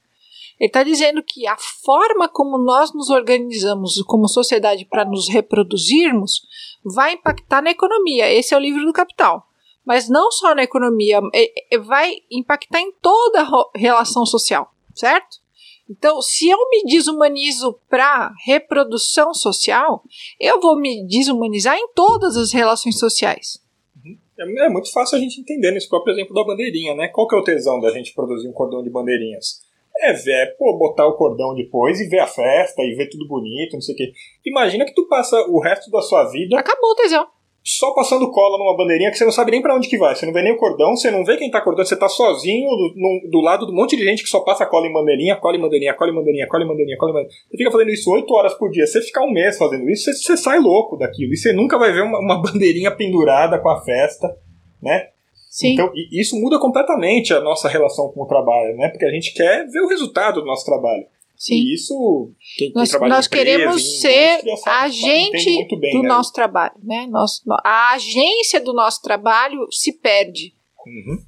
Ele 0.59 0.69
está 0.69 0.83
dizendo 0.83 1.23
que 1.23 1.47
a 1.47 1.57
forma 1.57 2.29
como 2.29 2.59
nós 2.59 2.95
nos 2.95 3.11
organizamos 3.11 4.01
como 4.07 4.29
sociedade 4.29 4.85
para 4.85 5.05
nos 5.05 5.29
reproduzirmos 5.29 6.43
vai 6.85 7.15
impactar 7.15 7.63
na 7.63 7.71
economia. 7.71 8.33
Esse 8.33 8.55
é 8.55 8.57
o 8.57 8.61
livro 8.61 8.85
do 8.85 8.93
Capital. 8.93 9.47
Mas 9.85 10.09
não 10.09 10.31
só 10.31 10.55
na 10.55 10.63
economia, 10.63 11.21
é, 11.35 11.75
é, 11.75 11.79
vai 11.79 12.17
impactar 12.31 12.81
em 12.81 12.93
toda 13.03 13.43
a 13.43 13.71
relação 13.75 14.25
social, 14.25 14.73
certo? 14.95 15.45
Então, 15.91 16.23
se 16.23 16.49
eu 16.49 16.57
me 16.71 16.85
desumanizo 16.85 17.79
para 17.91 18.33
reprodução 18.47 19.35
social, 19.35 20.03
eu 20.41 20.59
vou 20.59 20.79
me 20.79 21.07
desumanizar 21.07 21.77
em 21.77 21.89
todas 21.95 22.37
as 22.39 22.53
relações 22.53 22.99
sociais. 22.99 23.61
Uhum. 24.03 24.17
É, 24.39 24.67
é 24.67 24.69
muito 24.71 24.91
fácil 24.91 25.19
a 25.19 25.21
gente 25.21 25.39
entender 25.39 25.73
nesse 25.73 25.89
próprio 25.89 26.15
exemplo 26.15 26.35
da 26.35 26.43
bandeirinha, 26.43 26.95
né? 26.95 27.09
Qual 27.09 27.29
que 27.29 27.37
é 27.37 27.39
o 27.39 27.45
tesão 27.45 27.79
da 27.81 27.91
gente 27.91 28.15
produzir 28.15 28.49
um 28.49 28.53
cordão 28.53 28.83
de 28.83 28.89
bandeirinhas? 28.89 29.61
É 30.01 30.13
ver, 30.13 30.57
pô, 30.59 30.77
botar 30.77 31.07
o 31.07 31.17
cordão 31.17 31.55
depois 31.55 32.01
e 32.01 32.09
ver 32.09 32.19
a 32.19 32.27
festa 32.27 32.83
e 32.83 32.95
ver 32.95 33.09
tudo 33.09 33.29
bonito, 33.29 33.75
não 33.75 33.81
sei 33.81 33.95
o 33.95 33.99
quê. 33.99 34.13
Imagina 34.45 34.85
que 34.85 34.95
tu 34.95 35.07
passa 35.09 35.37
o 35.49 35.61
resto 35.61 35.91
da 35.91 36.01
sua 36.03 36.25
vida. 36.31 36.59
Acabou 36.59 36.95
tesão. 36.97 37.27
Só 37.67 37.95
passando 37.95 38.31
cola 38.31 38.59
numa 38.59 38.77
bandeirinha 38.77 39.11
que 39.11 39.17
você 39.17 39.25
não 39.25 39.33
sabe 39.33 39.51
nem 39.51 39.63
para 39.63 39.75
onde 39.75 39.89
que 39.89 39.97
vai. 39.97 40.15
Você 40.15 40.27
não 40.27 40.35
vê 40.35 40.43
nem 40.43 40.53
o 40.53 40.59
cordão, 40.59 40.95
você 40.95 41.11
não 41.11 41.25
vê 41.25 41.39
quem 41.39 41.51
tá 41.51 41.63
cordando, 41.63 41.89
você 41.89 41.97
tá 41.97 42.11
sozinho 42.11 42.69
do, 42.69 42.93
no, 42.95 43.31
do 43.31 43.41
lado 43.41 43.65
de 43.65 43.73
um 43.73 43.75
monte 43.75 43.97
de 43.97 44.05
gente 44.05 44.23
que 44.23 44.29
só 44.29 44.41
passa 44.41 44.67
cola 44.67 44.87
em 44.87 44.93
bandeirinha, 44.93 45.37
cola 45.37 45.57
em 45.57 45.61
bandeirinha, 45.61 45.95
cola 45.95 46.11
em 46.11 46.15
bandeirinha, 46.15 46.47
cola 46.47 46.63
em 46.63 46.67
bandeirinha, 46.67 46.99
cola 46.99 47.13
em 47.13 47.15
bandeirinha. 47.15 47.43
Você 47.49 47.57
fica 47.57 47.71
fazendo 47.71 47.91
isso 47.91 48.13
8 48.13 48.35
horas 48.35 48.55
por 48.55 48.71
dia. 48.71 48.87
Você 48.87 49.01
ficar 49.01 49.25
um 49.25 49.33
mês 49.33 49.57
fazendo 49.57 49.89
isso, 49.89 50.13
você, 50.13 50.13
você 50.13 50.37
sai 50.37 50.59
louco 50.59 50.99
daquilo. 50.99 51.33
E 51.33 51.39
você 51.39 51.55
nunca 51.55 51.79
vai 51.79 51.91
ver 51.91 52.03
uma, 52.03 52.19
uma 52.19 52.37
bandeirinha 52.43 52.91
pendurada 52.91 53.59
com 53.59 53.71
a 53.71 53.81
festa, 53.81 54.37
né? 54.83 55.09
Sim. 55.55 55.75
Então, 55.75 55.93
isso 56.11 56.35
muda 56.35 56.59
completamente 56.59 57.33
a 57.33 57.41
nossa 57.41 57.69
relação 57.69 58.09
com 58.09 58.25
o 58.25 58.27
trabalho, 58.27 58.77
né? 58.77 58.89
Porque 58.89 59.05
a 59.05 59.11
gente 59.11 59.33
quer 59.33 59.65
ver 59.69 59.83
o 59.83 59.89
resultado 59.89 60.41
do 60.41 60.47
nosso 60.47 60.65
trabalho. 60.65 61.07
Sim. 61.37 61.55
E 61.55 61.75
isso, 61.75 62.33
quem, 62.59 62.73
nós, 62.75 62.91
quem 62.91 63.09
nós 63.09 63.29
queremos 63.29 64.01
ser 64.01 64.41
agente 64.67 65.79
bem, 65.79 65.93
do 65.93 66.03
né? 66.03 66.09
nosso 66.09 66.33
trabalho, 66.33 66.75
né? 66.83 67.07
Nosso, 67.09 67.41
a 67.65 67.93
agência 67.93 68.61
do 68.61 68.73
nosso 68.73 69.01
trabalho 69.01 69.65
se 69.71 69.93
perde. 69.93 70.57
Uhum. 70.85 71.19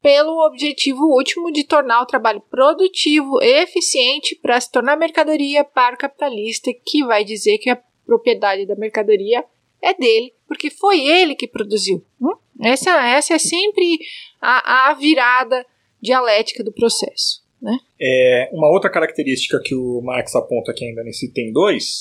Pelo 0.00 0.46
objetivo 0.46 1.04
último 1.04 1.52
de 1.52 1.64
tornar 1.64 2.00
o 2.00 2.06
trabalho 2.06 2.40
produtivo 2.40 3.38
e 3.42 3.62
eficiente 3.62 4.34
para 4.40 4.58
se 4.62 4.72
tornar 4.72 4.96
mercadoria 4.96 5.62
para 5.62 5.94
o 5.94 5.98
capitalista, 5.98 6.70
que 6.86 7.04
vai 7.04 7.22
dizer 7.22 7.58
que 7.58 7.68
a 7.68 7.78
propriedade 8.06 8.64
da 8.64 8.76
mercadoria 8.76 9.44
é 9.82 9.92
dele, 9.92 10.32
porque 10.54 10.70
foi 10.70 11.04
ele 11.04 11.34
que 11.34 11.48
produziu. 11.48 12.00
Hum? 12.22 12.36
Essa, 12.62 12.90
essa 13.08 13.34
é 13.34 13.38
sempre 13.38 13.98
a, 14.40 14.90
a 14.90 14.94
virada 14.94 15.66
dialética 16.00 16.62
do 16.62 16.72
processo. 16.72 17.42
Né? 17.60 17.76
É, 18.00 18.50
uma 18.52 18.68
outra 18.68 18.88
característica 18.88 19.60
que 19.60 19.74
o 19.74 20.00
Marx 20.00 20.34
aponta 20.36 20.70
aqui 20.70 20.84
ainda 20.84 21.02
nesse 21.02 21.26
item 21.26 21.52
2 21.52 22.00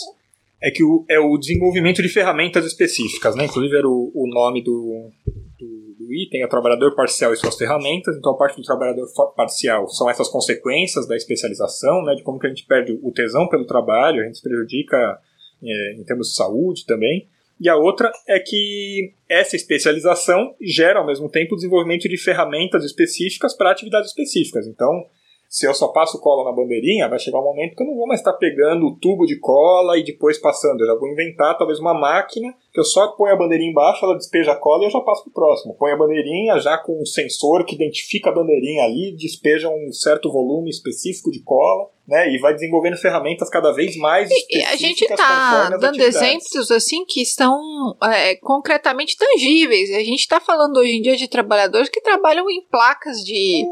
é 0.61 0.69
que 0.69 0.83
o, 0.83 1.03
é 1.09 1.19
o 1.19 1.35
desenvolvimento 1.37 2.01
de 2.03 2.09
ferramentas 2.09 2.63
específicas. 2.63 3.35
Né? 3.35 3.45
Inclusive 3.45 3.75
era 3.75 3.87
o, 3.87 4.11
o 4.13 4.27
nome 4.27 4.63
do, 4.63 5.09
do, 5.57 5.95
do, 5.97 6.13
item, 6.13 6.43
é 6.43 6.45
o 6.45 6.49
trabalhador 6.49 6.93
parcial 6.95 7.33
e 7.33 7.37
suas 7.37 7.57
ferramentas. 7.57 8.15
Então 8.15 8.33
a 8.33 8.37
parte 8.37 8.57
do 8.57 8.63
trabalhador 8.63 9.07
parcial 9.35 9.89
são 9.89 10.07
essas 10.07 10.29
consequências 10.29 11.07
da 11.07 11.15
especialização, 11.15 12.03
né? 12.03 12.13
de 12.13 12.21
como 12.21 12.37
que 12.37 12.45
a 12.45 12.49
gente 12.49 12.67
perde 12.67 12.99
o 13.01 13.11
tesão 13.11 13.49
pelo 13.49 13.65
trabalho, 13.65 14.21
a 14.21 14.25
gente 14.25 14.37
se 14.37 14.43
prejudica 14.43 15.19
é, 15.63 15.93
em 15.99 16.03
termos 16.03 16.27
de 16.27 16.35
saúde 16.35 16.85
também. 16.85 17.27
E 17.59 17.69
a 17.69 17.75
outra 17.75 18.11
é 18.27 18.39
que 18.39 19.13
essa 19.29 19.55
especialização 19.55 20.55
gera, 20.61 20.99
ao 20.99 21.05
mesmo 21.05 21.29
tempo, 21.29 21.53
o 21.53 21.55
desenvolvimento 21.55 22.09
de 22.09 22.17
ferramentas 22.17 22.83
específicas 22.83 23.55
para 23.55 23.71
atividades 23.71 24.09
específicas. 24.09 24.67
Então, 24.67 25.05
se 25.53 25.67
eu 25.67 25.73
só 25.75 25.89
passo 25.89 26.19
cola 26.19 26.43
na 26.43 26.51
bandeirinha, 26.51 27.07
vai 27.07 27.19
chegar 27.19 27.39
um 27.39 27.43
momento 27.43 27.75
que 27.75 27.83
eu 27.83 27.85
não 27.85 27.95
vou 27.95 28.07
mais 28.07 28.21
estar 28.21 28.33
pegando 28.33 28.87
o 28.87 28.97
tubo 28.97 29.23
de 29.27 29.37
cola 29.37 29.95
e 29.99 30.03
depois 30.03 30.39
passando. 30.39 30.81
Eu 30.81 30.87
já 30.87 30.95
vou 30.95 31.07
inventar 31.07 31.55
talvez 31.55 31.77
uma 31.77 31.93
máquina 31.93 32.51
que 32.73 32.79
eu 32.79 32.83
só 32.83 33.09
ponho 33.09 33.35
a 33.35 33.37
bandeirinha 33.37 33.69
embaixo, 33.69 34.03
ela 34.03 34.17
despeja 34.17 34.53
a 34.53 34.55
cola 34.55 34.81
e 34.81 34.87
eu 34.87 34.89
já 34.89 34.99
passo 35.01 35.21
para 35.21 35.29
o 35.29 35.33
próximo. 35.33 35.75
Põe 35.77 35.91
a 35.91 35.95
bandeirinha 35.95 36.57
já 36.57 36.75
com 36.79 36.99
um 36.99 37.05
sensor 37.05 37.65
que 37.65 37.75
identifica 37.75 38.31
a 38.31 38.33
bandeirinha 38.33 38.83
ali, 38.83 39.15
despeja 39.15 39.69
um 39.69 39.93
certo 39.93 40.31
volume 40.31 40.71
específico 40.71 41.29
de 41.29 41.43
cola, 41.43 41.87
né? 42.07 42.33
E 42.33 42.39
vai 42.39 42.55
desenvolvendo 42.55 42.97
ferramentas 42.97 43.47
cada 43.47 43.71
vez 43.71 43.95
mais 43.95 44.31
e, 44.31 44.57
e 44.57 44.63
a 44.63 44.75
gente 44.75 45.03
está 45.03 45.69
dando 45.77 46.01
exemplos 46.01 46.71
assim 46.71 47.05
que 47.05 47.21
estão 47.21 47.61
é, 48.03 48.37
concretamente 48.37 49.15
tangíveis. 49.15 49.91
A 49.91 49.99
gente 49.99 50.21
está 50.21 50.39
falando 50.39 50.77
hoje 50.77 50.97
em 50.97 51.01
dia 51.03 51.15
de 51.15 51.27
trabalhadores 51.27 51.89
que 51.89 52.01
trabalham 52.01 52.49
em 52.49 52.65
placas 52.71 53.17
de, 53.23 53.63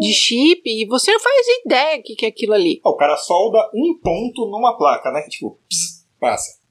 de 0.00 0.12
chip 0.12 0.62
e 0.64 0.86
você 0.86 1.12
não 1.12 1.20
faz 1.20 1.46
ideia 1.64 1.98
do 1.98 2.02
que, 2.02 2.14
que 2.14 2.26
é 2.26 2.28
aquilo 2.28 2.52
ali. 2.52 2.80
O 2.84 2.96
cara 2.96 3.16
solda 3.16 3.58
um 3.74 3.98
ponto 4.02 4.46
numa 4.46 4.76
placa, 4.76 5.10
né? 5.10 5.22
Tipo, 5.28 5.58
pss, 5.68 6.06
passa 6.20 6.64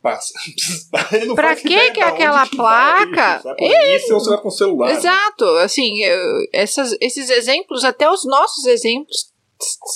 Passa. 0.00 0.32
pra 1.34 1.56
que 1.56 1.90
que 1.90 2.00
aquela 2.00 2.46
que 2.46 2.56
placa? 2.56 3.40
Vai 3.42 3.56
é, 3.58 3.96
isso 3.96 4.14
ou 4.14 4.20
você 4.20 4.30
vai 4.30 4.40
com 4.40 4.48
o 4.48 4.52
celular. 4.52 4.86
Né? 4.86 4.92
Exato, 4.92 5.44
né? 5.54 5.62
assim, 5.62 6.02
eu, 6.04 6.48
essas, 6.52 6.96
esses 7.00 7.28
exemplos, 7.30 7.84
até 7.84 8.08
os 8.08 8.24
nossos 8.24 8.64
exemplos, 8.66 9.32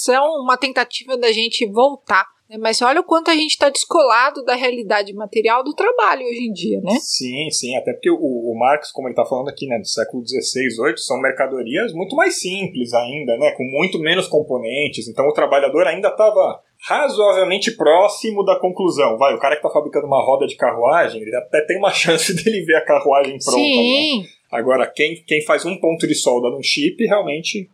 são 0.03 0.25
uma 0.43 0.57
tentativa 0.57 1.17
da 1.17 1.31
gente 1.31 1.65
voltar? 1.71 2.27
Mas 2.59 2.83
olha 2.83 3.01
o 3.01 3.05
quanto 3.05 3.31
a 3.31 3.35
gente 3.35 3.51
está 3.51 3.69
descolado 3.69 4.45
da 4.45 4.55
realidade 4.55 5.13
material 5.15 5.65
do 5.65 5.75
trabalho 5.75 6.27
hoje 6.27 6.45
em 6.45 6.53
dia, 6.53 6.81
né? 6.81 6.99
Sim, 7.01 7.51
sim. 7.51 7.77
Até 7.77 7.93
porque 7.93 8.11
o, 8.11 8.17
o 8.17 8.59
Marx, 8.59 8.91
como 8.93 9.09
ele 9.09 9.13
está 9.13 9.25
falando 9.25 9.49
aqui, 9.49 9.67
né, 9.67 9.79
do 9.79 9.87
século 9.87 10.23
XVI, 10.27 10.71
XVIII, 10.71 10.99
são 10.99 11.21
mercadorias 11.21 11.93
muito 11.93 12.15
mais 12.17 12.39
simples 12.41 12.93
ainda, 12.93 13.37
né? 13.39 13.53
Com 13.53 13.65
muito 13.65 13.99
menos 13.99 14.27
componentes. 14.29 15.09
Então 15.09 15.27
o 15.27 15.33
trabalhador 15.33 15.87
ainda 15.87 16.09
estava 16.09 16.61
razoavelmente 16.89 17.71
próximo 17.77 18.45
da 18.45 18.59
conclusão. 18.59 19.17
Vai, 19.17 19.35
o 19.35 19.39
cara 19.39 19.55
que 19.55 19.61
está 19.61 19.71
fabricando 19.71 20.07
uma 20.07 20.25
roda 20.25 20.47
de 20.47 20.57
carruagem, 20.57 21.23
ele 21.23 21.35
até 21.37 21.61
tem 21.65 21.79
uma 21.79 21.91
chance 21.95 22.35
dele 22.35 22.65
ver 22.65 22.77
a 22.77 22.85
carruagem 22.85 23.39
pronta. 23.39 23.59
Né? 23.59 23.65
Sim. 23.65 24.23
Né? 24.23 24.29
Agora, 24.51 24.87
quem, 24.87 25.23
quem 25.27 25.43
faz 25.45 25.65
um 25.65 25.79
ponto 25.79 26.07
de 26.07 26.15
solda 26.15 26.51
num 26.51 26.63
chip 26.63 27.03
realmente 27.07 27.71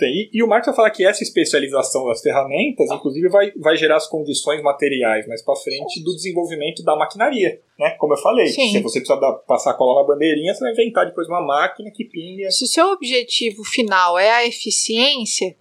e, 0.00 0.30
e, 0.32 0.42
o 0.42 0.48
Marx 0.48 0.66
vai 0.66 0.74
falar 0.74 0.90
que 0.90 1.06
essa 1.06 1.22
especialização 1.22 2.06
das 2.06 2.20
ferramentas, 2.20 2.90
inclusive, 2.90 3.28
vai, 3.28 3.52
vai 3.52 3.76
gerar 3.76 3.96
as 3.96 4.08
condições 4.08 4.62
materiais 4.62 5.26
mais 5.26 5.42
para 5.42 5.54
frente 5.56 6.02
do 6.02 6.14
desenvolvimento 6.14 6.82
da 6.82 6.96
maquinaria, 6.96 7.60
né? 7.78 7.90
Como 7.98 8.14
eu 8.14 8.18
falei, 8.18 8.46
Sim. 8.46 8.72
se 8.72 8.80
você 8.80 8.98
precisa 9.00 9.20
dar, 9.20 9.32
passar 9.46 9.74
cola 9.74 10.00
na 10.00 10.08
bandeirinha, 10.08 10.54
você 10.54 10.60
vai 10.60 10.72
inventar 10.72 11.06
depois 11.06 11.28
uma 11.28 11.40
máquina 11.40 11.90
que 11.90 12.04
pinga. 12.04 12.50
Se 12.50 12.64
o 12.64 12.68
seu 12.68 12.88
objetivo 12.88 13.62
final 13.64 14.18
é 14.18 14.30
a 14.30 14.46
eficiência, 14.46 15.54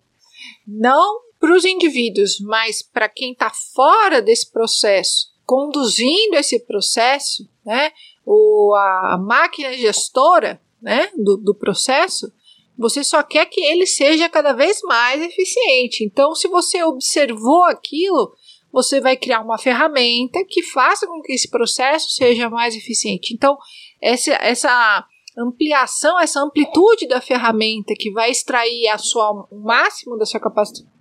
não 0.68 1.22
para 1.40 1.54
os 1.54 1.66
indivíduos, 1.66 2.40
mas 2.40 2.82
para 2.82 3.08
quem 3.08 3.34
está 3.34 3.52
fora 3.76 4.22
desse 4.22 4.52
processo, 4.52 5.28
conduzindo 5.46 6.36
esse 6.36 6.60
processo, 6.60 7.48
né? 7.66 7.92
O, 8.26 8.74
a 8.74 9.20
máquina 9.22 9.74
gestora 9.74 10.60
né, 10.82 11.10
do, 11.16 11.38
do 11.38 11.54
processo, 11.54 12.32
você 12.78 13.04
só 13.04 13.24
quer 13.24 13.46
que 13.46 13.62
ele 13.62 13.86
seja 13.86 14.30
cada 14.30 14.54
vez 14.54 14.82
mais 14.84 15.22
eficiente. 15.22 16.04
Então, 16.04 16.36
se 16.36 16.48
você 16.48 16.84
observou 16.84 17.64
aquilo, 17.66 18.34
você 18.72 19.00
vai 19.00 19.16
criar 19.16 19.42
uma 19.42 19.58
ferramenta 19.58 20.44
que 20.48 20.62
faça 20.62 21.08
com 21.08 21.22
que 21.22 21.34
esse 21.34 21.50
processo 21.50 22.10
seja 22.10 22.50
mais 22.50 22.76
eficiente. 22.76 23.34
Então, 23.34 23.58
essa, 24.02 24.34
essa 24.34 25.06
ampliação, 25.38 26.20
essa 26.20 26.42
amplitude 26.42 27.08
da 27.08 27.22
ferramenta 27.22 27.94
que 27.98 28.12
vai 28.12 28.30
extrair 28.32 28.88
a 28.88 28.98
sua, 28.98 29.48
o 29.50 29.60
máximo 29.64 30.18
da 30.18 30.26
sua 30.26 30.42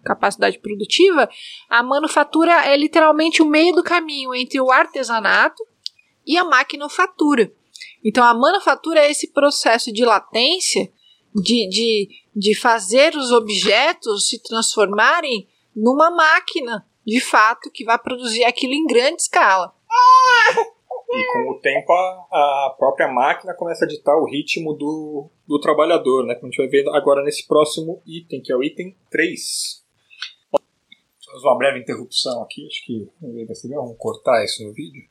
capacidade 0.05 0.59
produtiva, 0.59 1.29
a 1.69 1.83
manufatura 1.83 2.53
é 2.65 2.77
literalmente 2.77 3.43
o 3.43 3.47
meio 3.47 3.75
do 3.75 3.83
caminho 3.83 4.35
entre 4.35 4.61
o 4.61 4.71
artesanato 4.71 5.63
e 6.27 6.37
a 6.37 6.45
maquinofatura. 6.45 7.53
Então, 8.05 8.23
a 8.23 8.35
manufatura 8.35 9.01
é 9.01 9.11
esse 9.11 9.33
processo 9.33 9.93
de 9.93 10.05
latência 10.05 10.93
de, 11.35 11.69
de, 11.69 12.09
de 12.35 12.55
fazer 12.55 13.15
os 13.17 13.33
objetos 13.33 14.29
se 14.29 14.43
transformarem 14.43 15.49
numa 15.75 16.11
máquina, 16.11 16.87
de 17.05 17.21
fato, 17.21 17.71
que 17.71 17.85
vai 17.85 17.99
produzir 17.99 18.45
aquilo 18.45 18.73
em 18.73 18.87
grande 18.87 19.23
escala. 19.23 19.75
E 21.13 21.27
com 21.33 21.51
o 21.53 21.61
tempo 21.61 21.93
a, 21.93 22.67
a 22.67 22.75
própria 22.77 23.09
máquina 23.09 23.55
começa 23.55 23.85
a 23.85 23.89
ditar 23.89 24.17
o 24.17 24.27
ritmo 24.27 24.75
do, 24.75 25.31
do 25.47 25.61
trabalhador, 25.61 26.27
né? 26.27 26.35
Como 26.35 26.49
a 26.49 26.51
gente 26.51 26.59
vai 26.59 26.69
ver 26.69 26.89
agora 26.91 27.23
nesse 27.23 27.47
próximo 27.47 28.03
item, 28.07 28.43
que 28.43 28.53
é 28.53 28.57
o 28.57 28.63
item 28.63 28.97
3. 29.11 29.85
Vamos 31.27 31.45
uma 31.45 31.59
breve 31.59 31.81
interrupção 31.81 32.43
aqui, 32.43 32.67
acho 32.67 32.85
que 32.87 33.09
vamos 33.69 33.97
cortar 33.99 34.45
isso 34.45 34.65
no 34.65 34.73
vídeo. 34.73 35.03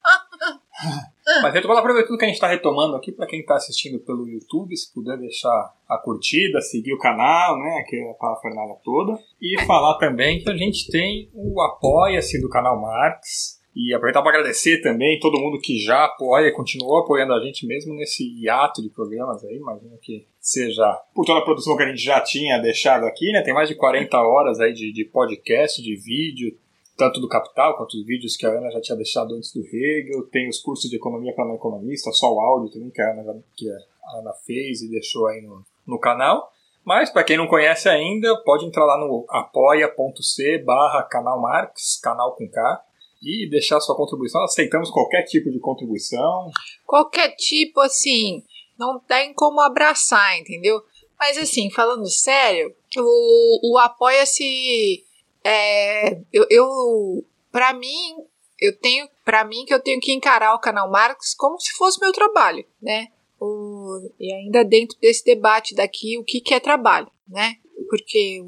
Mas 1.41 1.53
retomando, 1.53 1.79
aproveitando 1.79 2.17
que 2.17 2.25
a 2.25 2.27
gente 2.27 2.35
está 2.35 2.47
retomando 2.47 2.95
aqui, 2.95 3.11
para 3.11 3.27
quem 3.27 3.39
está 3.39 3.55
assistindo 3.55 3.99
pelo 3.99 4.27
YouTube, 4.27 4.75
se 4.75 4.93
puder 4.93 5.17
deixar 5.17 5.73
a 5.87 5.97
curtida, 5.97 6.61
seguir 6.61 6.93
o 6.93 6.99
canal, 6.99 7.57
né, 7.57 7.83
que 7.87 7.95
é 7.95 8.11
a 8.11 8.13
parafernália 8.15 8.75
toda, 8.83 9.17
e 9.41 9.59
falar 9.65 9.97
também 9.97 10.39
que 10.39 10.49
a 10.49 10.57
gente 10.57 10.89
tem 10.91 11.29
o 11.33 11.61
Apoia-se 11.61 12.41
do 12.41 12.49
canal 12.49 12.81
Marx, 12.81 13.61
e 13.75 13.93
aproveitar 13.93 14.21
para 14.21 14.37
agradecer 14.37 14.81
também 14.81 15.19
todo 15.19 15.39
mundo 15.39 15.59
que 15.59 15.79
já 15.79 16.05
apoia, 16.05 16.53
continuou 16.53 16.99
apoiando 16.99 17.33
a 17.33 17.43
gente 17.43 17.65
mesmo 17.65 17.95
nesse 17.95 18.23
hiato 18.23 18.83
de 18.83 18.89
programas 18.89 19.43
aí. 19.43 19.55
Imagino 19.55 19.97
que 19.99 20.27
seja 20.39 20.85
por 21.13 21.25
toda 21.25 21.39
a 21.39 21.43
produção 21.43 21.75
que 21.75 21.83
a 21.83 21.87
gente 21.87 22.01
já 22.01 22.21
tinha 22.21 22.59
deixado 22.59 23.05
aqui, 23.05 23.31
né? 23.31 23.41
Tem 23.41 23.53
mais 23.53 23.67
de 23.67 23.75
40 23.75 24.15
horas 24.15 24.59
aí 24.59 24.73
de, 24.73 24.93
de 24.93 25.05
podcast, 25.05 25.81
de 25.81 25.95
vídeo, 25.95 26.55
tanto 27.03 27.19
do 27.19 27.27
Capital 27.27 27.75
quanto 27.75 27.97
os 27.97 28.05
vídeos 28.05 28.37
que 28.37 28.45
a 28.45 28.49
Ana 28.49 28.71
já 28.71 28.79
tinha 28.79 28.95
deixado 28.95 29.35
antes 29.35 29.51
do 29.51 29.59
Hegel. 29.59 30.23
Tem 30.31 30.47
os 30.47 30.61
cursos 30.61 30.89
de 30.89 30.95
economia 30.95 31.33
para 31.35 31.45
não 31.45 31.55
economista, 31.55 32.09
só 32.13 32.33
o 32.33 32.39
áudio 32.39 32.71
também 32.71 32.89
que 32.89 33.01
a 33.01 33.11
Ana, 33.11 33.43
que 33.57 33.69
a 33.69 34.19
Ana 34.19 34.31
fez 34.45 34.81
e 34.81 34.89
deixou 34.89 35.27
aí 35.27 35.41
no, 35.41 35.65
no 35.85 35.99
canal. 35.99 36.49
Mas, 36.85 37.09
para 37.09 37.25
quem 37.25 37.35
não 37.35 37.47
conhece 37.47 37.89
ainda, 37.89 38.41
pode 38.43 38.65
entrar 38.65 38.85
lá 38.85 38.97
no 38.97 39.25
apoia.c 39.29 40.59
barra 40.59 41.03
canal 41.03 41.41
Marx, 41.41 41.99
canal 42.01 42.35
com 42.35 42.47
K, 42.47 42.81
e 43.21 43.49
deixar 43.49 43.81
sua 43.81 43.95
contribuição. 43.97 44.41
Aceitamos 44.43 44.89
qualquer 44.89 45.23
tipo 45.23 45.51
de 45.51 45.59
contribuição. 45.59 46.51
Qualquer 46.85 47.35
tipo, 47.35 47.81
assim, 47.81 48.43
não 48.79 48.97
tem 48.99 49.33
como 49.33 49.59
abraçar, 49.59 50.39
entendeu? 50.39 50.81
Mas, 51.19 51.37
assim, 51.37 51.69
falando 51.69 52.09
sério, 52.09 52.73
o, 52.97 53.73
o 53.73 53.77
Apoia-se 53.77 55.03
é, 55.43 56.19
eu, 56.31 56.45
eu 56.49 57.25
para 57.51 57.73
mim, 57.73 58.15
eu 58.59 58.75
tenho, 58.77 59.07
para 59.23 59.45
mim 59.45 59.63
que 59.65 59.73
eu 59.73 59.79
tenho 59.79 59.99
que 59.99 60.11
encarar 60.11 60.55
o 60.55 60.59
canal 60.59 60.89
Marx 60.89 61.35
como 61.35 61.59
se 61.59 61.71
fosse 61.73 61.99
meu 61.99 62.11
trabalho, 62.11 62.65
né? 62.81 63.09
O, 63.39 64.09
e 64.19 64.33
ainda 64.33 64.63
dentro 64.63 64.97
desse 64.99 65.23
debate 65.23 65.75
daqui, 65.75 66.17
o 66.17 66.23
que, 66.23 66.41
que 66.41 66.53
é 66.53 66.59
trabalho, 66.59 67.11
né? 67.27 67.57
Porque 67.89 68.39
eu 68.39 68.45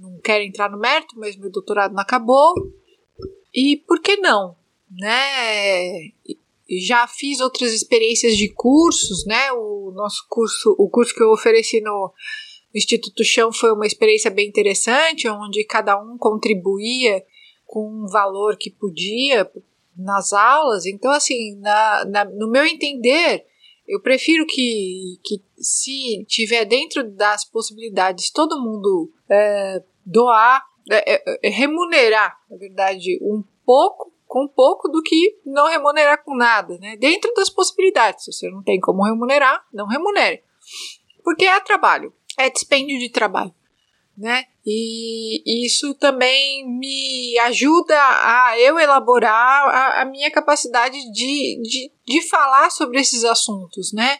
não 0.00 0.18
quero 0.20 0.42
entrar 0.42 0.70
no 0.70 0.78
mérito, 0.78 1.14
mas 1.18 1.36
meu 1.36 1.50
doutorado 1.50 1.92
não 1.92 2.02
acabou. 2.02 2.54
E 3.54 3.76
por 3.86 4.00
que 4.00 4.16
não, 4.16 4.56
né? 4.90 6.10
Já 6.68 7.06
fiz 7.06 7.40
outras 7.40 7.72
experiências 7.72 8.36
de 8.36 8.52
cursos, 8.52 9.24
né? 9.24 9.52
O 9.52 9.92
nosso 9.94 10.26
curso, 10.28 10.74
o 10.78 10.88
curso 10.88 11.14
que 11.14 11.22
eu 11.22 11.30
ofereci 11.30 11.80
no 11.80 12.12
Instituto 12.76 13.24
Chão 13.24 13.52
foi 13.52 13.72
uma 13.72 13.86
experiência 13.86 14.30
bem 14.30 14.48
interessante, 14.48 15.28
onde 15.28 15.64
cada 15.64 15.98
um 15.98 16.18
contribuía 16.18 17.24
com 17.64 17.88
um 17.88 18.06
valor 18.06 18.56
que 18.56 18.70
podia 18.70 19.50
nas 19.96 20.32
aulas. 20.32 20.84
Então, 20.84 21.10
assim, 21.10 21.56
na, 21.58 22.04
na, 22.04 22.24
no 22.26 22.50
meu 22.50 22.66
entender, 22.66 23.46
eu 23.88 24.00
prefiro 24.02 24.44
que, 24.46 25.18
que, 25.24 25.42
se 25.56 26.24
tiver 26.26 26.66
dentro 26.66 27.08
das 27.10 27.44
possibilidades 27.44 28.30
todo 28.30 28.62
mundo 28.62 29.10
é, 29.30 29.82
doar, 30.04 30.62
é, 30.90 31.14
é, 31.14 31.38
é 31.44 31.48
remunerar, 31.48 32.38
na 32.50 32.58
verdade, 32.58 33.18
um 33.22 33.42
pouco, 33.64 34.12
com 34.26 34.46
pouco 34.46 34.88
do 34.88 35.02
que 35.02 35.40
não 35.46 35.66
remunerar 35.66 36.22
com 36.22 36.36
nada, 36.36 36.76
né? 36.78 36.96
Dentro 36.96 37.32
das 37.32 37.48
possibilidades. 37.48 38.24
Se 38.24 38.32
você 38.32 38.50
não 38.50 38.62
tem 38.62 38.78
como 38.80 39.02
remunerar, 39.02 39.64
não 39.72 39.86
remunere. 39.86 40.42
Porque 41.24 41.46
é 41.46 41.58
trabalho 41.60 42.12
é 42.38 42.50
dispêndio 42.50 42.98
de 42.98 43.10
trabalho, 43.10 43.54
né? 44.16 44.44
E 44.64 45.64
isso 45.64 45.94
também 45.94 46.68
me 46.68 47.38
ajuda 47.40 47.94
a 47.96 48.58
eu 48.58 48.78
elaborar 48.78 49.68
a, 49.68 50.02
a 50.02 50.04
minha 50.04 50.30
capacidade 50.30 50.98
de, 51.12 51.62
de, 51.62 51.92
de 52.04 52.28
falar 52.28 52.70
sobre 52.70 53.00
esses 53.00 53.22
assuntos, 53.24 53.92
né? 53.92 54.18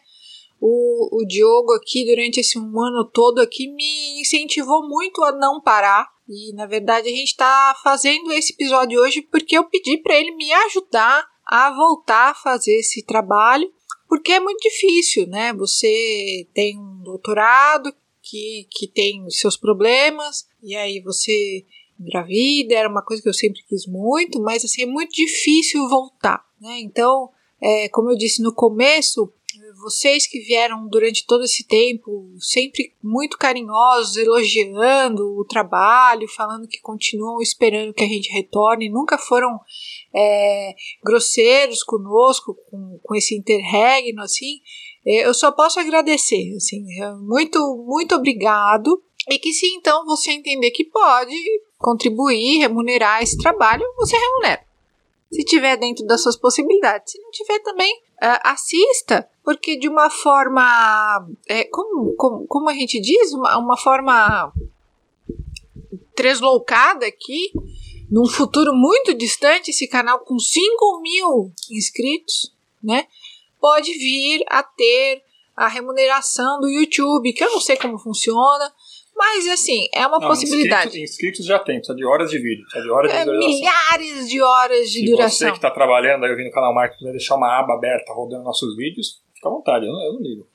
O, 0.60 1.20
o 1.20 1.26
Diogo 1.26 1.72
aqui, 1.72 2.06
durante 2.06 2.40
esse 2.40 2.58
um 2.58 2.80
ano 2.80 3.10
todo 3.12 3.40
aqui, 3.40 3.68
me 3.68 4.20
incentivou 4.20 4.88
muito 4.88 5.22
a 5.24 5.32
não 5.32 5.60
parar. 5.60 6.08
E, 6.28 6.52
na 6.54 6.66
verdade, 6.66 7.08
a 7.08 7.12
gente 7.12 7.28
está 7.28 7.76
fazendo 7.82 8.32
esse 8.32 8.52
episódio 8.52 9.00
hoje 9.00 9.22
porque 9.22 9.56
eu 9.56 9.64
pedi 9.64 9.98
para 9.98 10.16
ele 10.16 10.34
me 10.34 10.52
ajudar 10.52 11.26
a 11.46 11.70
voltar 11.74 12.30
a 12.30 12.34
fazer 12.34 12.78
esse 12.78 13.04
trabalho, 13.04 13.70
porque 14.08 14.32
é 14.32 14.40
muito 14.40 14.60
difícil, 14.60 15.26
né? 15.26 15.52
Você 15.52 16.48
tem 16.54 16.78
um 16.78 17.02
doutorado 17.02 17.92
que, 18.28 18.66
que 18.70 18.88
tem 18.88 19.24
os 19.24 19.38
seus 19.38 19.56
problemas, 19.56 20.46
e 20.62 20.74
aí 20.74 21.00
você 21.00 21.64
engravida, 21.98 22.74
era 22.74 22.88
uma 22.88 23.02
coisa 23.02 23.22
que 23.22 23.28
eu 23.28 23.34
sempre 23.34 23.62
quis 23.68 23.86
muito, 23.86 24.40
mas 24.42 24.64
assim, 24.64 24.82
é 24.82 24.86
muito 24.86 25.12
difícil 25.12 25.88
voltar, 25.88 26.44
né? 26.60 26.80
Então, 26.80 27.30
é, 27.62 27.88
como 27.88 28.10
eu 28.10 28.16
disse 28.16 28.42
no 28.42 28.52
começo, 28.52 29.32
vocês 29.82 30.26
que 30.26 30.40
vieram 30.40 30.88
durante 30.88 31.26
todo 31.26 31.44
esse 31.44 31.64
tempo, 31.66 32.34
sempre 32.38 32.94
muito 33.02 33.38
carinhosos, 33.38 34.16
elogiando 34.16 35.38
o 35.38 35.44
trabalho, 35.44 36.28
falando 36.28 36.68
que 36.68 36.80
continuam 36.80 37.40
esperando 37.40 37.94
que 37.94 38.02
a 38.02 38.08
gente 38.08 38.32
retorne, 38.32 38.90
nunca 38.90 39.18
foram 39.18 39.60
é, 40.14 40.74
grosseiros 41.04 41.82
conosco, 41.82 42.54
com, 42.68 42.98
com 43.02 43.14
esse 43.14 43.36
interregno, 43.36 44.22
assim, 44.22 44.60
eu 45.06 45.32
só 45.32 45.52
posso 45.52 45.78
agradecer, 45.78 46.54
assim, 46.56 46.84
é, 47.00 47.12
muito, 47.14 47.58
muito 47.86 48.14
obrigado. 48.14 49.02
E 49.28 49.38
que 49.38 49.52
se 49.52 49.66
então 49.74 50.04
você 50.04 50.32
entender 50.32 50.70
que 50.70 50.84
pode 50.84 51.34
contribuir, 51.78 52.58
remunerar 52.58 53.22
esse 53.22 53.36
trabalho, 53.36 53.84
você 53.96 54.16
remunera. 54.16 54.64
se 55.30 55.44
tiver 55.44 55.76
dentro 55.76 56.06
das 56.06 56.22
suas 56.22 56.36
possibilidades. 56.36 57.12
Se 57.12 57.20
não 57.20 57.30
tiver 57.30 57.58
também, 57.60 57.92
uh, 58.22 58.40
assista, 58.44 59.28
porque 59.44 59.76
de 59.76 59.88
uma 59.88 60.08
forma, 60.08 61.26
é, 61.48 61.64
como, 61.64 62.14
como, 62.16 62.46
como 62.46 62.68
a 62.68 62.74
gente 62.74 63.00
diz, 63.00 63.32
uma, 63.32 63.58
uma 63.58 63.76
forma 63.76 64.52
tresloucada 66.14 67.06
aqui, 67.06 67.52
num 68.10 68.26
futuro 68.26 68.72
muito 68.72 69.12
distante, 69.12 69.70
esse 69.70 69.88
canal 69.88 70.20
com 70.20 70.38
5 70.38 71.00
mil 71.02 71.52
inscritos, 71.70 72.54
né, 72.82 73.06
pode 73.66 73.92
vir 73.98 74.44
a 74.48 74.62
ter 74.62 75.22
a 75.56 75.66
remuneração 75.66 76.60
do 76.60 76.68
YouTube, 76.68 77.32
que 77.32 77.42
eu 77.42 77.50
não 77.50 77.60
sei 77.60 77.76
como 77.76 77.98
funciona, 77.98 78.72
mas, 79.16 79.48
assim, 79.48 79.88
é 79.92 80.06
uma 80.06 80.20
não, 80.20 80.28
possibilidade. 80.28 80.88
Inscritos, 80.88 81.10
inscritos, 81.10 81.46
já 81.46 81.58
tem, 81.58 81.78
precisa 81.78 81.96
de 81.96 82.04
horas 82.04 82.30
de 82.30 82.38
vídeo, 82.38 82.62
precisa 82.62 82.84
de 82.84 82.90
horas 82.90 83.12
é, 83.12 83.18
de 83.18 83.24
duração. 83.24 83.48
Milhares 83.48 84.28
de 84.28 84.40
horas 84.40 84.90
de 84.90 85.00
Se 85.00 85.06
duração. 85.06 85.48
você 85.48 85.50
que 85.50 85.58
está 85.58 85.70
trabalhando 85.70 86.24
aí 86.24 86.30
ouvindo 86.30 86.46
o 86.46 86.52
canal 86.52 86.72
Marcos 86.72 86.96
quiser 86.98 87.10
deixar 87.10 87.34
uma 87.34 87.58
aba 87.58 87.74
aberta 87.74 88.12
rodando 88.12 88.44
nossos 88.44 88.76
vídeos, 88.76 89.20
fica 89.34 89.48
à 89.48 89.50
vontade, 89.50 89.84
eu 89.84 89.92
não, 89.92 90.00
eu 90.04 90.12
não 90.12 90.20
ligo. 90.20 90.46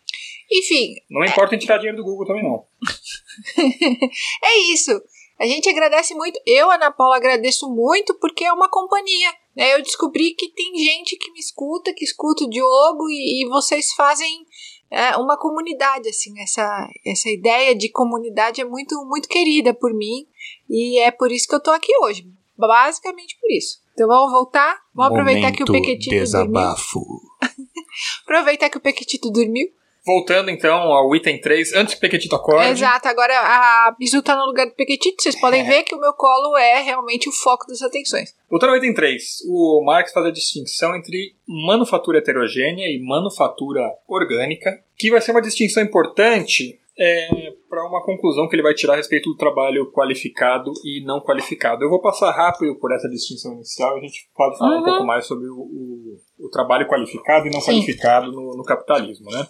Enfim. 0.50 0.96
Não 1.10 1.26
importa 1.26 1.56
em 1.56 1.60
tirar 1.60 1.80
dinheiro 1.80 1.98
do 1.98 2.04
Google 2.06 2.26
também, 2.26 2.44
não. 2.44 2.66
é 4.46 4.58
isso. 4.72 4.92
A 5.38 5.46
gente 5.46 5.68
agradece 5.68 6.14
muito. 6.14 6.40
Eu, 6.46 6.72
Ana 6.72 6.92
Paula, 6.92 7.18
agradeço 7.18 7.70
muito 7.70 8.18
porque 8.20 8.46
é 8.46 8.54
uma 8.54 8.70
companhia. 8.70 9.34
Né? 9.56 9.74
Eu 9.74 9.82
descobri 9.82 10.34
que 10.34 10.50
tem 10.50 10.76
gente 10.78 11.18
que 11.18 11.32
me 11.32 11.40
escuta, 11.40 11.94
que 11.94 12.04
escuta 12.04 12.44
o 12.44 12.50
Diogo 12.50 13.10
e, 13.10 13.44
e 13.44 13.50
vocês 13.50 13.94
fazem 13.94 14.46
é 14.92 15.16
uma 15.16 15.38
comunidade, 15.38 16.10
assim, 16.10 16.38
essa, 16.42 16.90
essa 17.06 17.30
ideia 17.30 17.74
de 17.74 17.90
comunidade 17.90 18.60
é 18.60 18.66
muito, 18.66 18.94
muito 19.06 19.30
querida 19.30 19.74
por 19.74 19.94
mim 19.94 20.28
e 20.70 21.00
é 21.00 21.10
por 21.10 21.32
isso 21.32 21.48
que 21.48 21.56
eu 21.56 21.64
tô 21.64 21.72
aqui 21.72 21.94
hoje, 22.02 22.30
basicamente 22.58 23.38
por 23.40 23.50
isso. 23.50 23.80
Então 23.94 24.06
vamos 24.06 24.32
voltar, 24.34 24.82
vamos 24.94 25.12
Momento 25.12 25.30
aproveitar 25.30 25.56
que 25.56 25.64
o 25.64 25.66
Pequetito 25.66 26.10
desabafo. 26.10 27.00
dormiu. 27.00 27.66
aproveitar 28.24 28.70
que 28.70 28.78
o 28.78 28.82
Pequetito 28.82 29.32
dormiu 29.32 29.70
Voltando 30.06 30.50
então 30.50 30.74
ao 30.74 31.16
item 31.16 31.40
3, 31.40 31.74
antes 31.74 31.94
que 31.94 32.00
o 32.00 32.02
Pequetito 32.02 32.36
acorde. 32.36 32.72
Exato, 32.72 33.08
agora 33.08 33.34
a 33.34 33.96
Bisu 34.00 34.24
tá 34.24 34.36
no 34.36 34.46
lugar 34.46 34.66
do 34.66 34.74
Pequetito, 34.74 35.22
vocês 35.22 35.40
podem 35.40 35.62
é. 35.62 35.64
ver 35.64 35.84
que 35.84 35.94
o 35.94 36.00
meu 36.00 36.14
colo 36.14 36.58
é 36.58 36.82
realmente 36.82 37.30
o 37.30 37.32
foco 37.32 37.68
das 37.68 37.82
atenções. 37.84 38.34
Voltando 38.50 38.72
ao 38.72 38.78
item 38.78 38.94
3, 38.96 39.24
o 39.48 39.84
Marx 39.86 40.12
faz 40.12 40.26
a 40.26 40.32
distinção 40.32 40.96
entre 40.96 41.36
manufatura 41.48 42.18
heterogênea 42.18 42.88
e 42.88 43.00
manufatura 43.00 43.92
orgânica, 44.08 44.84
que 44.98 45.12
vai 45.12 45.22
ser 45.22 45.32
uma 45.32 45.42
distinção 45.42 45.84
importante 45.84 46.80
é, 47.00 47.54
para 47.70 47.88
uma 47.88 48.04
conclusão 48.04 48.48
que 48.50 48.56
ele 48.56 48.64
vai 48.64 48.74
tirar 48.74 48.94
a 48.94 48.98
respeito 48.98 49.30
do 49.30 49.38
trabalho 49.38 49.92
qualificado 49.92 50.72
e 50.84 51.04
não 51.06 51.22
qualificado. 51.22 51.84
Eu 51.84 51.90
vou 51.90 52.02
passar 52.02 52.32
rápido 52.32 52.76
por 52.76 52.92
essa 52.92 53.08
distinção 53.08 53.54
inicial 53.54 53.96
e 53.96 54.00
a 54.00 54.02
gente 54.02 54.30
pode 54.36 54.58
falar 54.58 54.76
uhum. 54.76 54.82
um 54.82 54.84
pouco 54.84 55.06
mais 55.06 55.26
sobre 55.26 55.48
o, 55.48 55.56
o, 55.56 56.18
o 56.40 56.50
trabalho 56.50 56.88
qualificado 56.88 57.48
e 57.48 57.52
não 57.52 57.62
Sim. 57.62 57.72
qualificado 57.72 58.32
no, 58.32 58.58
no 58.58 58.64
capitalismo, 58.64 59.30
né? 59.32 59.48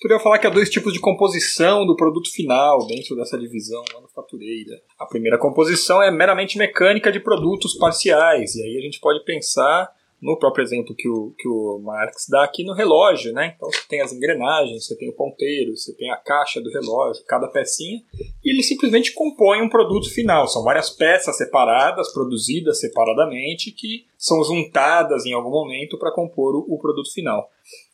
Poderia 0.00 0.22
falar 0.22 0.38
que 0.38 0.46
há 0.46 0.50
dois 0.50 0.70
tipos 0.70 0.94
de 0.94 0.98
composição 0.98 1.84
do 1.84 1.94
produto 1.94 2.32
final 2.32 2.86
dentro 2.86 3.14
dessa 3.14 3.38
divisão 3.38 3.84
manufatureira. 3.92 4.80
A 4.98 5.04
primeira 5.04 5.36
composição 5.36 6.02
é 6.02 6.10
meramente 6.10 6.56
mecânica 6.56 7.12
de 7.12 7.20
produtos 7.20 7.74
parciais, 7.74 8.54
e 8.54 8.62
aí 8.62 8.78
a 8.78 8.80
gente 8.80 8.98
pode 8.98 9.22
pensar 9.26 9.94
no 10.20 10.38
próprio 10.38 10.62
exemplo 10.62 10.94
que 10.94 11.08
o, 11.08 11.34
que 11.38 11.46
o 11.46 11.78
Marx 11.82 12.26
dá 12.30 12.44
aqui 12.44 12.64
no 12.64 12.72
relógio, 12.72 13.32
né? 13.32 13.54
Então 13.56 13.70
você 13.70 13.80
tem 13.88 14.00
as 14.00 14.12
engrenagens, 14.12 14.86
você 14.86 14.96
tem 14.96 15.10
o 15.10 15.14
ponteiro, 15.14 15.76
você 15.76 15.94
tem 15.94 16.10
a 16.10 16.16
caixa 16.16 16.62
do 16.62 16.70
relógio, 16.70 17.24
cada 17.26 17.48
pecinha, 17.48 18.02
e 18.42 18.50
ele 18.50 18.62
simplesmente 18.62 19.12
compõe 19.12 19.60
um 19.60 19.68
produto 19.68 20.10
final. 20.10 20.48
São 20.48 20.62
várias 20.62 20.88
peças 20.88 21.36
separadas, 21.36 22.10
produzidas 22.12 22.80
separadamente, 22.80 23.70
que 23.70 24.06
são 24.16 24.42
juntadas 24.44 25.26
em 25.26 25.34
algum 25.34 25.50
momento 25.50 25.98
para 25.98 26.12
compor 26.12 26.54
o, 26.54 26.74
o 26.74 26.78
produto 26.78 27.12
final 27.12 27.50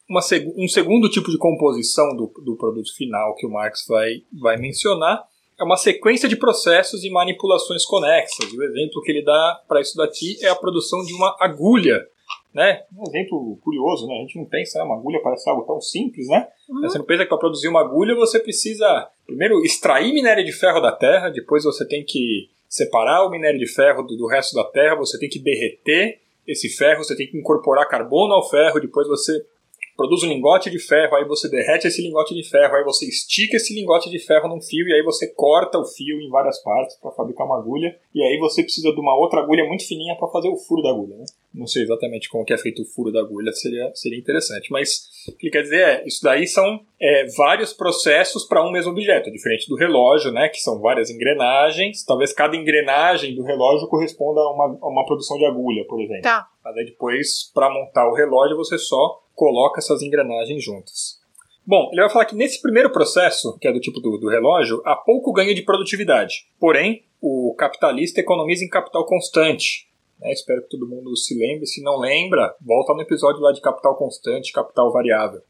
uma, 0.09 0.21
um 0.57 0.69
segundo 0.69 1.09
tipo 1.09 1.31
de 1.31 1.39
composição 1.39 2.17
do, 2.17 2.33
do 2.45 2.57
produto 2.57 2.95
final 2.95 3.35
que 3.35 3.47
o 3.47 3.51
Marx 3.51 3.87
vai, 3.89 4.23
vai 4.33 4.57
mencionar 4.57 5.27
é 5.59 5.65
uma 5.65 5.77
sequência 5.77 6.29
de 6.29 6.37
processos 6.37 7.03
e 7.03 7.11
manipulações 7.11 7.85
conexas. 7.85 8.53
O 8.53 8.63
exemplo 8.63 9.01
que 9.03 9.11
ele 9.11 9.25
dá 9.25 9.63
para 9.67 9.81
isso 9.81 9.97
daqui 9.97 10.37
é 10.45 10.49
a 10.49 10.55
produção 10.55 11.03
de 11.03 11.15
uma 11.15 11.35
agulha. 11.41 12.07
Né? 12.53 12.83
Um 12.97 13.09
exemplo 13.09 13.59
curioso, 13.63 14.07
né? 14.07 14.17
A 14.17 14.21
gente 14.21 14.39
não 14.39 14.47
pensa, 14.47 14.79
né? 14.79 14.85
uma 14.85 14.97
agulha 14.97 15.21
parece 15.23 15.49
algo 15.49 15.63
tão 15.63 15.81
simples, 15.81 16.27
né? 16.29 16.49
Uhum. 16.69 16.81
Você 16.83 16.99
não 16.99 17.05
pensa 17.05 17.23
que 17.23 17.29
para 17.29 17.39
produzir 17.39 17.69
uma 17.69 17.81
agulha 17.81 18.15
você 18.15 18.41
precisa 18.41 19.09
primeiro 19.27 19.63
extrair 19.65 20.13
minério 20.13 20.45
de 20.45 20.53
ferro 20.53 20.81
da 20.81 20.93
terra, 20.93 21.29
depois 21.29 21.65
você 21.65 21.87
tem 21.87 22.05
que 22.05 22.49
separar 22.69 23.27
o 23.27 23.31
minério 23.31 23.59
de 23.59 23.67
ferro 23.67 24.03
do, 24.03 24.17
do 24.17 24.27
resto 24.27 24.55
da 24.55 24.65
terra, 24.65 24.97
você 24.97 25.19
tem 25.19 25.29
que 25.29 25.39
derreter 25.39 26.21
esse 26.47 26.69
ferro, 26.69 27.05
você 27.05 27.17
tem 27.17 27.27
que 27.27 27.37
incorporar 27.37 27.89
carbono 27.89 28.35
ao 28.35 28.49
ferro, 28.49 28.81
depois 28.81 29.07
você 29.07 29.45
produz 29.97 30.23
um 30.23 30.29
lingote 30.29 30.71
de 30.71 30.79
ferro, 30.79 31.17
aí 31.17 31.25
você 31.25 31.49
derrete 31.49 31.87
esse 31.87 32.03
lingote 32.03 32.35
de 32.35 32.49
ferro, 32.49 32.75
aí 32.75 32.85
você 32.85 33.07
estica 33.07 33.57
esse 33.57 33.75
lingote 33.75 34.11
de 34.11 34.19
ferro 34.19 34.49
num 34.49 34.61
fio 34.61 34.87
e 34.87 34.93
aí 34.93 35.03
você 35.03 35.27
corta 35.29 35.79
o 35.79 35.85
fio 35.85 36.21
em 36.21 36.29
várias 36.29 36.63
partes 36.63 36.97
para 37.01 37.11
fabricar 37.13 37.47
uma 37.47 37.59
agulha, 37.59 37.97
e 38.15 38.23
aí 38.23 38.39
você 38.39 38.63
precisa 38.63 38.93
de 38.93 39.01
uma 39.01 39.17
outra 39.19 39.41
agulha 39.41 39.65
muito 39.65 39.87
fininha 39.87 40.15
para 40.17 40.29
fazer 40.29 40.49
o 40.49 40.57
furo 40.57 40.83
da 40.83 40.91
agulha, 40.91 41.17
né? 41.17 41.25
Não 41.55 41.67
sei 41.67 41.85
exatamente 41.85 42.29
como 42.29 42.45
que 42.45 42.53
é 42.53 42.59
feito 42.59 42.83
o 42.83 42.85
furo 42.85 43.11
da 43.11 43.21
agulha, 43.21 43.51
seria, 43.53 43.91
seria 43.95 44.19
interessante, 44.19 44.71
mas 44.71 45.09
o 45.27 45.37
que 45.37 45.49
quer 45.49 45.63
dizer 45.63 45.81
é, 45.81 46.07
isso 46.07 46.23
daí 46.23 46.47
são 46.47 46.81
é, 47.01 47.27
vários 47.35 47.73
processos 47.73 48.45
para 48.45 48.63
um 48.63 48.71
mesmo 48.71 48.93
objeto, 48.93 49.31
diferente 49.31 49.67
do 49.67 49.77
relógio, 49.77 50.31
né, 50.31 50.51
que 50.51 50.61
são 50.61 50.79
várias 50.81 51.09
engrenagens, 51.09 52.05
talvez 52.05 52.35
cada 52.35 52.55
engrenagem 52.55 53.35
do 53.35 53.43
relógio 53.43 53.89
corresponda 53.89 54.41
a 54.41 54.51
uma, 54.53 54.79
a 54.83 54.89
uma 54.89 55.07
produção 55.07 55.39
de 55.39 55.47
agulha, 55.47 55.87
por 55.87 56.01
exemplo. 56.03 56.23
Tá. 56.23 56.47
Mas 56.63 56.77
aí 56.77 56.85
depois, 56.85 57.51
para 57.55 57.73
montar 57.73 58.09
o 58.09 58.15
relógio, 58.15 58.57
você 58.57 58.77
só 58.77 59.23
coloca 59.37 59.79
essas 59.79 60.03
engrenagens 60.03 60.65
juntas. 60.65 61.21
Bom, 61.65 61.91
ele 61.93 62.01
vai 62.01 62.11
falar 62.11 62.25
que 62.25 62.35
nesse 62.35 62.61
primeiro 62.63 62.91
processo, 62.91 63.57
que 63.59 63.69
é 63.69 63.73
do 63.73 63.81
tipo 63.81 64.01
do, 64.01 64.19
do 64.19 64.29
relógio, 64.29 64.81
há 64.85 64.97
pouco 64.97 65.33
ganho 65.33 65.55
de 65.55 65.63
produtividade. 65.63 66.47
Porém, 66.59 67.05
o 67.21 67.55
capitalista 67.59 68.21
economiza 68.21 68.65
em 68.65 68.69
capital 68.69 69.05
constante. 69.05 69.89
Né? 70.21 70.33
Espero 70.33 70.63
que 70.63 70.69
todo 70.69 70.89
mundo 70.89 71.17
se 71.17 71.37
lembre. 71.37 71.67
Se 71.67 71.83
não 71.83 71.99
lembra, 71.99 72.55
volta 72.61 72.95
no 72.95 73.03
episódio 73.03 73.41
lá 73.41 73.53
de 73.53 73.61
capital 73.61 73.97
constante 73.97 74.53
capital 74.53 74.93
variável. 74.93 75.43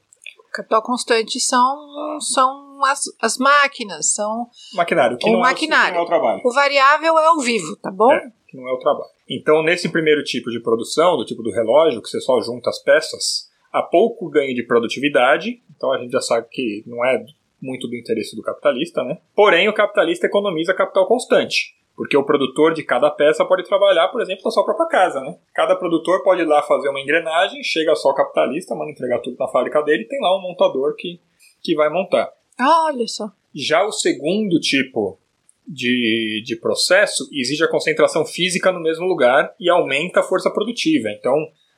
Capital 0.52 0.82
constante 0.82 1.38
são, 1.38 2.18
são 2.18 2.82
as, 2.84 3.02
as 3.20 3.36
máquinas, 3.36 4.14
são. 4.14 4.48
Maquinário, 4.72 5.18
que, 5.18 5.28
o 5.28 5.32
não, 5.32 5.40
maquinário. 5.40 5.98
É 5.98 6.00
o, 6.00 6.04
que 6.04 6.10
não 6.10 6.16
é 6.16 6.18
o 6.18 6.20
trabalho. 6.22 6.42
O 6.42 6.52
variável 6.54 7.18
é 7.18 7.30
o 7.30 7.40
vivo, 7.40 7.76
tá 7.76 7.90
bom? 7.90 8.10
É, 8.10 8.32
que 8.48 8.56
não 8.56 8.66
é 8.66 8.72
o 8.72 8.78
trabalho. 8.78 9.10
Então, 9.28 9.62
nesse 9.62 9.90
primeiro 9.90 10.24
tipo 10.24 10.50
de 10.50 10.60
produção, 10.60 11.18
do 11.18 11.26
tipo 11.26 11.42
do 11.42 11.50
relógio, 11.50 12.00
que 12.00 12.08
você 12.08 12.20
só 12.22 12.40
junta 12.40 12.70
as 12.70 12.78
peças, 12.78 13.50
há 13.76 13.82
pouco 13.82 14.30
ganho 14.30 14.54
de 14.54 14.62
produtividade, 14.62 15.62
então 15.76 15.92
a 15.92 15.98
gente 15.98 16.10
já 16.10 16.20
sabe 16.20 16.46
que 16.50 16.82
não 16.86 17.04
é 17.04 17.22
muito 17.60 17.86
do 17.86 17.94
interesse 17.94 18.34
do 18.34 18.42
capitalista, 18.42 19.04
né? 19.04 19.18
Porém, 19.34 19.68
o 19.68 19.74
capitalista 19.74 20.26
economiza 20.26 20.74
capital 20.74 21.06
constante. 21.06 21.76
Porque 21.94 22.16
o 22.16 22.24
produtor 22.24 22.74
de 22.74 22.82
cada 22.82 23.10
peça 23.10 23.44
pode 23.44 23.64
trabalhar, 23.64 24.08
por 24.08 24.20
exemplo, 24.20 24.42
na 24.44 24.50
sua 24.50 24.64
própria 24.64 24.86
casa, 24.86 25.20
né? 25.20 25.38
Cada 25.54 25.74
produtor 25.76 26.22
pode 26.22 26.42
ir 26.42 26.46
lá 26.46 26.62
fazer 26.62 26.88
uma 26.88 27.00
engrenagem, 27.00 27.62
chega 27.62 27.94
só 27.94 28.10
o 28.10 28.14
capitalista, 28.14 28.74
manda 28.74 28.90
entregar 28.90 29.18
tudo 29.20 29.36
na 29.38 29.48
fábrica 29.48 29.82
dele 29.82 30.02
e 30.02 30.08
tem 30.08 30.20
lá 30.20 30.36
um 30.36 30.42
montador 30.42 30.94
que, 30.96 31.20
que 31.62 31.74
vai 31.74 31.88
montar. 31.90 32.30
Olha 32.60 33.06
só. 33.06 33.30
Já 33.54 33.84
o 33.84 33.92
segundo 33.92 34.60
tipo 34.60 35.18
de, 35.66 36.42
de 36.44 36.56
processo 36.56 37.28
exige 37.32 37.64
a 37.64 37.70
concentração 37.70 38.24
física 38.26 38.70
no 38.70 38.80
mesmo 38.80 39.06
lugar 39.06 39.54
e 39.58 39.70
aumenta 39.70 40.20
a 40.20 40.22
força 40.22 40.50
produtiva. 40.50 41.08
Então, 41.10 41.34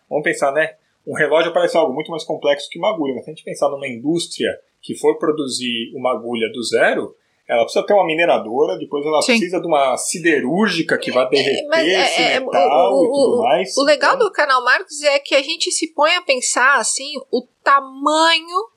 vamos 0.09 0.25
pensar, 0.25 0.53
né? 0.53 0.75
Um 1.09 1.15
relógio 1.15 1.55
parece 1.55 1.75
algo 1.77 1.95
muito 1.95 2.11
mais 2.11 2.23
complexo 2.23 2.69
que 2.71 2.79
uma 2.79 2.91
agulha, 2.91 3.15
mas 3.15 3.25
se 3.25 3.31
a 3.31 3.35
gente 3.35 3.45
pensar 3.45 3.71
numa 3.71 3.89
indústria 3.89 4.51
que 4.83 4.95
for 4.95 5.19
produzir 5.19 5.91
uma 5.95 6.13
agulha 6.13 6.53
do 6.53 6.63
zero, 6.63 7.17
ela 7.49 7.63
precisa 7.63 7.85
ter 7.87 7.95
uma 7.95 8.05
mineradora, 8.05 8.79
depois 8.79 9.05
ela 9.07 9.23
Sim. 9.23 9.33
precisa 9.33 9.59
de 9.59 9.67
uma 9.67 9.97
siderúrgica 9.97 10.99
que 10.99 11.11
vai 11.11 11.25
é, 11.25 11.29
derreter 11.31 11.69
é, 11.73 12.05
esse 12.05 12.23
é, 12.23 12.41
metal 12.41 12.93
o, 12.93 13.01
o, 13.01 13.05
e 13.05 13.09
tudo 13.09 13.43
mais. 13.43 13.77
O 13.79 13.85
legal 13.85 14.17
então... 14.17 14.29
do 14.29 14.33
canal 14.33 14.63
Marcos 14.63 15.03
é 15.03 15.19
que 15.19 15.35
a 15.35 15.43
gente 15.43 15.73
se 15.73 15.95
põe 15.95 16.15
a 16.15 16.21
pensar 16.21 16.77
assim 16.77 17.11
o 17.33 17.43
tamanho 17.65 18.69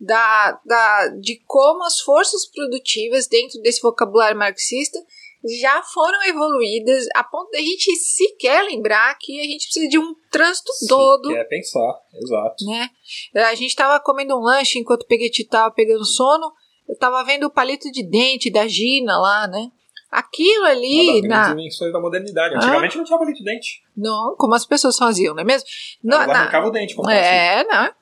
da, 0.00 0.58
da, 0.64 1.08
de 1.20 1.42
como 1.46 1.84
as 1.84 2.00
forças 2.00 2.46
produtivas 2.46 3.26
dentro 3.26 3.60
desse 3.60 3.82
vocabulário 3.82 4.38
marxista 4.38 4.98
já 5.44 5.82
foram 5.82 6.22
evoluídas 6.24 7.06
a 7.14 7.22
ponto 7.22 7.50
de 7.50 7.58
a 7.58 7.62
gente 7.62 7.94
sequer 7.96 8.64
lembrar 8.64 9.16
que 9.18 9.40
a 9.40 9.44
gente 9.44 9.64
precisa 9.64 9.88
de 9.88 9.98
um 9.98 10.14
trânsito 10.30 10.72
Se 10.72 10.88
todo. 10.88 11.28
Quer 11.28 11.44
pensar, 11.44 12.00
exato. 12.14 12.64
Né? 12.64 12.90
A 13.34 13.54
gente 13.54 13.68
estava 13.68 14.00
comendo 14.00 14.36
um 14.36 14.42
lanche 14.42 14.78
enquanto 14.78 15.02
o 15.02 15.06
Peguete 15.06 15.42
estava 15.42 15.72
pegando 15.72 16.04
sono. 16.04 16.52
Eu 16.88 16.94
estava 16.94 17.22
vendo 17.24 17.44
o 17.44 17.50
palito 17.50 17.90
de 17.92 18.02
dente 18.02 18.50
da 18.50 18.66
Gina 18.66 19.18
lá, 19.18 19.46
né? 19.46 19.70
Aquilo 20.10 20.64
ali. 20.64 21.20
Uma 21.20 21.28
das 21.28 21.28
na... 21.28 21.48
dimensões 21.54 21.92
da 21.92 22.00
modernidade. 22.00 22.54
Antigamente 22.56 22.94
ah. 22.94 22.98
não 22.98 23.04
tinha 23.04 23.18
palito 23.18 23.38
de 23.38 23.44
dente. 23.44 23.82
Não, 23.96 24.34
como 24.38 24.54
as 24.54 24.64
pessoas 24.64 24.96
faziam, 24.96 25.34
não 25.34 25.42
é 25.42 25.44
mesmo? 25.44 25.68
Ela 26.04 26.26
na, 26.26 26.32
arrancava 26.40 26.68
o 26.68 26.70
dente. 26.70 26.94
Como 26.94 27.10
é, 27.10 27.60
assim. 27.60 27.68
não. 27.68 27.98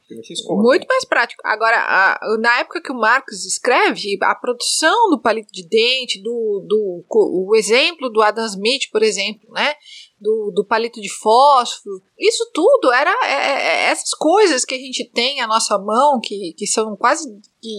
Muito 0.63 0.87
mais 0.87 1.05
prático. 1.05 1.43
Agora, 1.45 1.77
a, 1.79 2.19
na 2.39 2.61
época 2.61 2.81
que 2.81 2.93
o 2.93 2.95
Marx 2.95 3.45
escreve, 3.45 4.17
a 4.23 4.37
produção 4.37 5.11
do 5.11 5.21
palito 5.21 5.53
de 5.53 5.67
dente, 5.67 6.23
do, 6.23 6.65
do 6.69 7.05
o 7.11 7.57
exemplo 7.57 8.09
do 8.09 8.23
Adam 8.23 8.47
Smith, 8.47 8.89
por 8.93 9.03
exemplo, 9.03 9.51
né? 9.51 9.75
do, 10.21 10.51
do 10.55 10.65
palito 10.65 11.01
de 11.01 11.09
fósforo. 11.09 12.03
Isso 12.19 12.49
tudo 12.53 12.93
era 12.93 13.11
é, 13.25 13.33
é, 13.33 13.87
é, 13.87 13.91
essas 13.91 14.11
coisas 14.11 14.65
que 14.65 14.75
a 14.75 14.79
gente 14.79 15.05
tem 15.11 15.41
à 15.41 15.47
nossa 15.47 15.79
mão, 15.79 16.21
que, 16.21 16.55
que 16.57 16.67
são 16.67 16.97
quase 16.97 17.29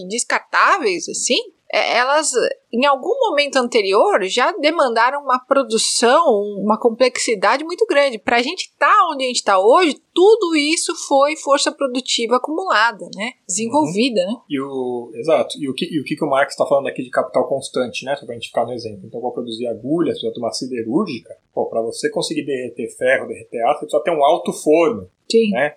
descartáveis, 0.08 1.08
assim, 1.08 1.38
elas 1.70 2.30
em 2.72 2.84
algum 2.86 3.14
momento 3.20 3.56
anterior 3.56 4.22
já 4.24 4.52
demandaram 4.52 5.22
uma 5.22 5.38
produção, 5.38 6.24
uma 6.58 6.78
complexidade 6.78 7.64
muito 7.64 7.86
grande. 7.86 8.18
Para 8.18 8.36
a 8.36 8.42
gente 8.42 8.62
estar 8.62 8.86
tá 8.86 9.08
onde 9.10 9.24
a 9.24 9.26
gente 9.26 9.36
está 9.36 9.58
hoje, 9.58 9.96
tudo 10.14 10.56
isso 10.56 10.94
foi 11.06 11.36
força 11.36 11.70
produtiva 11.72 12.36
acumulada, 12.36 13.06
né? 13.14 13.32
Desenvolvida, 13.46 14.20
uhum. 14.20 14.26
né? 14.26 14.40
E 14.48 14.60
o, 14.60 15.10
exato. 15.14 15.56
E 15.58 15.68
o 15.68 15.74
que, 15.74 15.86
e 15.86 16.00
o, 16.00 16.04
que, 16.04 16.16
que 16.16 16.24
o 16.24 16.28
Marx 16.28 16.52
está 16.52 16.66
falando 16.66 16.88
aqui 16.88 17.02
de 17.02 17.10
capital 17.10 17.46
constante, 17.48 18.04
né? 18.04 18.16
Só 18.16 18.24
para 18.24 18.34
a 18.34 18.38
gente 18.38 18.48
ficar 18.48 18.64
no 18.64 18.72
exemplo. 18.72 19.02
Então, 19.04 19.20
para 19.20 19.30
produzir 19.30 19.66
agulha, 19.66 20.12
você 20.14 20.20
precisa 20.20 20.40
uma 20.40 20.52
siderúrgica. 20.52 21.36
Para 21.54 21.82
você 21.82 22.10
conseguir 22.10 22.44
derreter 22.44 22.88
ferro, 22.96 23.28
derreter 23.28 23.62
aço, 23.66 23.80
você 23.80 23.86
precisa 23.86 24.04
ter 24.04 24.10
um 24.10 24.24
alto 24.24 24.52
forno. 24.52 25.08
Sim. 25.30 25.50
Né? 25.50 25.74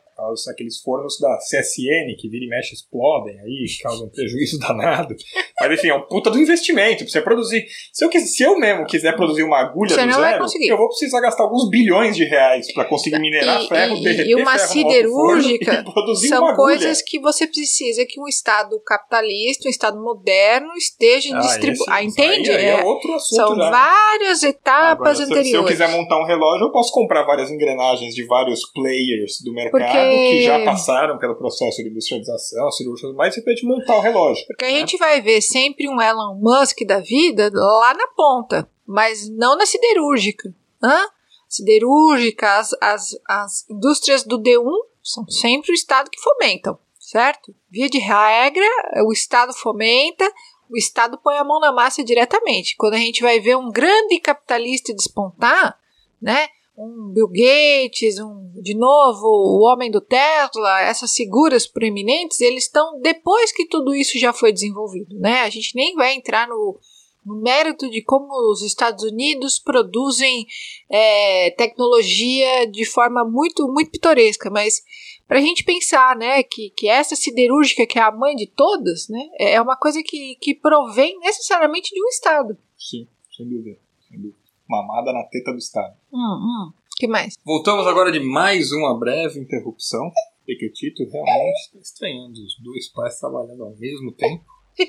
Aqueles 0.50 0.80
fornos 0.80 1.20
da 1.20 1.38
CSN 1.38 2.16
que 2.18 2.30
vira 2.30 2.46
e 2.46 2.48
mexe 2.48 2.74
explodem 2.74 3.40
aí, 3.40 3.66
causam 3.82 4.10
prejuízo 4.14 4.60
danado. 4.60 5.16
Mas 5.60 5.72
enfim, 5.72 5.90
é 5.90 5.96
um 5.96 6.08
puta 6.08 6.30
do 6.30 6.40
investimento. 6.40 7.04
Pra 7.04 7.12
você 7.12 7.22
produzir. 7.22 7.66
Se 7.94 8.06
eu, 8.06 8.12
se 8.12 8.44
eu 8.44 8.58
mesmo 8.58 8.86
quiser 8.86 9.16
produzir 9.16 9.44
uma 9.44 9.60
agulha 9.60 9.96
você 9.96 10.06
do 10.06 10.14
zero, 10.14 10.46
eu 10.68 10.78
vou 10.78 10.88
precisar 10.90 11.22
gastar 11.22 11.44
alguns 11.44 11.70
bilhões 11.70 12.16
de 12.16 12.26
reais 12.26 12.72
para 12.74 12.86
conseguir 12.86 13.20
minerar 13.20 13.64
e, 13.64 13.68
ferro, 13.68 13.98
e, 13.98 14.04
derreter 14.04 14.30
E 14.30 14.36
uma 14.36 14.58
ferro 14.58 14.72
siderúrgica 14.72 15.74
e 15.82 15.84
produzir 15.84 16.28
são 16.28 16.44
uma 16.44 16.56
coisas 16.56 17.02
que 17.02 17.20
você 17.20 17.48
precisa 17.48 18.06
que 18.06 18.20
um 18.20 18.28
Estado 18.28 18.80
capitalista, 18.86 19.68
um 19.68 19.72
Estado 19.72 20.02
moderno 20.02 20.74
esteja 20.76 21.36
ah, 21.36 21.40
distribuindo. 21.40 21.86
Ah, 21.90 22.04
entende? 22.04 22.50
Aí, 22.50 22.58
aí 22.58 22.80
é, 22.80 22.84
outro 22.84 23.14
assunto 23.14 23.36
são 23.36 23.56
já, 23.56 23.64
né? 23.64 23.72
várias 23.72 24.44
etapas 24.44 25.20
Agora, 25.20 25.26
anteriores. 25.26 25.50
Se 25.50 25.56
eu 25.56 25.66
quiser 25.66 25.90
montar 25.90 26.20
um 26.20 26.26
relógio, 26.26 26.68
eu 26.68 26.72
posso 26.72 26.92
comprar 26.92 27.24
várias 27.24 27.50
engrenagens 27.50 28.14
de 28.14 28.26
vários 28.26 28.62
players 28.74 29.42
do 29.44 29.54
mercado 29.54 29.72
Porque... 29.72 30.11
que 30.12 30.44
já 30.44 30.64
passaram 30.64 31.18
pelo 31.18 31.36
processo 31.36 31.84
de 31.84 31.90
industrialização, 31.90 32.72
cirurgia, 32.72 33.12
mas 33.14 33.34
você 33.34 33.42
pode 33.42 33.66
montar 33.66 33.98
o 33.98 34.02
relógio. 34.02 34.46
Porque 34.48 34.66
a 34.66 34.72
né? 34.72 34.80
gente 34.80 34.98
vai 34.98 35.22
ver 35.22 35.42
sempre 35.42 35.88
um 35.88 36.02
Elon 36.02 36.36
Musk 36.36 36.80
da 36.86 37.00
vida 37.00 37.50
lá 37.54 37.94
na 37.94 38.08
ponta, 38.08 38.70
mas 38.86 39.30
não 39.30 39.56
na 39.56 39.66
siderúrgica. 39.66 40.54
Hã? 40.84 41.08
Siderúrgica, 41.48 42.58
as, 42.58 42.70
as, 42.82 43.10
as 43.28 43.70
indústrias 43.70 44.24
do 44.24 44.42
D1 44.42 44.72
são 45.04 45.28
sempre 45.28 45.72
o 45.72 45.74
Estado 45.74 46.10
que 46.10 46.20
fomentam, 46.20 46.78
certo? 47.00 47.54
Via 47.70 47.90
de 47.90 47.98
regra, 47.98 48.66
o 49.06 49.12
Estado 49.12 49.54
fomenta, 49.54 50.32
o 50.70 50.78
Estado 50.78 51.18
põe 51.18 51.38
a 51.38 51.44
mão 51.44 51.60
na 51.60 51.74
massa 51.74 52.04
diretamente. 52.04 52.76
Quando 52.78 52.94
a 52.94 53.00
gente 53.00 53.22
vai 53.22 53.40
ver 53.40 53.58
um 53.58 53.70
grande 53.70 54.20
capitalista 54.20 54.94
despontar, 54.94 55.78
né? 56.22 56.48
Um 56.78 57.12
Bill 57.14 57.28
Gates, 57.28 58.20
um 58.20 58.52
de 58.62 58.76
novo 58.76 59.28
o 59.28 59.64
homem 59.64 59.90
do 59.90 60.02
Tesla, 60.02 60.82
essas 60.82 61.14
figuras 61.14 61.68
proeminentes, 61.68 62.40
eles 62.42 62.66
estão 62.66 63.00
depois 63.02 63.52
que 63.52 63.68
tudo 63.68 63.96
isso 63.96 64.20
já 64.20 64.32
foi 64.32 64.52
desenvolvido, 64.52 65.18
né? 65.20 65.42
A 65.42 65.50
gente 65.50 65.76
nem 65.76 65.96
vai 65.96 66.14
entrar 66.14 66.48
no, 66.48 66.80
no 67.26 67.42
mérito 67.42 67.90
de 67.90 68.02
como 68.04 68.28
os 68.52 68.62
Estados 68.62 69.04
Unidos 69.04 69.60
produzem 69.60 70.46
é, 70.90 71.52
tecnologia 71.52 72.68
de 72.68 72.86
forma 72.86 73.26
muito 73.26 73.68
muito 73.68 73.92
pitoresca, 73.92 74.50
mas 74.50 74.82
para 75.28 75.40
a 75.40 75.42
gente 75.42 75.64
pensar, 75.64 76.16
né, 76.18 76.44
que, 76.44 76.72
que 76.72 76.90
essa 76.90 77.16
siderúrgica 77.16 77.88
que 77.88 77.98
é 77.98 78.02
a 78.02 78.12
mãe 78.12 78.36
de 78.36 78.48
todas, 78.48 79.08
né, 79.08 79.30
é 79.40 79.62
uma 79.62 79.78
coisa 79.78 80.02
que, 80.04 80.36
que 80.42 80.54
provém 80.54 81.18
necessariamente 81.20 81.94
de 81.94 82.04
um 82.04 82.10
Estado. 82.10 82.58
Sim, 82.78 83.08
sem 83.36 83.48
dúvida, 83.48 83.80
sem 84.10 84.20
dúvida 84.20 84.42
mamada 84.72 85.12
na 85.12 85.24
teta 85.24 85.52
do 85.52 85.58
Estado. 85.58 85.96
Hum, 86.14 86.20
hum. 86.20 86.74
que 86.98 87.08
mais? 87.08 87.36
Voltamos 87.46 87.88
agora 87.88 88.12
de 88.12 88.20
mais 88.20 88.72
uma 88.72 88.98
breve 88.98 89.40
interrupção. 89.40 90.12
Pequetito 90.46 91.04
realmente 91.10 91.60
está 91.66 91.80
estranhando 91.80 92.34
os 92.34 92.60
dois 92.62 92.90
pais 92.90 93.20
trabalhando 93.20 93.64
ao 93.64 93.76
mesmo 93.78 94.12
tempo. 94.12 94.44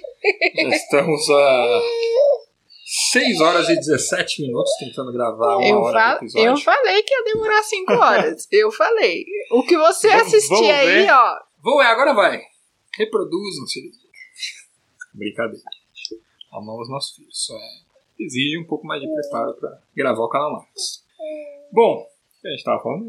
Já 0.56 0.68
estamos 0.68 1.30
a 1.30 1.80
6 3.12 3.40
horas 3.40 3.68
e 3.68 3.76
17 3.76 4.42
minutos 4.42 4.72
tentando 4.78 5.12
gravar 5.12 5.56
uma 5.56 5.66
eu 5.66 5.78
hora 5.78 6.10
do 6.10 6.16
episódio. 6.18 6.48
Eu 6.48 6.56
falei 6.56 7.02
que 7.02 7.14
ia 7.14 7.24
demorar 7.24 7.62
5 7.62 7.92
horas. 7.92 8.48
eu 8.52 8.72
falei. 8.72 9.24
O 9.52 9.62
que 9.62 9.76
você 9.76 10.08
vamos, 10.08 10.26
assistir 10.26 10.54
vamos 10.54 10.70
aí, 10.70 11.08
ó. 11.08 11.38
Vamos 11.62 11.84
ver, 11.84 11.90
agora 11.90 12.14
vai. 12.14 12.42
Reproduzam, 12.96 13.66
se 13.66 13.90
Brincadeira. 15.14 15.64
Amamos 16.52 16.88
nossos 16.90 17.14
filhos. 17.14 17.46
Só 17.46 17.56
é 17.56 17.92
exige 18.24 18.58
um 18.58 18.66
pouco 18.66 18.86
mais 18.86 19.00
de 19.00 19.12
preparo 19.12 19.54
para 19.54 19.82
gravar 19.94 20.24
o 20.24 20.28
canal 20.28 20.52
mais. 20.52 21.04
Bom, 21.72 22.06
a 22.44 22.48
gente 22.48 22.58
estava 22.58 22.82
falando? 22.82 23.08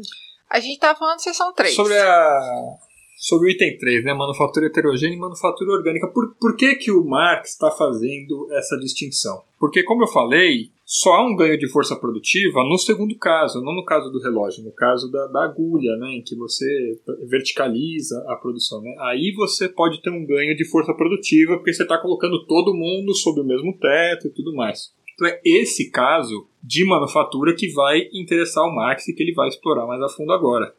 A 0.50 0.60
gente 0.60 0.74
estava 0.74 0.98
falando 0.98 1.16
de 1.16 1.22
sessão 1.22 1.52
3. 1.52 1.74
Sobre 1.74 1.98
a 1.98 2.78
sobre 3.16 3.48
o 3.48 3.50
item 3.50 3.78
3, 3.78 4.04
né, 4.04 4.12
manufatura 4.12 4.66
heterogênea 4.66 5.16
e 5.16 5.18
manufatura 5.18 5.72
orgânica. 5.72 6.06
Por, 6.08 6.34
por 6.38 6.54
que, 6.56 6.74
que 6.74 6.92
o 6.92 7.02
Marx 7.02 7.52
está 7.52 7.70
fazendo 7.70 8.48
essa 8.52 8.76
distinção? 8.76 9.42
Porque, 9.58 9.82
como 9.82 10.02
eu 10.02 10.08
falei, 10.08 10.68
só 10.84 11.14
há 11.14 11.26
um 11.26 11.34
ganho 11.34 11.58
de 11.58 11.66
força 11.70 11.96
produtiva 11.96 12.62
no 12.64 12.76
segundo 12.76 13.16
caso, 13.16 13.62
não 13.62 13.74
no 13.74 13.84
caso 13.84 14.10
do 14.10 14.20
relógio, 14.20 14.62
no 14.62 14.72
caso 14.72 15.10
da, 15.10 15.26
da 15.28 15.44
agulha, 15.44 15.96
né, 15.96 16.16
em 16.16 16.22
que 16.22 16.36
você 16.36 17.00
verticaliza 17.26 18.22
a 18.28 18.36
produção. 18.36 18.82
Né? 18.82 18.94
Aí 19.00 19.32
você 19.34 19.70
pode 19.70 20.02
ter 20.02 20.10
um 20.10 20.26
ganho 20.26 20.54
de 20.54 20.68
força 20.68 20.92
produtiva 20.92 21.56
porque 21.56 21.72
você 21.72 21.84
está 21.84 21.96
colocando 21.96 22.44
todo 22.46 22.74
mundo 22.74 23.14
sob 23.14 23.40
o 23.40 23.44
mesmo 23.44 23.78
teto 23.78 24.26
e 24.26 24.30
tudo 24.30 24.54
mais. 24.54 24.92
Então 25.14 25.28
é 25.28 25.40
esse 25.44 25.90
caso 25.90 26.48
de 26.62 26.84
manufatura 26.84 27.54
que 27.54 27.72
vai 27.72 28.08
interessar 28.12 28.64
o 28.64 28.74
Marx 28.74 29.08
e 29.08 29.14
que 29.14 29.22
ele 29.22 29.32
vai 29.32 29.48
explorar 29.48 29.86
mais 29.86 30.02
a 30.02 30.08
fundo 30.08 30.32
agora. 30.32 30.74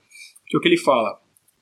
Que 0.48 0.56
é 0.56 0.60
o 0.60 0.62
que 0.62 0.68
ele 0.68 0.78
fala, 0.78 1.20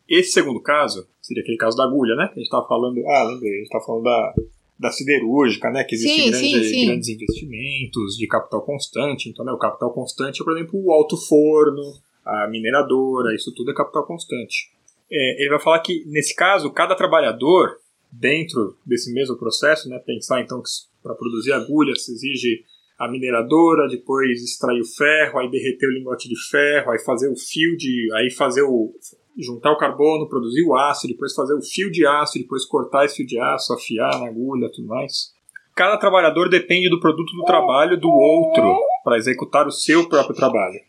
esse 0.07 0.32
segundo 0.32 0.61
caso, 0.61 1.07
seria 1.21 1.41
aquele 1.41 1.57
caso 1.57 1.78
da 1.78 1.86
agulha, 1.86 2.15
né? 2.15 2.28
Que 2.28 2.34
a 2.34 2.36
gente 2.36 2.45
estava 2.45 2.67
falando, 2.67 3.05
ah, 3.07 3.24
lembrei, 3.24 3.51
a 3.51 3.55
gente 3.55 3.65
estava 3.65 3.86
falando 3.86 4.03
da, 4.03 4.34
da 4.80 4.91
siderúrgica, 4.91 5.71
né? 5.71 5.84
Que 5.84 5.95
existem 5.95 6.30
grandes, 6.30 6.86
grandes 6.86 7.09
investimentos 7.09 8.17
de 8.17 8.28
capital 8.28 8.61
constante. 8.63 9.30
Então, 9.30 9.45
né, 9.45 9.51
o 9.51 9.57
capital 9.57 9.93
constante 9.93 10.41
é, 10.41 10.45
por 10.45 10.57
exemplo, 10.57 10.80
o 10.84 10.91
alto 10.91 11.15
forno, 11.17 11.82
a 12.26 12.47
mineradora, 12.49 13.34
isso 13.34 13.53
tudo 13.53 13.71
é 13.71 13.74
capital 13.74 14.05
constante. 14.05 14.71
É, 15.11 15.41
ele 15.41 15.49
vai 15.49 15.59
falar 15.59 15.80
que, 15.80 16.03
nesse 16.07 16.36
caso, 16.36 16.71
cada 16.71 16.95
trabalhador, 16.95 17.78
dentro 18.11 18.78
desse 18.86 19.13
mesmo 19.13 19.38
processo, 19.38 19.89
né, 19.89 19.99
pensar 19.99 20.41
então 20.41 20.61
que 20.61 20.69
para 21.04 21.14
produzir 21.16 21.51
agulhas 21.51 22.06
se 22.06 22.14
exige 22.14 22.64
a 22.97 23.10
mineradora, 23.10 23.88
depois 23.88 24.41
extrair 24.41 24.80
o 24.80 24.86
ferro, 24.86 25.39
aí 25.39 25.49
derreter 25.49 25.88
o 25.88 25.93
lingote 25.93 26.30
de 26.30 26.36
ferro, 26.49 26.91
aí 26.91 26.99
fazer 26.99 27.30
o 27.30 27.36
fio 27.36 27.76
de. 27.78 28.10
aí 28.16 28.32
fazer 28.32 28.62
o. 28.64 28.93
juntar 29.38 29.72
o 29.72 29.78
carbono, 29.78 30.30
produzir 30.30 30.64
o 30.64 30.76
aço, 30.76 31.08
depois 31.08 31.34
fazer 31.34 31.54
o 31.54 31.62
fio 31.62 31.91
de 31.91 32.06
aço, 32.06 32.39
depois 32.39 32.66
cortar 32.66 33.06
esse 33.06 33.18
fio 33.18 33.26
de 33.26 33.39
aço, 33.39 33.74
afiar 33.74 34.20
na 34.20 34.28
agulha 34.28 34.72
tudo 34.74 34.88
mais. 34.88 35.34
Cada 35.76 35.97
trabalhador 35.97 36.49
depende 36.49 36.89
do 36.89 36.99
produto 36.99 37.36
do 37.36 37.43
trabalho 37.43 37.99
do 37.99 38.10
outro 38.10 38.80
para 39.04 39.18
executar 39.18 39.68
o 39.68 39.72
seu 39.72 40.08
próprio 40.08 40.36
trabalho. 40.36 40.80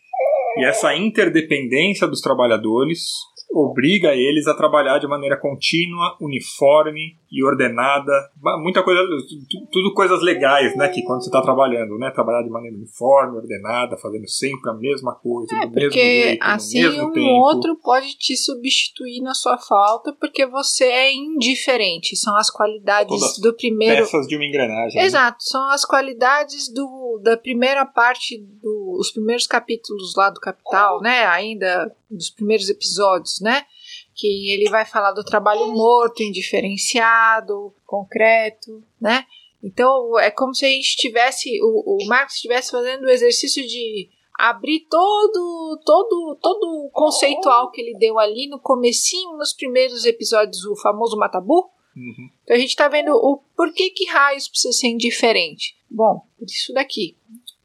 E 0.58 0.64
essa 0.64 0.94
interdependência 0.94 2.06
dos 2.06 2.20
trabalhadores 2.20 3.08
obriga 3.54 4.12
eles 4.12 4.48
a 4.48 4.54
trabalhar 4.54 4.98
de 4.98 5.06
maneira 5.06 5.38
contínua, 5.38 6.16
uniforme 6.20 7.16
e 7.30 7.44
ordenada. 7.44 8.12
Muita 8.60 8.82
coisa, 8.82 9.00
tudo 9.72 9.94
coisas 9.94 10.20
legais, 10.22 10.76
né? 10.76 10.88
Que 10.88 11.02
quando 11.02 11.22
você 11.22 11.28
está 11.28 11.40
trabalhando, 11.40 11.96
né? 11.96 12.10
Trabalhar 12.10 12.42
de 12.42 12.50
maneira 12.50 12.76
uniforme, 12.76 13.36
ordenada, 13.36 13.96
fazendo 13.96 14.28
sempre 14.28 14.70
a 14.70 14.74
mesma 14.74 15.14
coisa, 15.14 15.54
é, 15.56 15.66
do 15.66 15.74
mesmo 15.74 15.92
jeito, 15.92 16.42
assim 16.42 16.82
no 16.82 16.90
mesmo 16.90 17.08
um 17.08 17.12
tempo. 17.12 17.26
outro 17.26 17.76
pode 17.80 18.18
te 18.18 18.36
substituir 18.36 19.20
na 19.22 19.34
sua 19.34 19.56
falta 19.56 20.12
porque 20.18 20.46
você 20.46 20.84
é 20.84 21.14
indiferente. 21.14 22.16
São 22.16 22.36
as 22.36 22.50
qualidades 22.50 23.08
Todas 23.08 23.38
do 23.38 23.54
primeiro. 23.54 24.02
Peças 24.02 24.26
de 24.26 24.36
uma 24.36 24.44
engrenagem. 24.44 25.00
né? 25.00 25.06
Exato, 25.06 25.36
são 25.40 25.70
as 25.70 25.84
qualidades 25.84 26.72
do, 26.72 26.86
da 27.22 27.36
primeira 27.36 27.84
parte 27.86 28.38
dos 28.38 29.10
primeiros 29.10 29.46
capítulos 29.46 30.14
lá 30.16 30.30
do 30.30 30.40
Capital, 30.40 31.00
né? 31.00 31.24
Ainda 31.26 31.94
dos 32.10 32.30
primeiros 32.30 32.68
episódios, 32.68 33.40
né? 33.40 33.64
Que 34.14 34.52
ele 34.52 34.70
vai 34.70 34.84
falar 34.84 35.12
do 35.12 35.24
trabalho 35.24 35.66
morto, 35.68 36.22
indiferenciado, 36.22 37.74
concreto, 37.84 38.82
né? 39.00 39.24
Então 39.62 40.18
é 40.18 40.30
como 40.30 40.54
se 40.54 40.64
a 40.64 40.68
gente 40.68 40.96
tivesse, 40.96 41.58
o, 41.62 42.02
o 42.02 42.06
Marx 42.06 42.34
estivesse 42.34 42.70
fazendo 42.70 43.04
o 43.04 43.10
exercício 43.10 43.66
de 43.66 44.10
abrir 44.38 44.86
todo, 44.90 45.80
todo, 45.84 46.38
todo 46.40 46.86
o 46.86 46.90
conceitual 46.92 47.70
que 47.70 47.80
ele 47.80 47.96
deu 47.98 48.18
ali 48.18 48.48
no 48.48 48.60
comecinho, 48.60 49.36
nos 49.36 49.52
primeiros 49.52 50.04
episódios, 50.04 50.64
o 50.64 50.76
famoso 50.76 51.16
Matabu. 51.16 51.70
Uhum. 51.96 52.28
Então 52.42 52.56
a 52.56 52.58
gente 52.58 52.70
está 52.70 52.88
vendo 52.88 53.10
o 53.12 53.42
porquê 53.56 53.90
que 53.90 54.06
raios 54.06 54.48
precisa 54.48 54.72
ser 54.72 54.88
indiferente. 54.88 55.76
Bom, 55.90 56.20
por 56.38 56.46
isso 56.46 56.72
daqui. 56.72 57.16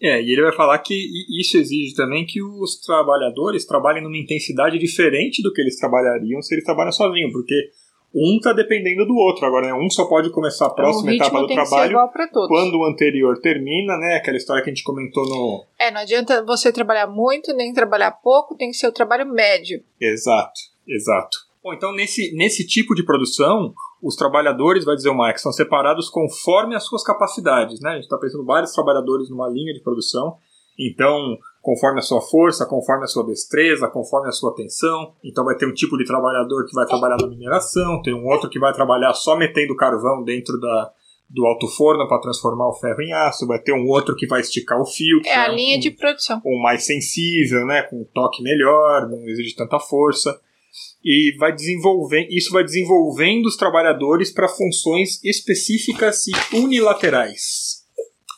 É, 0.01 0.21
e 0.21 0.32
ele 0.32 0.43
vai 0.43 0.55
falar 0.55 0.80
que 0.80 0.95
isso 1.41 1.57
exige 1.57 1.93
também 1.93 2.25
que 2.25 2.41
os 2.41 2.80
trabalhadores 2.80 3.65
trabalhem 3.65 4.01
numa 4.01 4.17
intensidade 4.17 4.80
diferente 4.80 5.41
do 5.41 5.51
que 5.51 5.61
eles 5.61 5.77
trabalhariam 5.77 6.41
se 6.41 6.55
eles 6.55 6.63
trabalham 6.63 6.91
sozinhos, 6.91 7.34
porque 7.34 7.69
um 8.15 8.38
está 8.38 8.53
dependendo 8.53 9.05
do 9.05 9.15
outro. 9.15 9.45
Agora, 9.45 9.67
né, 9.67 9.73
um 9.73 9.89
só 9.89 10.05
pode 10.07 10.32
começar 10.32 10.67
a 10.67 10.73
próxima 10.73 11.13
etapa 11.13 11.41
do 11.41 11.47
trabalho 11.47 11.97
quando 12.47 12.80
o 12.80 12.86
anterior 12.86 13.39
termina, 13.39 13.97
né? 13.97 14.15
Aquela 14.15 14.38
história 14.38 14.63
que 14.63 14.69
a 14.69 14.73
gente 14.73 14.84
comentou 14.84 15.27
no. 15.27 15.65
É, 15.77 15.91
não 15.91 16.01
adianta 16.01 16.43
você 16.43 16.71
trabalhar 16.71 17.07
muito 17.07 17.53
nem 17.53 17.73
trabalhar 17.73 18.11
pouco, 18.11 18.55
tem 18.55 18.71
que 18.71 18.77
ser 18.77 18.88
o 18.88 18.93
trabalho 18.93 19.25
médio. 19.27 19.84
Exato, 19.99 20.59
exato. 20.88 21.49
Bom, 21.64 21.74
então 21.74 21.93
nesse, 21.93 22.34
nesse 22.36 22.66
tipo 22.66 22.95
de 22.95 23.03
produção, 23.03 23.74
os 24.01 24.16
trabalhadores, 24.16 24.86
vai 24.86 24.95
dizer 24.95 25.10
o 25.10 25.16
Marx, 25.16 25.41
são 25.41 25.51
separados 25.51 26.10
conforme 26.10 26.76
as 26.76 26.86
suas 26.86 27.03
capacidades. 27.03 27.82
Né? 27.82 27.91
A 27.91 27.95
gente 27.95 28.03
está 28.03 28.18
pensando 28.18 28.45
vários 28.45 28.72
trabalhadores 28.72 29.30
numa 29.30 29.49
linha 29.49 29.74
de 29.74 29.82
produção, 29.82 30.38
então, 30.80 31.38
conforme 31.62 31.99
a 31.99 32.01
sua 32.01 32.22
força, 32.22 32.66
conforme 32.66 33.03
a 33.03 33.07
sua 33.07 33.26
destreza, 33.26 33.89
conforme 33.89 34.30
a 34.30 34.32
sua 34.32 34.51
atenção. 34.51 35.14
Então, 35.22 35.43
vai 35.43 35.57
ter 35.57 35.68
um 35.68 35.74
tipo 35.74 35.97
de 35.97 36.05
trabalhador 36.05 36.66
que 36.66 36.74
vai 36.74 36.86
trabalhar 36.86 37.18
na 37.18 37.28
mineração, 37.28 38.01
tem 38.01 38.14
um 38.14 38.26
outro 38.26 38.49
que 38.49 38.57
vai 38.57 38.72
trabalhar 38.72 39.14
só 39.14 39.36
metendo 39.36 39.76
carvão 39.76 40.24
dentro 40.24 40.57
da, 40.57 40.91
do 41.30 41.45
alto 41.45 41.68
forno 41.68 42.07
para 42.07 42.22
transformar 42.22 42.70
o 42.70 42.74
ferro 42.76 43.01
em 43.01 43.12
aço, 43.12 43.45
vai 43.45 43.60
ter 43.60 43.74
um 43.74 43.86
outro 43.89 44.16
que 44.16 44.26
vai 44.26 44.39
esticar 44.39 44.80
o 44.80 44.86
fio. 44.86 45.20
é 45.26 45.36
a 45.36 45.49
linha 45.49 45.76
um, 45.76 45.82
de 45.82 45.91
produção. 45.91 46.41
Um 46.45 46.62
mais 46.62 46.86
sensível, 46.86 47.66
né, 47.66 47.82
com 47.82 47.97
um 47.97 48.05
toque 48.14 48.41
melhor, 48.41 49.10
não 49.10 49.28
exige 49.28 49.53
tanta 49.57 49.80
força 49.80 50.39
e 51.03 51.36
vai 51.38 51.53
desenvolver, 51.53 52.27
isso 52.30 52.51
vai 52.51 52.63
desenvolvendo 52.63 53.45
os 53.45 53.55
trabalhadores 53.55 54.32
para 54.32 54.47
funções 54.47 55.23
específicas 55.23 56.25
e 56.27 56.55
unilaterais. 56.55 57.86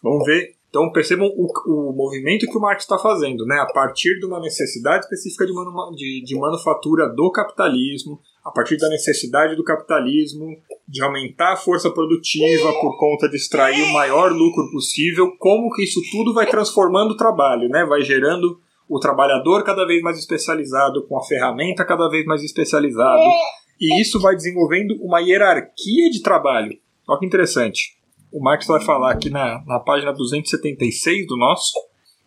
Vamos 0.03 0.25
ver. 0.25 0.55
Então 0.69 0.89
percebam 0.91 1.27
o, 1.27 1.47
o 1.67 1.93
movimento 1.93 2.47
que 2.47 2.57
o 2.57 2.61
Marx 2.61 2.83
está 2.83 2.97
fazendo, 2.97 3.45
né? 3.45 3.59
A 3.59 3.73
partir 3.73 4.17
de 4.19 4.25
uma 4.25 4.39
necessidade 4.39 5.03
específica 5.03 5.45
de, 5.45 5.51
manu, 5.51 5.93
de, 5.93 6.23
de 6.23 6.39
manufatura 6.39 7.09
do 7.09 7.29
capitalismo, 7.29 8.17
a 8.43 8.49
partir 8.51 8.77
da 8.77 8.87
necessidade 8.87 9.55
do 9.55 9.65
capitalismo 9.65 10.57
de 10.87 11.03
aumentar 11.03 11.53
a 11.53 11.57
força 11.57 11.91
produtiva 11.91 12.71
por 12.79 12.97
conta 12.97 13.27
de 13.27 13.35
extrair 13.35 13.83
o 13.83 13.93
maior 13.93 14.31
lucro 14.31 14.71
possível, 14.71 15.35
como 15.37 15.71
que 15.73 15.83
isso 15.83 15.99
tudo 16.09 16.33
vai 16.33 16.49
transformando 16.49 17.11
o 17.11 17.17
trabalho, 17.17 17.67
né? 17.67 17.85
Vai 17.85 18.01
gerando 18.01 18.57
o 18.91 18.99
trabalhador 18.99 19.63
cada 19.63 19.85
vez 19.85 20.01
mais 20.01 20.19
especializado, 20.19 21.07
com 21.07 21.17
a 21.17 21.23
ferramenta 21.23 21.85
cada 21.85 22.09
vez 22.09 22.25
mais 22.25 22.43
especializado. 22.43 23.23
E 23.79 24.01
isso 24.01 24.19
vai 24.19 24.35
desenvolvendo 24.35 24.95
uma 25.01 25.21
hierarquia 25.21 26.09
de 26.11 26.21
trabalho. 26.21 26.77
Olha 27.07 27.17
que 27.17 27.25
interessante. 27.25 27.95
O 28.33 28.43
Marx 28.43 28.67
vai 28.67 28.81
falar 28.81 29.13
aqui 29.13 29.29
na, 29.29 29.63
na 29.65 29.79
página 29.79 30.11
276 30.11 31.25
do 31.25 31.37
nosso 31.37 31.71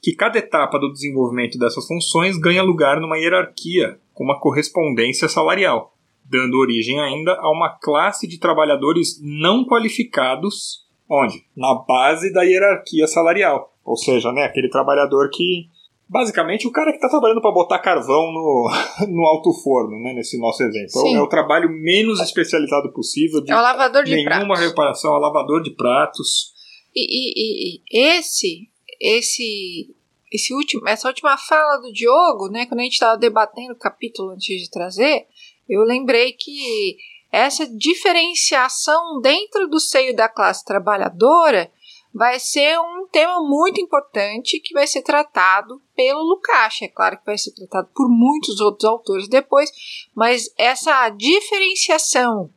que 0.02 0.14
cada 0.14 0.38
etapa 0.38 0.78
do 0.78 0.90
desenvolvimento 0.90 1.58
dessas 1.58 1.86
funções 1.86 2.38
ganha 2.38 2.62
lugar 2.62 2.98
numa 2.98 3.18
hierarquia, 3.18 3.98
com 4.14 4.24
uma 4.24 4.40
correspondência 4.40 5.28
salarial, 5.28 5.94
dando 6.24 6.56
origem 6.56 6.98
ainda 6.98 7.34
a 7.40 7.50
uma 7.50 7.78
classe 7.78 8.26
de 8.26 8.38
trabalhadores 8.38 9.20
não 9.22 9.66
qualificados, 9.66 10.86
onde? 11.10 11.44
Na 11.54 11.74
base 11.74 12.32
da 12.32 12.42
hierarquia 12.42 13.06
salarial. 13.06 13.70
Ou 13.84 13.98
seja, 13.98 14.32
né, 14.32 14.44
aquele 14.44 14.70
trabalhador 14.70 15.28
que 15.30 15.68
basicamente 16.14 16.64
o 16.68 16.70
cara 16.70 16.92
que 16.92 16.98
está 16.98 17.08
trabalhando 17.08 17.40
para 17.40 17.50
botar 17.50 17.80
carvão 17.80 18.30
no, 18.32 18.70
no 19.10 19.26
alto 19.26 19.52
forno, 19.52 20.00
né, 20.00 20.12
nesse 20.12 20.38
nosso 20.38 20.62
exemplo. 20.62 21.00
Sim. 21.00 21.16
É 21.16 21.20
o 21.20 21.26
trabalho 21.26 21.68
menos 21.68 22.20
especializado 22.20 22.92
possível. 22.92 23.42
De 23.42 23.50
é 23.50 23.56
o 23.56 23.60
lavador 23.60 24.04
de 24.04 24.14
nenhuma 24.14 24.54
pratos. 24.54 24.60
reparação, 24.60 25.12
é 25.12 25.16
o 25.16 25.20
lavador 25.20 25.60
de 25.60 25.72
pratos. 25.72 26.54
E, 26.94 27.02
e, 27.02 27.80
e, 27.90 28.16
esse, 28.16 28.68
esse, 29.00 29.92
esse 30.32 30.54
último, 30.54 30.88
essa 30.88 31.08
última 31.08 31.36
fala 31.36 31.78
do 31.78 31.92
Diogo, 31.92 32.48
né, 32.48 32.64
quando 32.66 32.78
a 32.78 32.84
gente 32.84 32.92
estava 32.92 33.18
debatendo 33.18 33.72
o 33.72 33.78
capítulo 33.78 34.30
antes 34.30 34.46
de 34.46 34.70
trazer, 34.70 35.26
eu 35.68 35.82
lembrei 35.82 36.30
que 36.30 36.96
essa 37.32 37.66
diferenciação 37.66 39.20
dentro 39.20 39.66
do 39.66 39.80
seio 39.80 40.14
da 40.14 40.28
classe 40.28 40.64
trabalhadora 40.64 41.72
vai 42.14 42.38
ser 42.38 42.78
um 42.78 43.03
tema 43.14 43.40
muito 43.40 43.80
importante 43.80 44.58
que 44.58 44.74
vai 44.74 44.88
ser 44.88 45.02
tratado 45.02 45.80
pelo 45.94 46.20
Lukács. 46.20 46.82
É 46.82 46.88
claro 46.88 47.16
que 47.16 47.24
vai 47.24 47.38
ser 47.38 47.52
tratado 47.52 47.88
por 47.94 48.08
muitos 48.10 48.60
outros 48.60 48.84
autores 48.84 49.28
depois, 49.28 49.70
mas 50.12 50.52
essa 50.58 51.08
diferenciação 51.10 52.52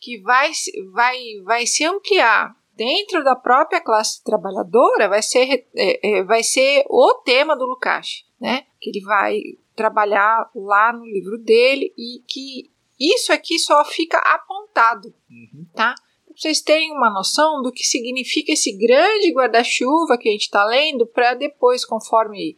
que 0.00 0.18
vai, 0.22 0.50
vai, 0.92 1.18
vai 1.44 1.66
se 1.66 1.84
ampliar 1.84 2.56
dentro 2.74 3.22
da 3.22 3.36
própria 3.36 3.82
classe 3.82 4.24
trabalhadora 4.24 5.10
vai 5.10 5.20
ser, 5.20 5.68
é, 5.76 6.20
é, 6.20 6.24
vai 6.24 6.42
ser 6.42 6.84
o 6.88 7.20
tema 7.22 7.54
do 7.54 7.66
Lukács, 7.66 8.24
né? 8.40 8.64
Que 8.80 8.88
ele 8.88 9.02
vai 9.02 9.40
trabalhar 9.76 10.50
lá 10.54 10.90
no 10.90 11.04
livro 11.04 11.36
dele 11.36 11.92
e 11.98 12.22
que 12.26 12.72
isso 12.98 13.30
aqui 13.30 13.58
só 13.58 13.84
fica 13.84 14.16
apontado, 14.18 15.14
uhum. 15.30 15.66
tá? 15.74 15.94
Vocês 16.42 16.60
terem 16.60 16.90
uma 16.90 17.08
noção 17.08 17.62
do 17.62 17.70
que 17.70 17.84
significa 17.84 18.52
esse 18.52 18.76
grande 18.76 19.32
guarda-chuva 19.32 20.18
que 20.18 20.28
a 20.28 20.32
gente 20.32 20.42
está 20.42 20.64
lendo, 20.64 21.06
para 21.06 21.34
depois, 21.34 21.84
conforme 21.84 22.56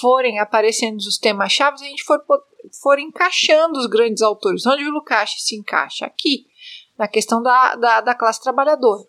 forem 0.00 0.38
aparecendo 0.38 0.98
os 0.98 1.18
temas-chave, 1.18 1.76
a 1.80 1.88
gente 1.88 2.04
for, 2.04 2.22
for 2.80 2.98
encaixando 3.00 3.76
os 3.78 3.86
grandes 3.86 4.22
autores. 4.22 4.64
Onde 4.64 4.84
o 4.84 4.92
Lukács 4.92 5.44
se 5.44 5.56
encaixa? 5.56 6.06
Aqui, 6.06 6.46
na 6.96 7.08
questão 7.08 7.42
da, 7.42 7.74
da, 7.74 8.00
da 8.00 8.14
classe 8.14 8.40
trabalhadora. 8.40 9.02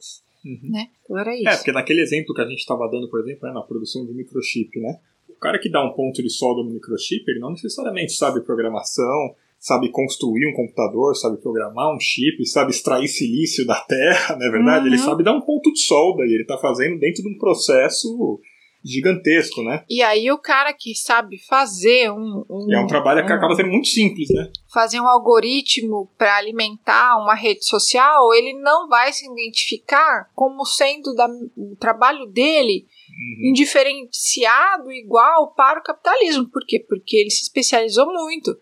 Uhum. 0.43 0.71
Né? 0.71 0.89
Então 1.03 1.19
era 1.19 1.35
isso. 1.35 1.47
É, 1.47 1.55
porque 1.57 1.71
naquele 1.71 2.01
exemplo 2.01 2.33
que 2.33 2.41
a 2.41 2.47
gente 2.47 2.59
estava 2.59 2.89
dando, 2.89 3.07
por 3.09 3.19
exemplo, 3.19 3.47
né, 3.47 3.53
na 3.53 3.61
produção 3.61 4.05
de 4.05 4.13
microchip, 4.13 4.79
né? 4.79 4.99
O 5.29 5.35
cara 5.35 5.59
que 5.59 5.69
dá 5.69 5.83
um 5.83 5.93
ponto 5.93 6.23
de 6.23 6.29
solda 6.31 6.63
no 6.63 6.71
microchip, 6.71 7.23
ele 7.27 7.39
não 7.39 7.51
necessariamente 7.51 8.13
sabe 8.13 8.41
programação, 8.41 9.35
sabe 9.65 9.89
construir 9.89 10.47
um 10.47 10.53
computador, 10.53 11.15
sabe 11.15 11.41
programar 11.41 11.91
um 11.91 11.99
chip, 11.99 12.45
sabe 12.45 12.69
extrair 12.69 13.07
silício 13.07 13.65
da 13.65 13.81
terra, 13.81 14.35
não 14.37 14.45
é 14.45 14.51
verdade? 14.51 14.81
Uhum. 14.81 14.93
Ele 14.93 14.97
sabe 14.99 15.23
dar 15.23 15.33
um 15.33 15.41
ponto 15.41 15.73
de 15.73 15.79
solda 15.79 16.23
e 16.23 16.33
ele 16.33 16.43
está 16.43 16.55
fazendo 16.55 16.99
dentro 16.99 17.23
de 17.23 17.29
um 17.29 17.37
processo 17.39 18.39
gigantesco, 18.83 19.63
né? 19.63 19.83
E 19.89 20.03
aí 20.03 20.31
o 20.31 20.37
cara 20.37 20.71
que 20.71 20.93
sabe 20.93 21.39
fazer 21.39 22.11
um... 22.11 22.45
um 22.47 22.71
é 22.71 22.79
um 22.79 22.85
trabalho 22.85 23.23
um, 23.23 23.25
que 23.25 23.33
acaba 23.33 23.55
sendo 23.55 23.69
muito 23.71 23.87
simples, 23.87 24.29
né? 24.29 24.51
Fazer 24.71 24.99
um 24.99 25.07
algoritmo 25.07 26.11
para 26.15 26.37
alimentar 26.37 27.17
uma 27.17 27.33
rede 27.33 27.65
social, 27.65 28.35
ele 28.35 28.53
não 28.61 28.87
vai 28.87 29.11
se 29.11 29.25
identificar 29.25 30.29
como 30.35 30.63
sendo 30.63 31.15
da, 31.15 31.27
o 31.57 31.75
trabalho 31.79 32.27
dele 32.27 32.85
uhum. 33.09 33.49
indiferenciado 33.49 34.91
igual 34.91 35.55
para 35.55 35.79
o 35.79 35.83
capitalismo. 35.83 36.47
Por 36.51 36.63
quê? 36.67 36.85
Porque 36.87 37.17
ele 37.17 37.31
se 37.31 37.41
especializou 37.41 38.05
muito. 38.13 38.55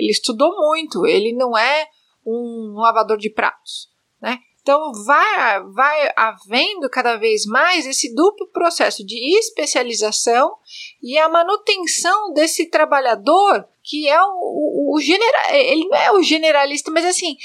Ele 0.00 0.10
estudou 0.10 0.56
muito, 0.56 1.06
ele 1.06 1.32
não 1.32 1.56
é 1.56 1.86
um 2.26 2.74
lavador 2.76 3.18
de 3.18 3.30
pratos, 3.30 3.88
né? 4.20 4.38
Então 4.62 4.92
vai, 5.04 5.62
vai 5.72 6.12
havendo 6.14 6.88
cada 6.90 7.16
vez 7.16 7.46
mais 7.46 7.86
esse 7.86 8.14
duplo 8.14 8.46
processo 8.48 9.04
de 9.04 9.38
especialização 9.38 10.54
e 11.02 11.18
a 11.18 11.28
manutenção 11.28 12.32
desse 12.32 12.66
trabalhador 12.66 13.66
que 13.82 14.06
é 14.06 14.22
o, 14.22 14.26
o, 14.26 14.96
o 14.96 15.00
ele 15.00 15.88
não 15.88 15.96
é 15.96 16.12
o 16.12 16.22
generalista, 16.22 16.90
mas 16.90 17.04
assim 17.06 17.36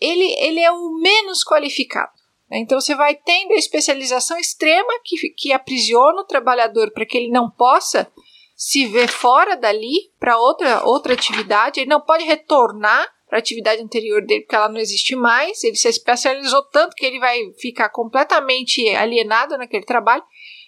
ele, 0.00 0.34
ele 0.40 0.60
é 0.60 0.72
o 0.72 0.98
menos 1.00 1.44
qualificado. 1.44 2.12
Né? 2.50 2.58
Então 2.58 2.80
você 2.80 2.94
vai 2.94 3.14
tendo 3.14 3.52
a 3.52 3.58
especialização 3.58 4.38
extrema 4.38 4.92
que, 5.04 5.30
que 5.30 5.52
aprisiona 5.52 6.22
o 6.22 6.26
trabalhador 6.26 6.90
para 6.90 7.06
que 7.06 7.16
ele 7.16 7.30
não 7.30 7.50
possa 7.50 8.10
se 8.58 8.86
vê 8.86 9.06
fora 9.06 9.56
dali 9.56 10.10
para 10.18 10.36
outra, 10.36 10.84
outra 10.84 11.14
atividade, 11.14 11.78
ele 11.78 11.88
não 11.88 12.00
pode 12.00 12.24
retornar 12.24 13.08
para 13.28 13.38
a 13.38 13.40
atividade 13.40 13.80
anterior 13.80 14.20
dele, 14.26 14.40
porque 14.40 14.56
ela 14.56 14.68
não 14.68 14.80
existe 14.80 15.14
mais, 15.14 15.62
ele 15.62 15.76
se 15.76 15.88
especializou 15.88 16.64
tanto 16.64 16.96
que 16.96 17.06
ele 17.06 17.20
vai 17.20 17.38
ficar 17.60 17.88
completamente 17.90 18.84
alienado 18.96 19.56
naquele 19.56 19.84
trabalho. 19.84 20.24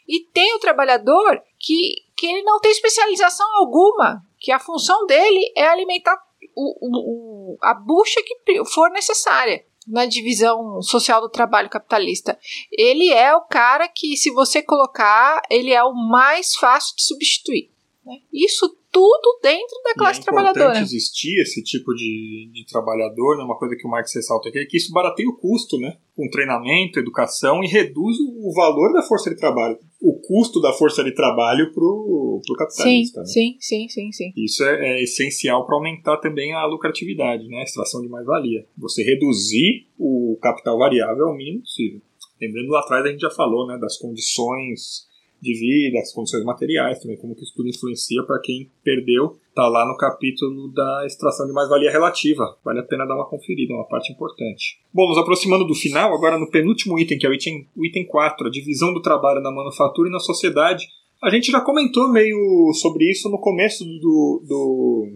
E 0.07 0.20
tem 0.32 0.55
o 0.55 0.61
trabalhador 0.61 1.43
que, 1.59 1.97
que 2.16 2.28
ele 2.28 2.43
não 2.43 2.61
tem 2.61 2.70
especialização 2.70 3.47
alguma, 3.57 4.22
que 4.38 4.53
a 4.53 4.61
função 4.61 5.05
dele 5.07 5.53
é 5.57 5.66
alimentar 5.66 6.16
o, 6.55 7.55
o, 7.55 7.59
a 7.61 7.74
bucha 7.74 8.22
que 8.22 8.64
for 8.66 8.88
necessária 8.93 9.64
na 9.84 10.07
divisão 10.07 10.80
social 10.80 11.20
do 11.20 11.28
trabalho 11.28 11.68
capitalista. 11.68 12.38
Ele 12.70 13.11
é 13.11 13.34
o 13.34 13.43
cara 13.43 13.88
que, 13.88 14.16
se 14.16 14.30
você 14.30 14.62
colocar, 14.62 15.43
ele 15.51 15.72
é 15.72 15.82
o 15.82 15.93
mais 15.93 16.55
fácil 16.55 16.95
de 16.95 17.03
substituir. 17.03 17.80
Né? 18.05 18.15
Isso 18.33 18.69
tudo 18.91 19.39
dentro 19.43 19.77
da 19.85 19.95
classe 19.95 20.21
trabalhadora. 20.21 20.65
É 20.65 20.69
importante 20.69 20.85
existir 20.85 21.41
esse 21.41 21.63
tipo 21.63 21.95
de, 21.95 22.51
de 22.53 22.67
trabalhador, 22.67 23.37
né? 23.37 23.45
uma 23.45 23.59
coisa 23.59 23.77
que 23.77 23.87
o 23.87 23.91
Marx 23.91 24.15
ressalta 24.15 24.49
aqui, 24.49 24.59
é 24.59 24.65
que 24.65 24.77
isso 24.77 24.93
barateia 24.93 25.29
o 25.29 25.37
custo, 25.37 25.79
né? 25.79 25.97
Com 26.17 26.29
treinamento, 26.29 26.99
educação 26.99 27.63
e 27.63 27.69
reduz 27.69 28.17
o 28.19 28.53
valor 28.53 28.93
da 28.93 29.03
força 29.03 29.31
de 29.31 29.37
trabalho. 29.37 29.79
O 30.01 30.21
custo 30.21 30.61
da 30.61 30.73
força 30.73 31.05
de 31.05 31.15
trabalho 31.15 31.73
pro, 31.73 32.41
pro 32.45 32.57
capitalista. 32.57 33.25
Sim, 33.25 33.53
né? 33.53 33.57
sim, 33.61 33.89
sim, 33.89 33.89
sim, 33.89 34.13
sim. 34.13 34.33
Isso 34.37 34.65
é, 34.65 34.97
é 34.99 35.03
essencial 35.03 35.65
para 35.67 35.77
aumentar 35.77 36.17
também 36.17 36.53
a 36.53 36.67
lucratividade, 36.67 37.47
né? 37.47 37.59
A 37.59 37.65
extração 37.65 38.01
de 38.01 38.09
mais-valia. 38.09 38.67
Você 38.77 39.03
reduzir 39.03 39.87
o 39.99 40.39
capital 40.43 40.79
variável 40.79 41.29
ao 41.29 41.37
mínimo 41.37 41.61
possível. 41.61 42.01
Lembrando 42.41 42.71
lá 42.71 42.81
atrás 42.81 43.05
a 43.05 43.09
gente 43.09 43.21
já 43.21 43.31
falou, 43.31 43.67
né, 43.67 43.79
das 43.79 43.99
condições 43.99 45.10
de 45.41 45.55
vida, 45.59 45.99
as 45.99 46.12
condições 46.12 46.45
materiais 46.45 47.01
também, 47.01 47.16
como 47.16 47.34
que 47.34 47.43
isso 47.43 47.55
tudo 47.57 47.68
influencia 47.68 48.22
para 48.24 48.41
quem 48.41 48.70
perdeu, 48.84 49.36
Tá 49.55 49.66
lá 49.66 49.84
no 49.84 49.97
capítulo 49.97 50.68
da 50.68 51.05
extração 51.05 51.47
de 51.47 51.53
mais-valia 51.53 51.91
relativa. 51.91 52.57
Vale 52.64 52.80
a 52.80 52.84
pena 52.84 53.05
dar 53.05 53.16
uma 53.16 53.28
conferida, 53.28 53.72
é 53.72 53.76
uma 53.76 53.86
parte 53.86 54.12
importante. 54.12 54.78
Bom, 54.95 55.09
nos 55.09 55.18
aproximando 55.18 55.66
do 55.66 55.74
final, 55.74 56.14
agora 56.14 56.38
no 56.38 56.51
penúltimo 56.51 56.99
item, 56.99 57.18
que 57.18 57.26
é 57.26 57.28
o 57.28 57.34
item, 57.34 57.66
o 57.76 57.84
item 57.84 58.07
4, 58.07 58.47
a 58.47 58.51
divisão 58.51 58.95
do 58.95 59.03
trabalho 59.03 59.43
na 59.43 59.51
manufatura 59.51 60.09
e 60.09 60.12
na 60.12 60.20
sociedade. 60.20 60.86
A 61.22 61.28
gente 61.30 61.51
já 61.51 61.61
comentou 61.61 62.09
meio 62.11 62.72
sobre 62.74 63.11
isso 63.11 63.28
no 63.28 63.38
começo 63.38 63.84
do, 63.84 64.43
do, 64.49 65.12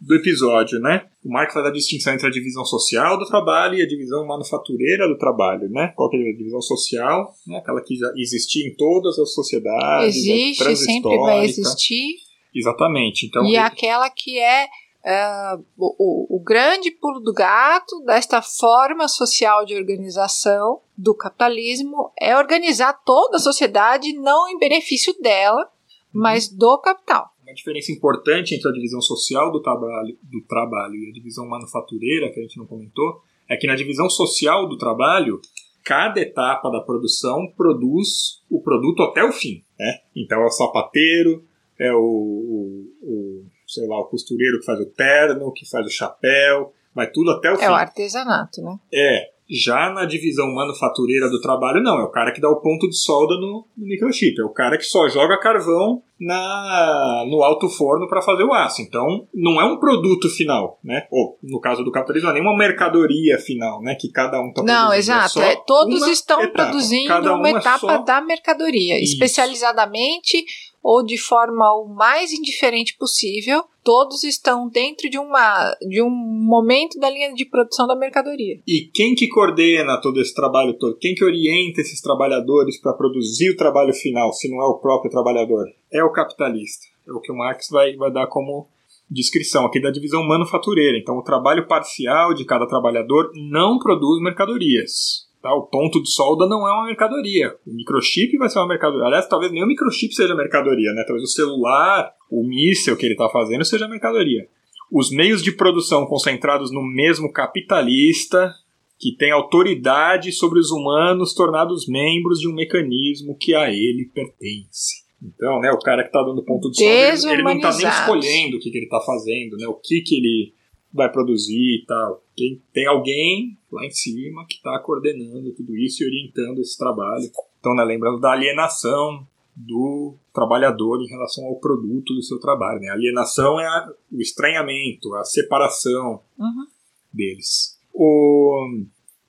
do 0.00 0.14
episódio, 0.14 0.78
né? 0.78 1.06
O 1.24 1.30
Marx 1.30 1.54
faz 1.54 1.66
a 1.66 1.70
distinção 1.70 2.12
entre 2.12 2.26
a 2.26 2.30
divisão 2.30 2.64
social 2.64 3.18
do 3.18 3.26
trabalho 3.26 3.78
e 3.78 3.82
a 3.82 3.86
divisão 3.86 4.26
manufatureira 4.26 5.08
do 5.08 5.16
trabalho, 5.16 5.68
né? 5.70 5.92
Qual 5.96 6.10
que 6.10 6.16
é 6.16 6.20
a 6.20 6.36
divisão 6.36 6.60
social? 6.60 7.34
Né? 7.46 7.58
Aquela 7.58 7.82
que 7.82 7.96
já 7.96 8.12
existia 8.16 8.66
em 8.66 8.74
todas 8.76 9.18
as 9.18 9.32
sociedades. 9.32 10.16
Existe, 10.16 10.76
sempre 10.76 11.16
vai 11.18 11.44
existir 11.44 12.26
Exatamente. 12.56 13.26
Então, 13.26 13.44
e 13.44 13.56
aquela 13.56 14.08
que 14.08 14.38
é 14.38 14.64
uh, 14.64 15.64
o, 15.76 16.36
o, 16.36 16.42
grande 16.42 16.90
pulo 16.90 17.20
do 17.20 17.34
gato 17.34 18.00
desta 18.06 18.40
forma 18.40 19.06
social 19.08 19.66
de 19.66 19.74
organização 19.74 20.80
do 20.96 21.14
capitalismo 21.14 22.10
é 22.18 22.34
organizar 22.36 22.94
toda 23.04 23.36
a 23.36 23.40
sociedade 23.40 24.14
não 24.14 24.48
em 24.48 24.58
benefício 24.58 25.14
dela, 25.20 25.60
uhum. 25.60 26.22
mas 26.22 26.48
do 26.48 26.78
capital. 26.78 27.30
Uma 27.46 27.54
diferença 27.54 27.92
importante 27.92 28.56
entre 28.56 28.68
a 28.68 28.72
divisão 28.72 29.00
social 29.00 29.52
do 29.52 29.62
trabalho, 29.62 30.18
do 30.20 30.42
trabalho 30.48 30.96
e 30.96 31.10
a 31.10 31.12
divisão 31.12 31.46
manufatureira, 31.46 32.32
que 32.32 32.40
a 32.40 32.42
gente 32.42 32.58
não 32.58 32.66
comentou, 32.66 33.22
é 33.48 33.56
que 33.56 33.68
na 33.68 33.76
divisão 33.76 34.10
social 34.10 34.68
do 34.68 34.76
trabalho, 34.76 35.40
cada 35.84 36.20
etapa 36.20 36.68
da 36.70 36.80
produção 36.80 37.46
produz 37.56 38.42
o 38.50 38.60
produto 38.60 39.04
até 39.04 39.22
o 39.22 39.30
fim. 39.30 39.62
Né? 39.78 40.00
Então 40.16 40.42
é 40.42 40.44
o 40.44 40.50
sapateiro, 40.50 41.44
é 41.78 41.92
o, 41.92 42.00
o, 42.00 42.92
o, 43.02 43.44
sei 43.68 43.86
lá, 43.86 44.00
o 44.00 44.06
costureiro 44.06 44.58
que 44.58 44.66
faz 44.66 44.80
o 44.80 44.86
terno, 44.86 45.52
que 45.52 45.70
faz 45.70 45.86
o 45.86 45.90
chapéu, 45.90 46.72
vai 46.92 47.08
tudo 47.12 47.30
até 47.30 47.52
o 47.52 47.54
é 47.54 47.58
fim. 47.58 47.64
É 47.64 47.70
o 47.70 47.74
artesanato, 47.74 48.60
né? 48.60 48.76
É. 48.92 49.35
Já 49.48 49.90
na 49.90 50.04
divisão 50.04 50.52
manufatureira 50.52 51.30
do 51.30 51.40
trabalho, 51.40 51.82
não. 51.82 52.00
É 52.00 52.04
o 52.04 52.10
cara 52.10 52.32
que 52.32 52.40
dá 52.40 52.48
o 52.48 52.60
ponto 52.60 52.88
de 52.88 52.96
solda 52.96 53.34
no, 53.34 53.66
no 53.76 53.86
microchip. 53.86 54.40
É 54.40 54.44
o 54.44 54.52
cara 54.52 54.76
que 54.76 54.84
só 54.84 55.08
joga 55.08 55.38
carvão 55.38 56.02
na, 56.20 57.24
no 57.28 57.42
alto 57.42 57.68
forno 57.68 58.08
para 58.08 58.22
fazer 58.22 58.42
o 58.42 58.52
aço. 58.52 58.82
Então, 58.82 59.26
não 59.32 59.60
é 59.60 59.64
um 59.64 59.78
produto 59.78 60.28
final, 60.28 60.80
né? 60.82 61.06
Ou, 61.10 61.38
no 61.42 61.60
caso 61.60 61.84
do 61.84 61.92
capitalismo, 61.92 62.28
não 62.28 62.36
é 62.36 62.40
nenhuma 62.40 62.56
mercadoria 62.56 63.38
final, 63.38 63.80
né? 63.82 63.94
Que 63.94 64.08
cada 64.10 64.40
um 64.40 64.48
está 64.48 64.62
produzindo. 64.62 64.84
Não, 64.84 64.92
é 64.92 64.98
exato. 64.98 65.40
É, 65.40 65.56
todos 65.66 66.06
estão 66.08 66.40
etapa. 66.42 66.70
produzindo 66.70 67.08
cada 67.08 67.34
uma, 67.34 67.38
uma 67.38 67.50
etapa 67.50 67.78
só... 67.78 67.98
da 67.98 68.20
mercadoria. 68.20 69.00
Isso. 69.00 69.12
Especializadamente 69.12 70.44
ou 70.86 71.04
de 71.04 71.18
forma 71.18 71.64
o 71.80 71.88
mais 71.88 72.32
indiferente 72.32 72.96
possível, 72.96 73.64
todos 73.82 74.22
estão 74.22 74.68
dentro 74.68 75.10
de, 75.10 75.18
uma, 75.18 75.76
de 75.80 76.00
um 76.00 76.08
momento 76.08 76.96
da 77.00 77.10
linha 77.10 77.34
de 77.34 77.44
produção 77.44 77.88
da 77.88 77.96
mercadoria. 77.96 78.60
E 78.64 78.88
quem 78.94 79.16
que 79.16 79.26
coordena 79.26 80.00
todo 80.00 80.20
esse 80.20 80.32
trabalho 80.32 80.78
todo? 80.78 80.96
Quem 80.96 81.12
que 81.12 81.24
orienta 81.24 81.80
esses 81.80 82.00
trabalhadores 82.00 82.80
para 82.80 82.92
produzir 82.92 83.50
o 83.50 83.56
trabalho 83.56 83.92
final, 83.92 84.32
se 84.32 84.48
não 84.48 84.62
é 84.62 84.66
o 84.66 84.78
próprio 84.78 85.10
trabalhador? 85.10 85.64
É 85.92 86.04
o 86.04 86.12
capitalista. 86.12 86.86
É 87.04 87.10
o 87.10 87.20
que 87.20 87.32
o 87.32 87.36
Marx 87.36 87.68
vai, 87.68 87.96
vai 87.96 88.12
dar 88.12 88.28
como 88.28 88.68
descrição 89.10 89.66
aqui 89.66 89.80
da 89.82 89.90
divisão 89.90 90.22
manufatureira. 90.22 90.96
Então, 90.96 91.16
o 91.16 91.24
trabalho 91.24 91.66
parcial 91.66 92.32
de 92.32 92.44
cada 92.44 92.64
trabalhador 92.64 93.32
não 93.34 93.80
produz 93.80 94.22
mercadorias. 94.22 95.25
Tá? 95.46 95.54
O 95.54 95.68
ponto 95.68 96.02
de 96.02 96.10
solda 96.10 96.48
não 96.48 96.66
é 96.66 96.72
uma 96.72 96.86
mercadoria. 96.86 97.54
O 97.64 97.72
microchip 97.72 98.36
vai 98.36 98.48
ser 98.48 98.58
uma 98.58 98.66
mercadoria. 98.66 99.06
Aliás, 99.06 99.28
talvez 99.28 99.52
nem 99.52 99.62
o 99.62 99.66
microchip 99.66 100.12
seja 100.12 100.34
mercadoria, 100.34 100.92
né? 100.92 101.04
Talvez 101.06 101.22
o 101.22 101.32
celular, 101.32 102.12
o 102.28 102.42
míssil 102.42 102.96
que 102.96 103.06
ele 103.06 103.14
está 103.14 103.28
fazendo 103.28 103.64
seja 103.64 103.86
mercadoria. 103.86 104.48
Os 104.90 105.08
meios 105.12 105.44
de 105.44 105.52
produção 105.52 106.04
concentrados 106.06 106.72
no 106.72 106.82
mesmo 106.82 107.32
capitalista, 107.32 108.52
que 108.98 109.16
tem 109.16 109.30
autoridade 109.30 110.32
sobre 110.32 110.58
os 110.58 110.72
humanos 110.72 111.32
tornados 111.32 111.86
membros 111.86 112.40
de 112.40 112.48
um 112.48 112.54
mecanismo 112.54 113.36
que 113.38 113.54
a 113.54 113.70
ele 113.70 114.10
pertence. 114.12 115.06
Então, 115.22 115.60
né, 115.60 115.70
o 115.70 115.78
cara 115.78 116.02
que 116.02 116.08
está 116.08 116.24
dando 116.24 116.44
ponto 116.44 116.70
de 116.72 116.78
solda, 116.78 116.92
ele, 116.92 117.34
ele 117.34 117.42
não 117.44 117.52
está 117.52 117.76
nem 117.76 117.86
escolhendo 117.86 118.56
o 118.56 118.60
que, 118.60 118.70
que 118.70 118.78
ele 118.78 118.86
está 118.86 119.00
fazendo, 119.00 119.56
né, 119.56 119.68
o 119.68 119.74
que, 119.74 120.00
que 120.00 120.16
ele 120.16 120.54
vai 120.96 121.10
produzir 121.10 121.82
e 121.82 121.84
tal. 121.86 122.22
Tem, 122.36 122.60
tem 122.72 122.86
alguém 122.86 123.56
lá 123.70 123.84
em 123.84 123.90
cima 123.90 124.46
que 124.46 124.56
está 124.56 124.78
coordenando 124.80 125.52
tudo 125.52 125.76
isso 125.76 126.02
e 126.02 126.06
orientando 126.06 126.58
esse 126.60 126.76
trabalho. 126.76 127.30
Então, 127.60 127.74
né, 127.74 127.84
lembrando 127.84 128.20
da 128.20 128.32
alienação 128.32 129.26
do 129.54 130.14
trabalhador 130.34 131.00
em 131.02 131.08
relação 131.08 131.46
ao 131.46 131.56
produto 131.56 132.14
do 132.14 132.22
seu 132.22 132.38
trabalho. 132.38 132.80
Né? 132.80 132.88
A 132.88 132.94
alienação 132.94 133.58
é 133.58 133.66
a, 133.66 133.92
o 134.12 134.20
estranhamento, 134.20 135.14
a 135.14 135.24
separação 135.24 136.20
uhum. 136.38 136.66
deles. 137.12 137.78
O, 137.92 138.84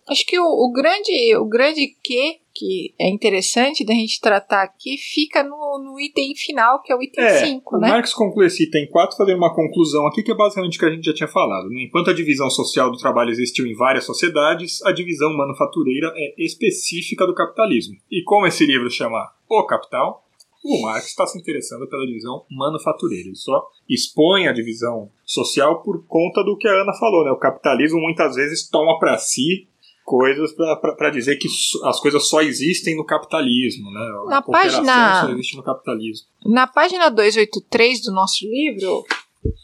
Acho 0.09 0.25
que 0.25 0.39
o, 0.39 0.45
o, 0.45 0.71
grande 0.71 1.35
o 1.35 1.45
grande 1.45 1.87
que 2.03 2.39
que 2.57 2.95
é 2.99 3.07
interessante 3.07 3.85
da 3.85 3.93
gente 3.93 4.19
tratar 4.19 4.63
aqui 4.63 4.97
fica 4.97 5.43
no, 5.43 5.79
no 5.83 5.99
item 5.99 6.33
final, 6.35 6.81
que 6.81 6.91
é 6.91 6.95
o 6.95 7.03
item 7.03 7.23
é, 7.23 7.45
5, 7.45 7.77
né? 7.77 7.87
O 7.87 7.91
Marx 7.91 8.13
conclui 8.13 8.47
esse 8.47 8.63
item 8.63 8.89
4 8.89 9.15
fazendo 9.15 9.37
uma 9.37 9.53
conclusão 9.53 10.07
aqui 10.07 10.23
que 10.23 10.31
é 10.31 10.35
basicamente 10.35 10.75
o 10.75 10.79
que 10.79 10.85
a 10.85 10.89
gente 10.89 11.05
já 11.05 11.13
tinha 11.13 11.27
falado. 11.27 11.69
Né? 11.69 11.83
Enquanto 11.83 12.09
a 12.09 12.13
divisão 12.13 12.49
social 12.49 12.91
do 12.91 12.97
trabalho 12.97 13.29
existiu 13.29 13.67
em 13.67 13.75
várias 13.75 14.05
sociedades, 14.05 14.83
a 14.83 14.91
divisão 14.91 15.37
manufatureira 15.37 16.11
é 16.15 16.43
específica 16.43 17.27
do 17.27 17.35
capitalismo. 17.35 17.95
E 18.09 18.23
como 18.23 18.47
esse 18.47 18.65
livro 18.65 18.89
chama 18.89 19.31
O 19.47 19.63
Capital, 19.65 20.23
o 20.63 20.81
Marx 20.81 21.07
está 21.07 21.25
se 21.25 21.39
interessando 21.39 21.87
pela 21.87 22.05
divisão 22.05 22.43
manufatureira. 22.49 23.27
Ele 23.27 23.35
só 23.35 23.67
expõe 23.87 24.47
a 24.47 24.51
divisão 24.51 25.09
social 25.23 25.81
por 25.83 26.05
conta 26.07 26.43
do 26.43 26.57
que 26.57 26.67
a 26.67 26.81
Ana 26.81 26.93
falou. 26.93 27.23
Né? 27.23 27.31
O 27.31 27.37
capitalismo 27.37 28.01
muitas 28.01 28.35
vezes 28.35 28.67
toma 28.67 28.99
para 28.99 29.17
si 29.17 29.67
coisas 30.07 30.53
para 30.53 31.09
dizer 31.09 31.35
que 31.35 31.49
as 31.83 31.99
coisas 31.99 32.29
só 32.29 32.41
existem 32.41 32.95
no 32.95 33.05
capitalismo, 33.05 33.91
né? 33.91 34.07
Na 34.27 34.41
página 34.41 35.21
só 35.21 35.29
existe 35.31 35.57
no 35.57 35.63
capitalismo. 35.63 36.27
Na 36.45 36.65
página 36.65 37.09
283 37.09 38.03
do 38.03 38.13
nosso 38.13 38.45
livro, 38.45 39.03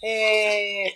é, 0.04 0.92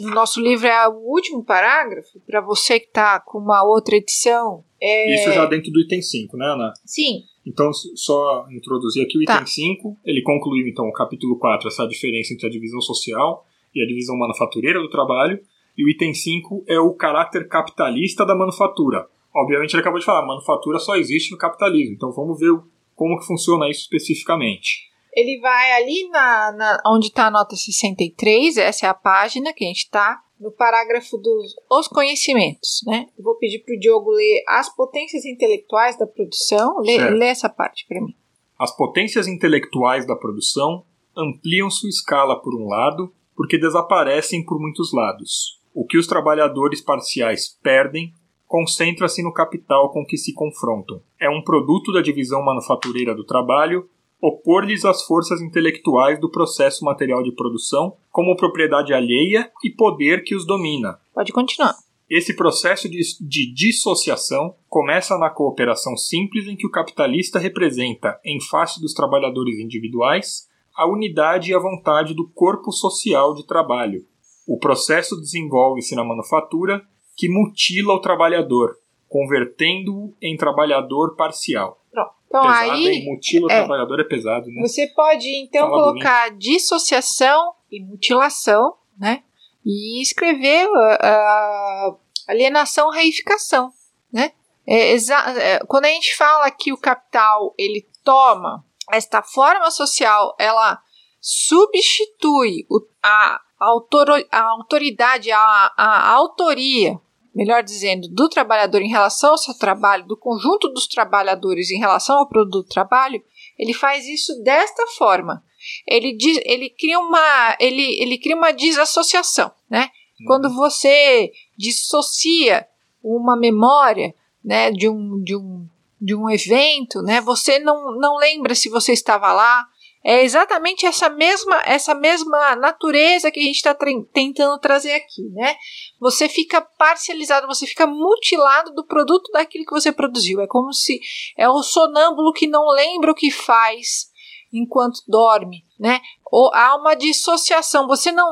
no 0.00 0.12
nosso 0.12 0.40
livro 0.40 0.66
é 0.66 0.88
o 0.88 0.94
último 0.94 1.44
parágrafo, 1.44 2.18
para 2.26 2.40
você 2.40 2.80
que 2.80 2.86
está 2.86 3.20
com 3.20 3.38
uma 3.38 3.62
outra 3.62 3.94
edição. 3.94 4.64
É... 4.80 5.14
Isso 5.14 5.32
já 5.32 5.46
dentro 5.46 5.70
do 5.70 5.80
item 5.80 6.02
5, 6.02 6.36
né, 6.36 6.46
Ana? 6.46 6.72
Sim. 6.84 7.22
Então, 7.46 7.72
só 7.72 8.48
introduzir 8.50 9.04
aqui 9.04 9.16
o 9.16 9.22
item 9.22 9.36
tá. 9.36 9.46
5. 9.46 9.96
Ele 10.04 10.22
concluiu, 10.22 10.66
então, 10.66 10.88
o 10.88 10.92
capítulo 10.92 11.38
4, 11.38 11.68
essa 11.68 11.86
diferença 11.86 12.34
entre 12.34 12.48
a 12.48 12.50
divisão 12.50 12.80
social 12.80 13.46
e 13.72 13.80
a 13.80 13.86
divisão 13.86 14.18
manufatureira 14.18 14.80
do 14.80 14.90
trabalho. 14.90 15.38
E 15.76 15.84
o 15.84 15.88
item 15.88 16.12
5 16.12 16.64
é 16.68 16.78
o 16.78 16.94
caráter 16.94 17.48
capitalista 17.48 18.26
da 18.26 18.34
manufatura. 18.34 19.08
Obviamente 19.34 19.72
ele 19.72 19.80
acabou 19.80 19.98
de 19.98 20.04
falar, 20.04 20.26
manufatura 20.26 20.78
só 20.78 20.94
existe 20.96 21.32
no 21.32 21.38
capitalismo. 21.38 21.94
Então 21.94 22.12
vamos 22.12 22.38
ver 22.38 22.52
como 22.94 23.18
que 23.18 23.26
funciona 23.26 23.70
isso 23.70 23.80
especificamente. 23.80 24.90
Ele 25.14 25.40
vai 25.40 25.72
ali 25.72 26.08
na, 26.08 26.52
na 26.52 26.82
onde 26.86 27.08
está 27.08 27.26
a 27.26 27.30
nota 27.30 27.54
63, 27.54 28.56
essa 28.56 28.86
é 28.86 28.88
a 28.88 28.94
página 28.94 29.52
que 29.52 29.64
a 29.64 29.68
gente 29.68 29.84
está, 29.84 30.22
no 30.42 30.50
parágrafo 30.50 31.16
dos 31.18 31.54
os 31.70 31.86
conhecimentos, 31.86 32.80
né? 32.86 33.06
Eu 33.16 33.22
vou 33.22 33.36
pedir 33.36 33.60
para 33.60 33.74
o 33.76 33.78
Diogo 33.78 34.10
ler 34.10 34.42
as 34.48 34.74
potências 34.74 35.24
intelectuais 35.24 35.96
da 35.96 36.06
produção. 36.06 36.80
Lê, 36.80 36.98
lê 37.10 37.26
essa 37.26 37.48
parte 37.48 37.86
para 37.86 38.00
mim. 38.00 38.14
As 38.58 38.74
potências 38.76 39.28
intelectuais 39.28 40.06
da 40.06 40.16
produção 40.16 40.84
ampliam 41.16 41.70
sua 41.70 41.88
escala 41.88 42.40
por 42.40 42.54
um 42.54 42.66
lado, 42.66 43.14
porque 43.36 43.58
desaparecem 43.58 44.44
por 44.44 44.58
muitos 44.58 44.92
lados. 44.92 45.61
O 45.74 45.86
que 45.86 45.98
os 45.98 46.06
trabalhadores 46.06 46.80
parciais 46.80 47.58
perdem 47.62 48.12
concentra-se 48.46 49.22
no 49.22 49.32
capital 49.32 49.90
com 49.90 50.04
que 50.04 50.18
se 50.18 50.34
confrontam. 50.34 51.00
É 51.18 51.30
um 51.30 51.42
produto 51.42 51.90
da 51.90 52.02
divisão 52.02 52.44
manufatureira 52.44 53.14
do 53.14 53.24
trabalho 53.24 53.88
opor-lhes 54.22 54.84
as 54.84 55.02
forças 55.02 55.40
intelectuais 55.40 56.20
do 56.20 56.30
processo 56.30 56.84
material 56.84 57.24
de 57.24 57.32
produção 57.32 57.96
como 58.10 58.36
propriedade 58.36 58.94
alheia 58.94 59.50
e 59.64 59.70
poder 59.70 60.22
que 60.22 60.36
os 60.36 60.46
domina. 60.46 61.00
Pode 61.12 61.32
continuar. 61.32 61.74
Esse 62.08 62.36
processo 62.36 62.88
de, 62.88 63.00
de, 63.20 63.52
dissociação 63.52 64.54
começa 64.68 65.16
na 65.16 65.30
cooperação 65.30 65.96
simples 65.96 66.46
em 66.46 66.54
que 66.54 66.66
o 66.66 66.70
capitalista 66.70 67.38
representa, 67.38 68.20
em 68.24 68.38
face 68.38 68.80
dos 68.80 68.92
trabalhadores 68.92 69.58
individuais, 69.58 70.46
a 70.76 70.86
unidade 70.86 71.50
e 71.50 71.54
a 71.54 71.58
vontade 71.58 72.14
do 72.14 72.28
corpo 72.28 72.70
social 72.70 73.34
de 73.34 73.46
trabalho, 73.46 74.04
o 74.52 74.58
processo 74.58 75.18
desenvolve-se 75.18 75.94
na 75.94 76.04
manufatura, 76.04 76.82
que 77.16 77.26
mutila 77.26 77.94
o 77.94 78.00
trabalhador, 78.02 78.76
convertendo-o 79.08 80.14
em 80.20 80.36
trabalhador 80.36 81.16
parcial. 81.16 81.80
Pronto. 81.90 82.12
Então 82.26 82.42
pesado, 82.42 82.70
aí. 82.70 82.86
Hein? 82.86 83.04
Mutila 83.06 83.46
o 83.46 83.50
é, 83.50 83.58
trabalhador 83.60 84.00
é 84.00 84.04
pesado, 84.04 84.46
né? 84.48 84.60
Você 84.60 84.86
pode 84.88 85.26
então 85.42 85.70
Fala 85.70 85.82
colocar 85.82 86.24
bonito. 86.26 86.38
dissociação 86.38 87.54
e 87.70 87.82
mutilação, 87.82 88.74
né? 88.98 89.22
E 89.64 90.02
escrever 90.02 90.68
uh, 90.68 91.98
alienação 92.28 92.90
reificação, 92.90 93.72
né? 94.12 94.32
É, 94.66 94.94
é, 94.94 95.60
quando 95.66 95.86
a 95.86 95.88
gente 95.88 96.14
fala 96.14 96.50
que 96.50 96.74
o 96.74 96.78
capital 96.78 97.54
ele 97.58 97.88
toma 98.04 98.62
esta 98.92 99.22
forma 99.22 99.70
social, 99.70 100.36
ela 100.38 100.78
substitui 101.22 102.66
o, 102.68 102.86
a, 103.02 103.40
autor, 103.70 104.08
a 104.30 104.42
autoridade, 104.50 105.30
a, 105.30 105.72
a 105.76 106.10
autoria, 106.10 107.00
melhor 107.34 107.62
dizendo, 107.62 108.08
do 108.08 108.28
trabalhador 108.28 108.82
em 108.82 108.90
relação 108.90 109.30
ao 109.30 109.38
seu 109.38 109.54
trabalho, 109.54 110.06
do 110.06 110.16
conjunto 110.16 110.68
dos 110.68 110.86
trabalhadores 110.86 111.70
em 111.70 111.78
relação 111.78 112.18
ao 112.18 112.28
produto 112.28 112.64
do 112.64 112.68
trabalho, 112.68 113.22
ele 113.58 113.72
faz 113.72 114.06
isso 114.06 114.42
desta 114.42 114.86
forma. 114.98 115.42
Ele, 115.86 116.16
diz, 116.16 116.40
ele, 116.44 116.70
cria, 116.70 116.98
uma, 116.98 117.56
ele, 117.60 118.02
ele 118.02 118.18
cria 118.18 118.36
uma 118.36 118.52
desassociação, 118.52 119.52
né? 119.70 119.90
Uhum. 120.20 120.26
Quando 120.26 120.52
você 120.52 121.32
dissocia 121.56 122.66
uma 123.02 123.36
memória 123.36 124.14
né, 124.44 124.70
de, 124.70 124.88
um, 124.88 125.22
de, 125.22 125.36
um, 125.36 125.66
de 126.00 126.14
um 126.14 126.28
evento, 126.28 127.00
né, 127.02 127.20
você 127.20 127.58
não, 127.58 127.96
não 127.98 128.16
lembra 128.16 128.54
se 128.54 128.68
você 128.68 128.92
estava 128.92 129.32
lá, 129.32 129.66
é 130.04 130.24
exatamente 130.24 130.84
essa 130.84 131.08
mesma, 131.08 131.62
essa 131.64 131.94
mesma 131.94 132.56
natureza 132.56 133.30
que 133.30 133.38
a 133.38 133.42
gente 133.42 133.56
está 133.56 133.76
tentando 134.12 134.58
trazer 134.58 134.94
aqui, 134.94 135.22
né? 135.30 135.56
Você 136.00 136.28
fica 136.28 136.60
parcializado, 136.60 137.46
você 137.46 137.66
fica 137.66 137.86
mutilado 137.86 138.72
do 138.74 138.84
produto 138.84 139.30
daquilo 139.32 139.64
que 139.64 139.74
você 139.74 139.92
produziu. 139.92 140.40
É 140.40 140.46
como 140.46 140.72
se 140.72 141.00
é 141.36 141.48
o 141.48 141.62
sonâmbulo 141.62 142.32
que 142.32 142.48
não 142.48 142.66
lembra 142.68 143.12
o 143.12 143.14
que 143.14 143.30
faz 143.30 144.10
enquanto 144.52 145.00
dorme, 145.06 145.64
né? 145.78 146.00
Ou 146.30 146.52
há 146.52 146.74
uma 146.76 146.94
dissociação, 146.94 147.86
você 147.86 148.10
não, 148.10 148.26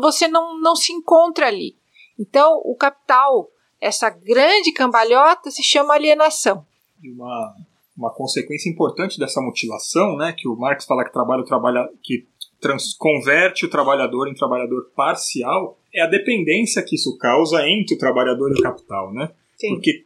você 0.00 0.26
não, 0.26 0.58
não 0.58 0.74
se 0.74 0.92
encontra 0.92 1.48
ali. 1.48 1.76
Então, 2.18 2.60
o 2.64 2.74
capital, 2.74 3.50
essa 3.80 4.08
grande 4.08 4.72
cambalhota, 4.72 5.50
se 5.50 5.62
chama 5.62 5.94
alienação. 5.94 6.66
E 7.02 7.10
uma 7.10 7.54
uma 8.00 8.10
consequência 8.10 8.70
importante 8.70 9.18
dessa 9.18 9.42
mutilação, 9.42 10.16
né, 10.16 10.34
que 10.36 10.48
o 10.48 10.56
Marx 10.56 10.86
fala 10.86 11.04
que 11.04 11.12
trabalho 11.12 11.44
trabalha 11.44 11.86
que 12.02 12.26
trans, 12.58 12.94
converte 12.98 13.66
o 13.66 13.70
trabalhador 13.70 14.26
em 14.26 14.34
trabalhador 14.34 14.90
parcial, 14.96 15.78
é 15.94 16.02
a 16.02 16.06
dependência 16.06 16.82
que 16.82 16.94
isso 16.94 17.16
causa 17.18 17.68
entre 17.68 17.94
o 17.94 17.98
trabalhador 17.98 18.50
e 18.50 18.58
o 18.58 18.62
capital, 18.62 19.12
né? 19.12 19.30
Sim. 19.56 19.74
Porque 19.74 20.04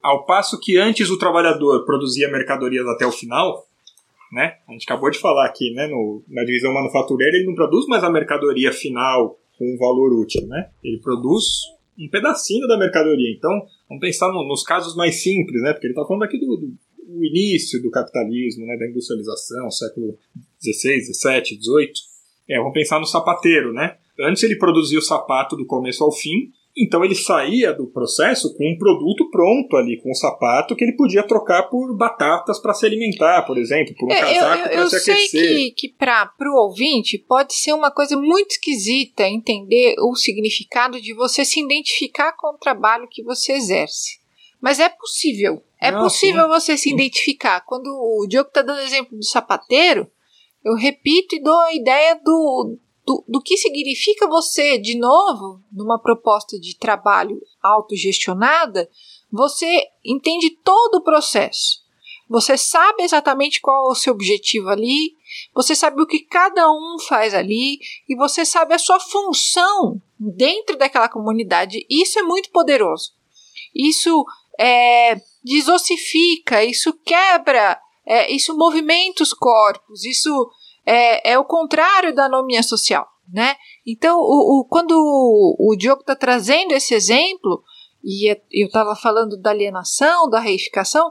ao 0.00 0.24
passo 0.24 0.60
que 0.60 0.76
antes 0.76 1.10
o 1.10 1.18
trabalhador 1.18 1.84
produzia 1.84 2.30
mercadorias 2.30 2.86
até 2.86 3.04
o 3.04 3.12
final, 3.12 3.66
né? 4.30 4.58
A 4.68 4.72
gente 4.72 4.84
acabou 4.84 5.10
de 5.10 5.18
falar 5.18 5.46
aqui, 5.46 5.72
né, 5.74 5.88
no, 5.88 6.22
na 6.28 6.44
divisão 6.44 6.72
manufatureira, 6.72 7.36
ele 7.36 7.46
não 7.46 7.54
produz 7.54 7.86
mais 7.86 8.04
a 8.04 8.10
mercadoria 8.10 8.72
final 8.72 9.36
com 9.58 9.64
um 9.64 9.78
valor 9.78 10.12
útil, 10.20 10.46
né? 10.46 10.70
Ele 10.82 11.00
produz 11.00 11.44
um 11.98 12.08
pedacinho 12.08 12.66
da 12.68 12.76
mercadoria. 12.76 13.32
Então, 13.32 13.50
vamos 13.88 14.00
pensar 14.00 14.28
no, 14.32 14.46
nos 14.46 14.62
casos 14.62 14.94
mais 14.94 15.22
simples, 15.22 15.62
né? 15.62 15.72
Porque 15.72 15.86
ele 15.86 15.94
está 15.94 16.04
falando 16.04 16.24
aqui 16.24 16.38
do, 16.38 16.56
do 16.56 16.74
o 17.16 17.24
início 17.24 17.80
do 17.82 17.90
capitalismo, 17.90 18.66
né, 18.66 18.76
da 18.76 18.86
industrialização, 18.86 19.70
século 19.70 20.18
XVI, 20.62 21.00
XVII, 21.00 21.60
XVIII, 21.62 21.92
é, 22.48 22.58
vamos 22.58 22.74
pensar 22.74 22.98
no 22.98 23.06
sapateiro, 23.06 23.72
né? 23.72 23.96
Antes 24.20 24.42
ele 24.42 24.56
produzia 24.56 24.98
o 24.98 25.02
sapato 25.02 25.56
do 25.56 25.66
começo 25.66 26.04
ao 26.04 26.12
fim, 26.12 26.52
então 26.76 27.04
ele 27.04 27.14
saía 27.14 27.72
do 27.72 27.86
processo 27.86 28.54
com 28.56 28.68
um 28.68 28.76
produto 28.76 29.30
pronto 29.30 29.76
ali, 29.76 29.96
com 30.02 30.10
um 30.10 30.14
sapato 30.14 30.74
que 30.74 30.82
ele 30.82 30.96
podia 30.96 31.22
trocar 31.22 31.64
por 31.64 31.96
batatas 31.96 32.60
para 32.60 32.74
se 32.74 32.84
alimentar, 32.84 33.42
por 33.42 33.56
exemplo, 33.56 33.94
por 33.96 34.08
um 34.08 34.12
é, 34.12 34.20
casaco 34.20 34.68
para 34.68 34.88
se 34.88 35.10
aquecer. 35.10 35.14
Eu 35.14 35.28
sei 35.28 35.70
que, 35.70 35.88
que 35.88 35.94
para 35.96 36.32
o 36.40 36.64
ouvinte 36.64 37.16
pode 37.16 37.54
ser 37.54 37.72
uma 37.72 37.92
coisa 37.92 38.16
muito 38.16 38.52
esquisita 38.52 39.28
entender 39.28 39.94
o 40.00 40.14
significado 40.16 41.00
de 41.00 41.14
você 41.14 41.44
se 41.44 41.60
identificar 41.60 42.32
com 42.36 42.54
o 42.54 42.58
trabalho 42.58 43.08
que 43.08 43.22
você 43.22 43.52
exerce. 43.52 44.23
Mas 44.64 44.80
é 44.80 44.88
possível. 44.88 45.62
É 45.78 45.90
Não, 45.90 46.00
possível 46.00 46.44
sim. 46.44 46.48
você 46.48 46.78
se 46.78 46.90
identificar. 46.90 47.60
Quando 47.66 47.88
o 47.88 48.26
Diogo 48.26 48.48
está 48.48 48.62
dando 48.62 48.80
exemplo 48.80 49.14
do 49.14 49.22
sapateiro, 49.22 50.10
eu 50.64 50.74
repito 50.74 51.36
e 51.36 51.42
dou 51.42 51.60
a 51.60 51.74
ideia 51.74 52.18
do, 52.24 52.78
do, 53.04 53.24
do 53.28 53.42
que 53.42 53.58
significa 53.58 54.26
você, 54.26 54.78
de 54.78 54.98
novo, 54.98 55.60
numa 55.70 56.00
proposta 56.00 56.58
de 56.58 56.78
trabalho 56.78 57.38
autogestionada, 57.62 58.88
você 59.30 59.82
entende 60.02 60.48
todo 60.64 60.94
o 60.94 61.04
processo. 61.04 61.84
Você 62.30 62.56
sabe 62.56 63.02
exatamente 63.02 63.60
qual 63.60 63.88
é 63.88 63.90
o 63.90 63.94
seu 63.94 64.14
objetivo 64.14 64.70
ali, 64.70 65.12
você 65.54 65.76
sabe 65.76 66.00
o 66.00 66.06
que 66.06 66.20
cada 66.20 66.72
um 66.72 66.96
faz 67.06 67.34
ali 67.34 67.80
e 68.08 68.16
você 68.16 68.46
sabe 68.46 68.72
a 68.72 68.78
sua 68.78 68.98
função 68.98 70.00
dentro 70.18 70.78
daquela 70.78 71.10
comunidade. 71.10 71.84
Isso 71.90 72.18
é 72.18 72.22
muito 72.22 72.50
poderoso. 72.50 73.12
Isso 73.74 74.24
é, 74.58 75.16
desossifica, 75.42 76.64
isso 76.64 76.92
quebra, 77.04 77.78
é, 78.06 78.30
isso 78.32 78.56
movimenta 78.56 79.22
os 79.22 79.32
corpos, 79.32 80.04
isso 80.04 80.50
é, 80.86 81.32
é 81.32 81.38
o 81.38 81.44
contrário 81.44 82.14
da 82.14 82.26
anomia 82.26 82.62
social, 82.62 83.06
né? 83.32 83.56
Então, 83.86 84.18
o, 84.18 84.60
o 84.60 84.64
quando 84.64 84.92
o, 84.92 85.72
o 85.72 85.76
Diogo 85.76 86.00
está 86.00 86.14
trazendo 86.14 86.72
esse 86.72 86.94
exemplo, 86.94 87.62
e 88.02 88.30
é, 88.30 88.40
eu 88.52 88.66
estava 88.66 88.94
falando 88.94 89.36
da 89.40 89.50
alienação, 89.50 90.28
da 90.28 90.38
reificação, 90.38 91.10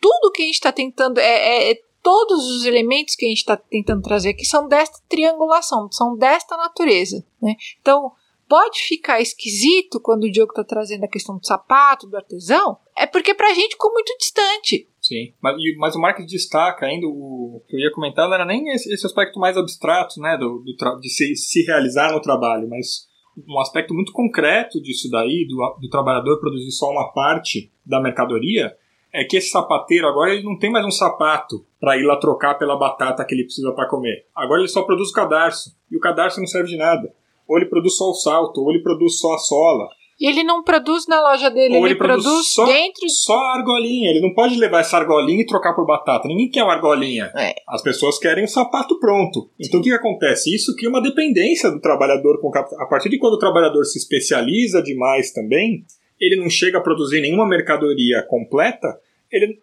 tudo 0.00 0.32
que 0.32 0.42
a 0.42 0.46
gente 0.46 0.54
está 0.54 0.70
tentando 0.70 1.18
é, 1.18 1.24
é, 1.24 1.72
é, 1.72 1.82
todos 2.02 2.46
os 2.50 2.64
elementos 2.64 3.16
que 3.16 3.24
a 3.24 3.28
gente 3.28 3.38
está 3.38 3.56
tentando 3.56 4.02
trazer 4.02 4.30
aqui 4.30 4.44
são 4.44 4.68
desta 4.68 4.98
triangulação, 5.08 5.90
são 5.90 6.16
desta 6.16 6.56
natureza, 6.56 7.24
né? 7.40 7.56
Então, 7.80 8.12
pode 8.48 8.80
ficar 8.80 9.20
esquisito 9.20 10.00
quando 10.00 10.24
o 10.24 10.30
Diogo 10.30 10.52
está 10.52 10.64
trazendo 10.64 11.04
a 11.04 11.08
questão 11.08 11.38
do 11.38 11.46
sapato, 11.46 12.06
do 12.06 12.16
artesão, 12.16 12.78
é 12.96 13.06
porque 13.06 13.34
pra 13.34 13.54
gente 13.54 13.72
ficou 13.72 13.92
muito 13.92 14.16
distante. 14.18 14.88
Sim, 15.00 15.32
mas, 15.40 15.56
mas 15.78 15.94
o 15.94 16.00
Marx 16.00 16.26
destaca 16.26 16.86
ainda, 16.86 17.06
o 17.06 17.62
que 17.68 17.76
eu 17.76 17.80
ia 17.80 17.92
comentar 17.92 18.26
não 18.26 18.34
era 18.34 18.44
nem 18.44 18.68
esse, 18.72 18.92
esse 18.92 19.06
aspecto 19.06 19.38
mais 19.38 19.56
abstrato, 19.56 20.20
né, 20.20 20.36
do, 20.36 20.62
do 20.64 21.00
de 21.00 21.08
se, 21.08 21.36
se 21.36 21.62
realizar 21.64 22.12
no 22.12 22.20
trabalho, 22.20 22.68
mas 22.68 23.06
um 23.48 23.60
aspecto 23.60 23.94
muito 23.94 24.12
concreto 24.12 24.80
disso 24.80 25.10
daí, 25.10 25.46
do, 25.46 25.78
do 25.80 25.88
trabalhador 25.88 26.40
produzir 26.40 26.72
só 26.72 26.90
uma 26.90 27.12
parte 27.12 27.70
da 27.84 28.00
mercadoria, 28.00 28.76
é 29.12 29.24
que 29.24 29.36
esse 29.36 29.50
sapateiro 29.50 30.06
agora 30.06 30.34
ele 30.34 30.42
não 30.42 30.58
tem 30.58 30.70
mais 30.70 30.84
um 30.84 30.90
sapato 30.90 31.64
para 31.80 31.96
ir 31.96 32.04
lá 32.04 32.16
trocar 32.16 32.54
pela 32.54 32.76
batata 32.76 33.24
que 33.24 33.34
ele 33.34 33.44
precisa 33.44 33.72
para 33.72 33.88
comer. 33.88 34.26
Agora 34.34 34.60
ele 34.60 34.68
só 34.68 34.82
produz 34.82 35.08
o 35.08 35.12
cadarço. 35.12 35.74
E 35.90 35.96
o 35.96 36.00
cadarço 36.00 36.38
não 36.38 36.46
serve 36.46 36.68
de 36.68 36.76
nada 36.76 37.14
ou 37.48 37.56
ele 37.56 37.66
produz 37.66 37.96
só 37.96 38.10
o 38.10 38.14
salto, 38.14 38.62
ou 38.62 38.70
ele 38.70 38.82
produz 38.82 39.18
só 39.18 39.34
a 39.34 39.38
sola. 39.38 39.88
E 40.18 40.26
ele 40.26 40.42
não 40.42 40.62
produz 40.62 41.06
na 41.06 41.20
loja 41.20 41.50
dele, 41.50 41.76
ou 41.76 41.80
ele, 41.80 41.90
ele 41.92 41.94
produz, 41.94 42.24
produz 42.24 42.52
só, 42.52 42.64
dentro. 42.64 43.08
Só 43.08 43.36
a 43.36 43.56
argolinha. 43.58 44.10
Ele 44.10 44.20
não 44.20 44.32
pode 44.32 44.56
levar 44.56 44.80
essa 44.80 44.96
argolinha 44.96 45.42
e 45.42 45.46
trocar 45.46 45.74
por 45.74 45.86
batata. 45.86 46.26
Ninguém 46.26 46.50
quer 46.50 46.62
uma 46.62 46.72
argolinha. 46.72 47.30
É. 47.36 47.54
As 47.68 47.82
pessoas 47.82 48.18
querem 48.18 48.44
o 48.44 48.46
um 48.46 48.48
sapato 48.48 48.98
pronto. 48.98 49.50
Então 49.60 49.78
o 49.78 49.82
que, 49.82 49.90
que 49.90 49.94
acontece? 49.94 50.54
Isso 50.54 50.74
cria 50.74 50.88
uma 50.88 51.02
dependência 51.02 51.70
do 51.70 51.80
trabalhador 51.80 52.40
com 52.40 52.50
A 52.56 52.86
partir 52.86 53.10
de 53.10 53.18
quando 53.18 53.34
o 53.34 53.38
trabalhador 53.38 53.84
se 53.84 53.98
especializa 53.98 54.82
demais 54.82 55.32
também, 55.32 55.84
ele 56.18 56.36
não 56.36 56.48
chega 56.48 56.78
a 56.78 56.82
produzir 56.82 57.20
nenhuma 57.20 57.46
mercadoria 57.46 58.22
completa, 58.26 58.98
ele 59.30 59.58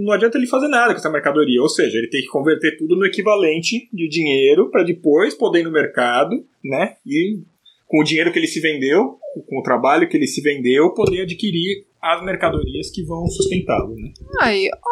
não 0.00 0.12
adianta 0.12 0.38
ele 0.38 0.46
fazer 0.46 0.68
nada 0.68 0.92
com 0.92 0.98
essa 0.98 1.10
mercadoria. 1.10 1.60
Ou 1.60 1.68
seja, 1.68 1.98
ele 1.98 2.08
tem 2.08 2.22
que 2.22 2.28
converter 2.28 2.76
tudo 2.76 2.96
no 2.96 3.06
equivalente 3.06 3.88
de 3.92 4.08
dinheiro 4.08 4.70
para 4.70 4.82
depois 4.82 5.34
poder 5.34 5.60
ir 5.60 5.64
no 5.64 5.72
mercado, 5.72 6.44
né? 6.64 6.96
E 7.06 7.40
com 7.86 8.00
o 8.00 8.04
dinheiro 8.04 8.32
que 8.32 8.38
ele 8.38 8.46
se 8.46 8.60
vendeu, 8.60 9.18
com 9.46 9.58
o 9.58 9.62
trabalho 9.62 10.08
que 10.08 10.16
ele 10.16 10.26
se 10.26 10.40
vendeu, 10.40 10.94
poder 10.94 11.22
adquirir 11.22 11.84
as 12.00 12.24
mercadorias 12.24 12.90
que 12.90 13.04
vão 13.04 13.26
sustentá-lo, 13.26 13.94
né? 13.94 14.12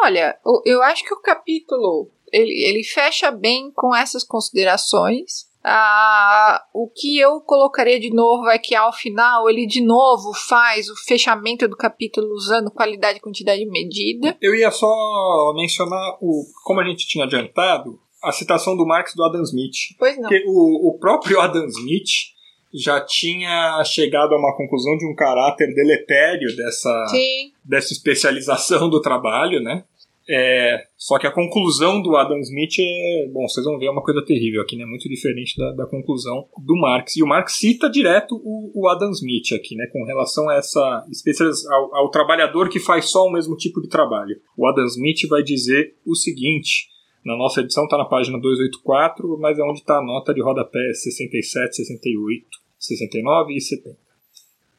Olha, 0.03 0.37
eu 0.65 0.81
acho 0.83 1.03
que 1.03 1.13
o 1.13 1.21
capítulo 1.21 2.09
ele, 2.31 2.63
ele 2.63 2.83
fecha 2.83 3.29
bem 3.29 3.71
com 3.71 3.95
essas 3.95 4.23
considerações. 4.23 5.50
Ah, 5.63 6.63
o 6.73 6.89
que 6.89 7.19
eu 7.19 7.39
colocaria 7.41 7.99
de 7.99 8.09
novo 8.11 8.49
é 8.49 8.57
que 8.57 8.75
ao 8.75 8.91
final 8.91 9.49
ele 9.49 9.67
de 9.67 9.81
novo 9.81 10.33
faz 10.33 10.89
o 10.89 10.95
fechamento 10.95 11.67
do 11.67 11.77
capítulo 11.77 12.33
usando 12.33 12.71
qualidade, 12.71 13.19
quantidade 13.19 13.61
e 13.61 13.69
medida. 13.69 14.35
Eu 14.41 14.55
ia 14.55 14.71
só 14.71 15.53
mencionar 15.55 16.17
o, 16.19 16.43
como 16.63 16.79
a 16.79 16.83
gente 16.83 17.07
tinha 17.07 17.25
adiantado, 17.25 17.99
a 18.23 18.31
citação 18.31 18.75
do 18.75 18.85
Marx 18.85 19.13
do 19.15 19.23
Adam 19.23 19.43
Smith. 19.43 19.95
Pois 19.97 20.15
não. 20.15 20.23
Porque 20.23 20.43
o, 20.47 20.89
o 20.89 20.99
próprio 20.99 21.39
Adam 21.39 21.65
Smith 21.67 22.31
já 22.73 23.01
tinha 23.01 23.83
chegado 23.83 24.33
a 24.33 24.37
uma 24.37 24.55
conclusão 24.55 24.97
de 24.97 25.05
um 25.05 25.13
caráter 25.13 25.73
deletério 25.73 26.55
dessa, 26.55 27.05
dessa 27.63 27.93
especialização 27.93 28.89
do 28.89 29.01
trabalho, 29.01 29.61
né? 29.61 29.83
É, 30.33 30.85
só 30.97 31.19
que 31.19 31.27
a 31.27 31.31
conclusão 31.31 32.01
do 32.01 32.15
Adam 32.15 32.39
Smith 32.39 32.79
é. 32.79 33.27
Bom, 33.33 33.45
vocês 33.49 33.65
vão 33.65 33.77
ver, 33.77 33.87
é 33.87 33.91
uma 33.91 34.01
coisa 34.01 34.23
terrível 34.23 34.61
aqui, 34.61 34.77
né? 34.77 34.85
Muito 34.85 35.09
diferente 35.09 35.57
da, 35.57 35.73
da 35.73 35.85
conclusão 35.85 36.47
do 36.57 36.77
Marx. 36.77 37.17
E 37.17 37.23
o 37.23 37.27
Marx 37.27 37.57
cita 37.57 37.89
direto 37.89 38.39
o, 38.41 38.71
o 38.73 38.87
Adam 38.87 39.11
Smith 39.11 39.51
aqui, 39.53 39.75
né? 39.75 39.87
Com 39.91 40.05
relação 40.05 40.47
a 40.47 40.55
essa. 40.55 41.05
Ao, 41.69 41.95
ao 41.97 42.11
trabalhador 42.11 42.69
que 42.69 42.79
faz 42.79 43.09
só 43.11 43.25
o 43.25 43.31
mesmo 43.31 43.57
tipo 43.57 43.81
de 43.81 43.89
trabalho. 43.89 44.39
O 44.55 44.65
Adam 44.65 44.85
Smith 44.85 45.27
vai 45.27 45.43
dizer 45.43 45.97
o 46.05 46.15
seguinte. 46.15 46.87
Na 47.25 47.35
nossa 47.35 47.59
edição 47.59 47.83
está 47.83 47.97
na 47.97 48.05
página 48.05 48.39
284, 48.39 49.37
mas 49.37 49.59
é 49.59 49.63
onde 49.63 49.79
está 49.79 49.97
a 49.97 50.03
nota 50.03 50.33
de 50.33 50.41
rodapé 50.41 50.93
67, 50.93 51.75
68, 51.75 52.47
69 52.79 53.53
e 53.53 53.59
70. 53.59 53.97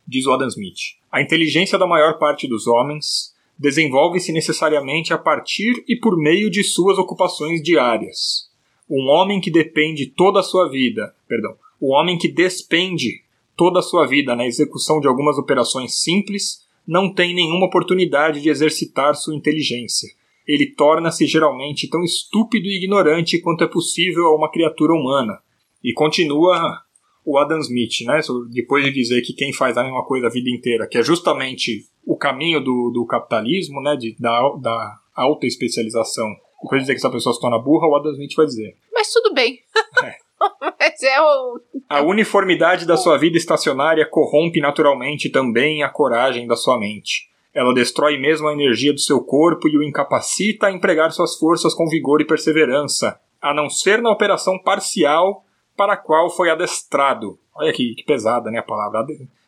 Diz 0.09 0.25
o 0.25 0.33
Adam 0.33 0.49
Smith: 0.49 0.79
A 1.11 1.21
inteligência 1.21 1.79
da 1.79 1.87
maior 1.87 2.19
parte 2.19 2.49
dos 2.49 2.67
homens 2.67 3.33
desenvolve-se 3.63 4.33
necessariamente 4.33 5.13
a 5.15 5.19
partir 5.19 5.85
e 5.87 5.95
por 5.95 6.19
meio 6.19 6.51
de 6.51 6.65
suas 6.65 6.99
ocupações 6.99 7.63
diárias. 7.63 8.51
Um 8.91 9.09
homem 9.09 9.41
que 9.41 9.53
depende 9.53 10.07
toda 10.07 10.41
a 10.41 10.43
sua 10.43 10.69
vida, 10.69 11.15
perdão, 11.29 11.55
o 11.81 11.93
homem 11.93 12.19
que 12.19 12.27
despende 12.27 13.23
toda 13.57 13.79
a 13.79 13.83
sua 13.83 14.05
vida 14.05 14.35
na 14.35 14.45
execução 14.45 14.99
de 14.99 15.07
algumas 15.07 15.39
operações 15.39 16.03
simples 16.03 16.67
não 16.85 17.15
tem 17.15 17.33
nenhuma 17.33 17.67
oportunidade 17.67 18.43
de 18.43 18.49
exercitar 18.49 19.15
sua 19.15 19.37
inteligência. 19.37 20.09
Ele 20.45 20.67
torna-se 20.67 21.25
geralmente 21.25 21.89
tão 21.89 22.03
estúpido 22.03 22.67
e 22.67 22.79
ignorante 22.79 23.41
quanto 23.41 23.63
é 23.63 23.69
possível 23.69 24.27
a 24.27 24.37
uma 24.37 24.51
criatura 24.51 24.93
humana. 24.93 25.39
E 25.85 25.93
continua 25.93 26.83
o 27.25 27.39
Adam 27.39 27.61
Smith, 27.61 28.01
né? 28.07 28.19
Depois 28.51 28.85
de 28.85 28.91
dizer 28.91 29.23
que 29.23 29.33
quem 29.33 29.53
faz 29.53 29.79
a 29.79 29.85
mesma 29.85 30.05
coisa 30.05 30.27
a 30.27 30.31
vida 30.31 30.51
inteira, 30.51 30.89
que 30.89 30.99
é 30.99 31.03
justamente 31.05 31.87
o 32.07 32.17
caminho 32.17 32.61
do, 32.61 32.91
do 32.93 33.07
capitalismo, 33.07 33.81
né? 33.83 33.97
De, 33.97 34.17
da, 34.19 34.41
da 34.61 34.99
alta 35.15 35.47
especialização. 35.47 36.29
Depois 36.63 36.81
de 36.81 36.85
dizer 36.85 36.95
que 36.95 36.99
essa 36.99 37.11
pessoa 37.11 37.35
se 37.35 37.41
torna 37.41 37.59
burra, 37.59 37.89
o 37.89 37.97
Adam 37.97 38.13
Smith 38.13 38.35
vai 38.37 38.47
dizer. 38.47 38.77
Mas 38.93 39.13
tudo 39.13 39.35
bem. 39.35 39.59
É. 40.05 40.15
Mas 40.79 41.03
é 41.03 41.21
o. 41.21 41.61
A 41.89 42.03
uniformidade 42.03 42.87
da 42.87 42.97
sua 42.97 43.19
vida 43.19 43.37
estacionária 43.37 44.09
corrompe 44.09 44.61
naturalmente 44.61 45.29
também 45.29 45.83
a 45.83 45.89
coragem 45.89 46.47
da 46.47 46.57
sua 46.57 46.79
mente. 46.79 47.29
Ela 47.55 47.75
destrói 47.75 48.19
mesmo 48.19 48.49
a 48.49 48.53
energia 48.53 48.93
do 48.93 49.01
seu 49.01 49.23
corpo 49.23 49.69
e 49.69 49.77
o 49.77 49.83
incapacita 49.83 50.69
a 50.69 50.73
empregar 50.73 51.13
suas 51.13 51.37
forças 51.37 51.75
com 51.75 51.87
vigor 51.87 52.21
e 52.21 52.27
perseverança, 52.27 53.21
a 53.41 53.53
não 53.53 53.69
ser 53.69 54.01
na 54.01 54.11
operação 54.11 54.59
parcial 54.59 55.45
para 55.77 55.93
a 55.95 55.97
qual 55.97 56.31
foi 56.31 56.49
adestrado. 56.49 57.39
Olha 57.55 57.73
que, 57.73 57.95
que 57.95 58.05
pesada, 58.05 58.51
né, 58.51 58.59
a 58.59 58.63
palavra. 58.63 59.05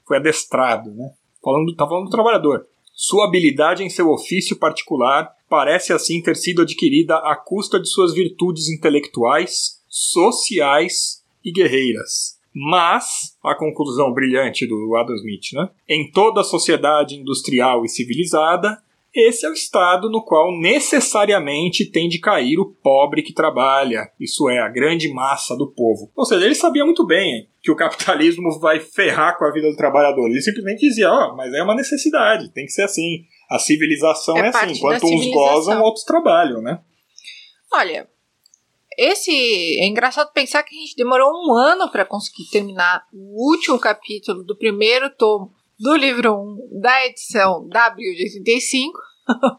Foi 0.06 0.18
adestrado, 0.18 0.90
né? 0.90 1.12
Falando, 1.44 1.76
tá 1.76 1.86
falando 1.86 2.06
do 2.06 2.10
trabalhador. 2.10 2.66
Sua 2.94 3.26
habilidade 3.26 3.82
em 3.82 3.90
seu 3.90 4.08
ofício 4.10 4.56
particular 4.56 5.30
parece 5.48 5.92
assim 5.92 6.22
ter 6.22 6.36
sido 6.36 6.62
adquirida 6.62 7.16
à 7.16 7.36
custa 7.36 7.78
de 7.78 7.88
suas 7.88 8.14
virtudes 8.14 8.68
intelectuais, 8.68 9.82
sociais 9.88 11.22
e 11.44 11.52
guerreiras. 11.52 12.38
Mas, 12.54 13.36
a 13.44 13.54
conclusão 13.54 14.12
brilhante 14.12 14.66
do 14.66 14.96
Adam 14.96 15.16
Smith, 15.16 15.52
né? 15.54 15.68
Em 15.88 16.10
toda 16.10 16.40
a 16.40 16.44
sociedade 16.44 17.16
industrial 17.16 17.84
e 17.84 17.88
civilizada, 17.88 18.80
esse 19.14 19.46
é 19.46 19.48
o 19.48 19.52
estado 19.52 20.10
no 20.10 20.24
qual 20.24 20.50
necessariamente 20.58 21.88
tem 21.90 22.08
de 22.08 22.18
cair 22.18 22.58
o 22.58 22.74
pobre 22.82 23.22
que 23.22 23.32
trabalha, 23.32 24.10
isso 24.18 24.50
é, 24.50 24.58
a 24.58 24.68
grande 24.68 25.08
massa 25.12 25.56
do 25.56 25.72
povo. 25.72 26.10
Ou 26.16 26.24
seja, 26.24 26.44
ele 26.44 26.54
sabia 26.54 26.84
muito 26.84 27.06
bem 27.06 27.48
que 27.62 27.70
o 27.70 27.76
capitalismo 27.76 28.58
vai 28.58 28.80
ferrar 28.80 29.38
com 29.38 29.44
a 29.44 29.52
vida 29.52 29.70
do 29.70 29.76
trabalhador. 29.76 30.28
Ele 30.28 30.42
simplesmente 30.42 30.80
dizia, 30.80 31.10
ó, 31.10 31.30
oh, 31.30 31.36
mas 31.36 31.54
é 31.54 31.62
uma 31.62 31.76
necessidade, 31.76 32.52
tem 32.52 32.66
que 32.66 32.72
ser 32.72 32.82
assim. 32.82 33.24
A 33.48 33.58
civilização 33.58 34.36
é, 34.36 34.46
é 34.46 34.48
assim, 34.48 34.72
enquanto 34.72 35.04
uns 35.04 35.30
gozam, 35.30 35.80
outros 35.80 36.04
trabalham, 36.04 36.60
né? 36.60 36.80
Olha, 37.72 38.08
esse 38.98 39.30
é 39.30 39.86
engraçado 39.86 40.32
pensar 40.32 40.62
que 40.62 40.74
a 40.74 40.80
gente 40.80 40.96
demorou 40.96 41.30
um 41.30 41.54
ano 41.54 41.90
para 41.90 42.04
conseguir 42.04 42.48
terminar 42.50 43.06
o 43.12 43.50
último 43.50 43.78
capítulo 43.78 44.42
do 44.42 44.56
primeiro 44.56 45.10
tomo 45.10 45.52
do 45.78 45.94
livro 45.96 46.34
1 46.34 46.80
da 46.80 47.06
edição 47.06 47.68
W 47.68 48.14
de 48.14 48.22
85. 48.38 48.98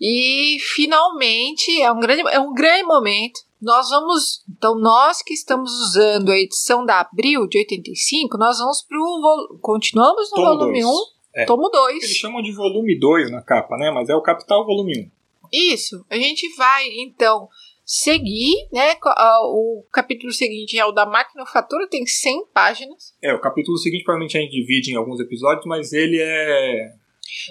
e 0.00 0.58
finalmente 0.74 1.82
é 1.82 1.90
um 1.92 2.00
grande 2.00 2.22
é 2.28 2.40
um 2.40 2.52
grande 2.52 2.84
momento. 2.84 3.40
Nós 3.60 3.90
vamos, 3.90 4.42
então 4.48 4.74
nós 4.78 5.22
que 5.22 5.34
estamos 5.34 5.70
usando 5.70 6.30
a 6.30 6.38
edição 6.38 6.84
da 6.86 7.00
Abril 7.00 7.46
de 7.46 7.58
85, 7.58 8.38
nós 8.38 8.58
vamos 8.58 8.82
pro 8.82 9.58
continuamos 9.60 10.30
no 10.30 10.36
tomo 10.36 10.58
volume 10.58 10.80
dois. 10.80 10.94
1, 11.36 11.42
é. 11.42 11.44
tomo 11.44 11.68
2. 11.68 11.96
Eles 11.96 12.16
chamam 12.16 12.42
de 12.42 12.52
volume 12.52 12.98
2 12.98 13.30
na 13.30 13.42
capa, 13.42 13.76
né? 13.76 13.90
Mas 13.90 14.08
é 14.08 14.14
o 14.14 14.22
Capital 14.22 14.64
volume 14.64 14.98
1. 14.98 15.10
Isso. 15.52 16.04
A 16.08 16.16
gente 16.16 16.48
vai 16.56 16.86
então 17.00 17.48
seguir, 17.90 18.68
né? 18.72 18.96
O 19.42 19.84
capítulo 19.90 20.32
seguinte 20.32 20.78
é 20.78 20.86
o 20.86 20.92
da 20.92 21.04
maquinofatura, 21.04 21.88
tem 21.88 22.06
100 22.06 22.46
páginas. 22.54 23.16
É, 23.20 23.34
o 23.34 23.40
capítulo 23.40 23.76
seguinte 23.78 24.04
provavelmente 24.04 24.38
a 24.38 24.40
gente 24.40 24.52
divide 24.52 24.92
em 24.92 24.94
alguns 24.94 25.18
episódios, 25.18 25.66
mas 25.66 25.92
ele 25.92 26.20
é... 26.20 26.92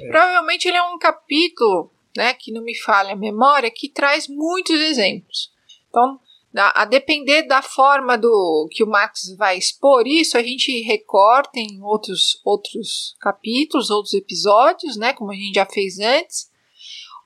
é... 0.02 0.08
Provavelmente 0.08 0.66
ele 0.66 0.78
é 0.78 0.84
um 0.84 0.98
capítulo, 0.98 1.92
né, 2.16 2.34
que 2.34 2.54
não 2.54 2.64
me 2.64 2.74
falha 2.74 3.12
a 3.12 3.18
memória, 3.18 3.70
que 3.70 3.90
traz 3.90 4.30
muitos 4.30 4.80
exemplos. 4.80 5.52
Então, 5.90 6.18
a, 6.56 6.84
a 6.84 6.86
depender 6.86 7.44
da 7.44 7.62
forma 7.62 8.18
do 8.18 8.70
que 8.72 8.82
o 8.82 8.88
Max 8.88 9.36
vai 9.38 9.58
expor 9.58 10.08
isso, 10.08 10.38
a 10.38 10.42
gente 10.42 10.72
recorta 10.84 11.60
em 11.60 11.84
outros, 11.84 12.40
outros 12.46 13.14
capítulos, 13.20 13.90
outros 13.90 14.14
episódios, 14.14 14.96
né, 14.96 15.12
como 15.12 15.34
a 15.34 15.36
gente 15.36 15.56
já 15.56 15.66
fez 15.66 16.00
antes, 16.00 16.50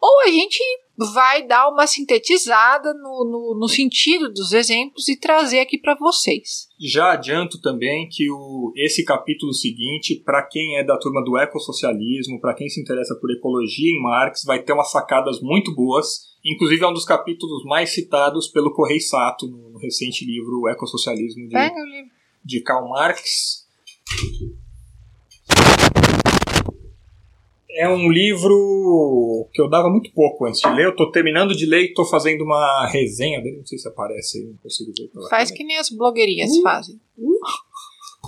ou 0.03 0.19
a 0.19 0.27
gente 0.27 0.61
vai 0.97 1.47
dar 1.47 1.69
uma 1.69 1.87
sintetizada 1.87 2.93
no, 2.93 3.23
no, 3.23 3.57
no 3.57 3.67
sentido 3.69 4.27
dos 4.33 4.51
exemplos 4.51 5.07
e 5.07 5.17
trazer 5.17 5.61
aqui 5.61 5.77
para 5.77 5.95
vocês. 5.95 6.67
Já 6.77 7.13
adianto 7.13 7.61
também 7.61 8.09
que 8.11 8.29
o, 8.29 8.73
esse 8.75 9.05
capítulo 9.05 9.53
seguinte, 9.53 10.21
para 10.25 10.45
quem 10.45 10.77
é 10.77 10.83
da 10.83 10.97
turma 10.97 11.23
do 11.23 11.37
ecossocialismo, 11.37 12.41
para 12.41 12.53
quem 12.53 12.67
se 12.67 12.81
interessa 12.81 13.15
por 13.15 13.31
ecologia 13.31 13.89
em 13.89 14.01
Marx, 14.01 14.43
vai 14.45 14.61
ter 14.61 14.73
umas 14.73 14.91
sacadas 14.91 15.39
muito 15.41 15.73
boas. 15.73 16.33
Inclusive 16.43 16.83
é 16.83 16.87
um 16.87 16.93
dos 16.93 17.05
capítulos 17.05 17.63
mais 17.63 17.93
citados 17.93 18.49
pelo 18.49 18.73
Correio 18.73 18.99
Sato 18.99 19.47
no, 19.47 19.69
no 19.69 19.79
recente 19.79 20.25
livro 20.25 20.63
O 20.63 20.69
Ecossocialismo 20.69 21.47
de, 21.47 21.55
de 22.43 22.61
Karl 22.61 22.89
Marx 22.89 23.63
é 27.75 27.89
um 27.89 28.11
livro 28.11 29.47
que 29.51 29.61
eu 29.61 29.69
dava 29.69 29.89
muito 29.89 30.11
pouco 30.13 30.45
antes 30.45 30.61
de 30.61 30.69
ler. 30.69 30.85
Eu 30.85 30.95
tô 30.95 31.11
terminando 31.11 31.55
de 31.55 31.65
ler 31.65 31.83
e 31.83 31.93
tô 31.93 32.05
fazendo 32.05 32.43
uma 32.43 32.87
resenha 32.87 33.41
dele. 33.41 33.57
Não 33.57 33.65
sei 33.65 33.77
se 33.77 33.87
aparece 33.87 34.39
aí, 34.39 34.45
não 34.45 34.57
consigo 34.57 34.91
ver. 34.97 35.29
Faz 35.29 35.51
que 35.51 35.63
nem 35.63 35.77
as 35.77 35.89
blogueirinhas 35.89 36.51
uh, 36.51 36.61
fazem. 36.61 36.95
Uh. 37.17 37.39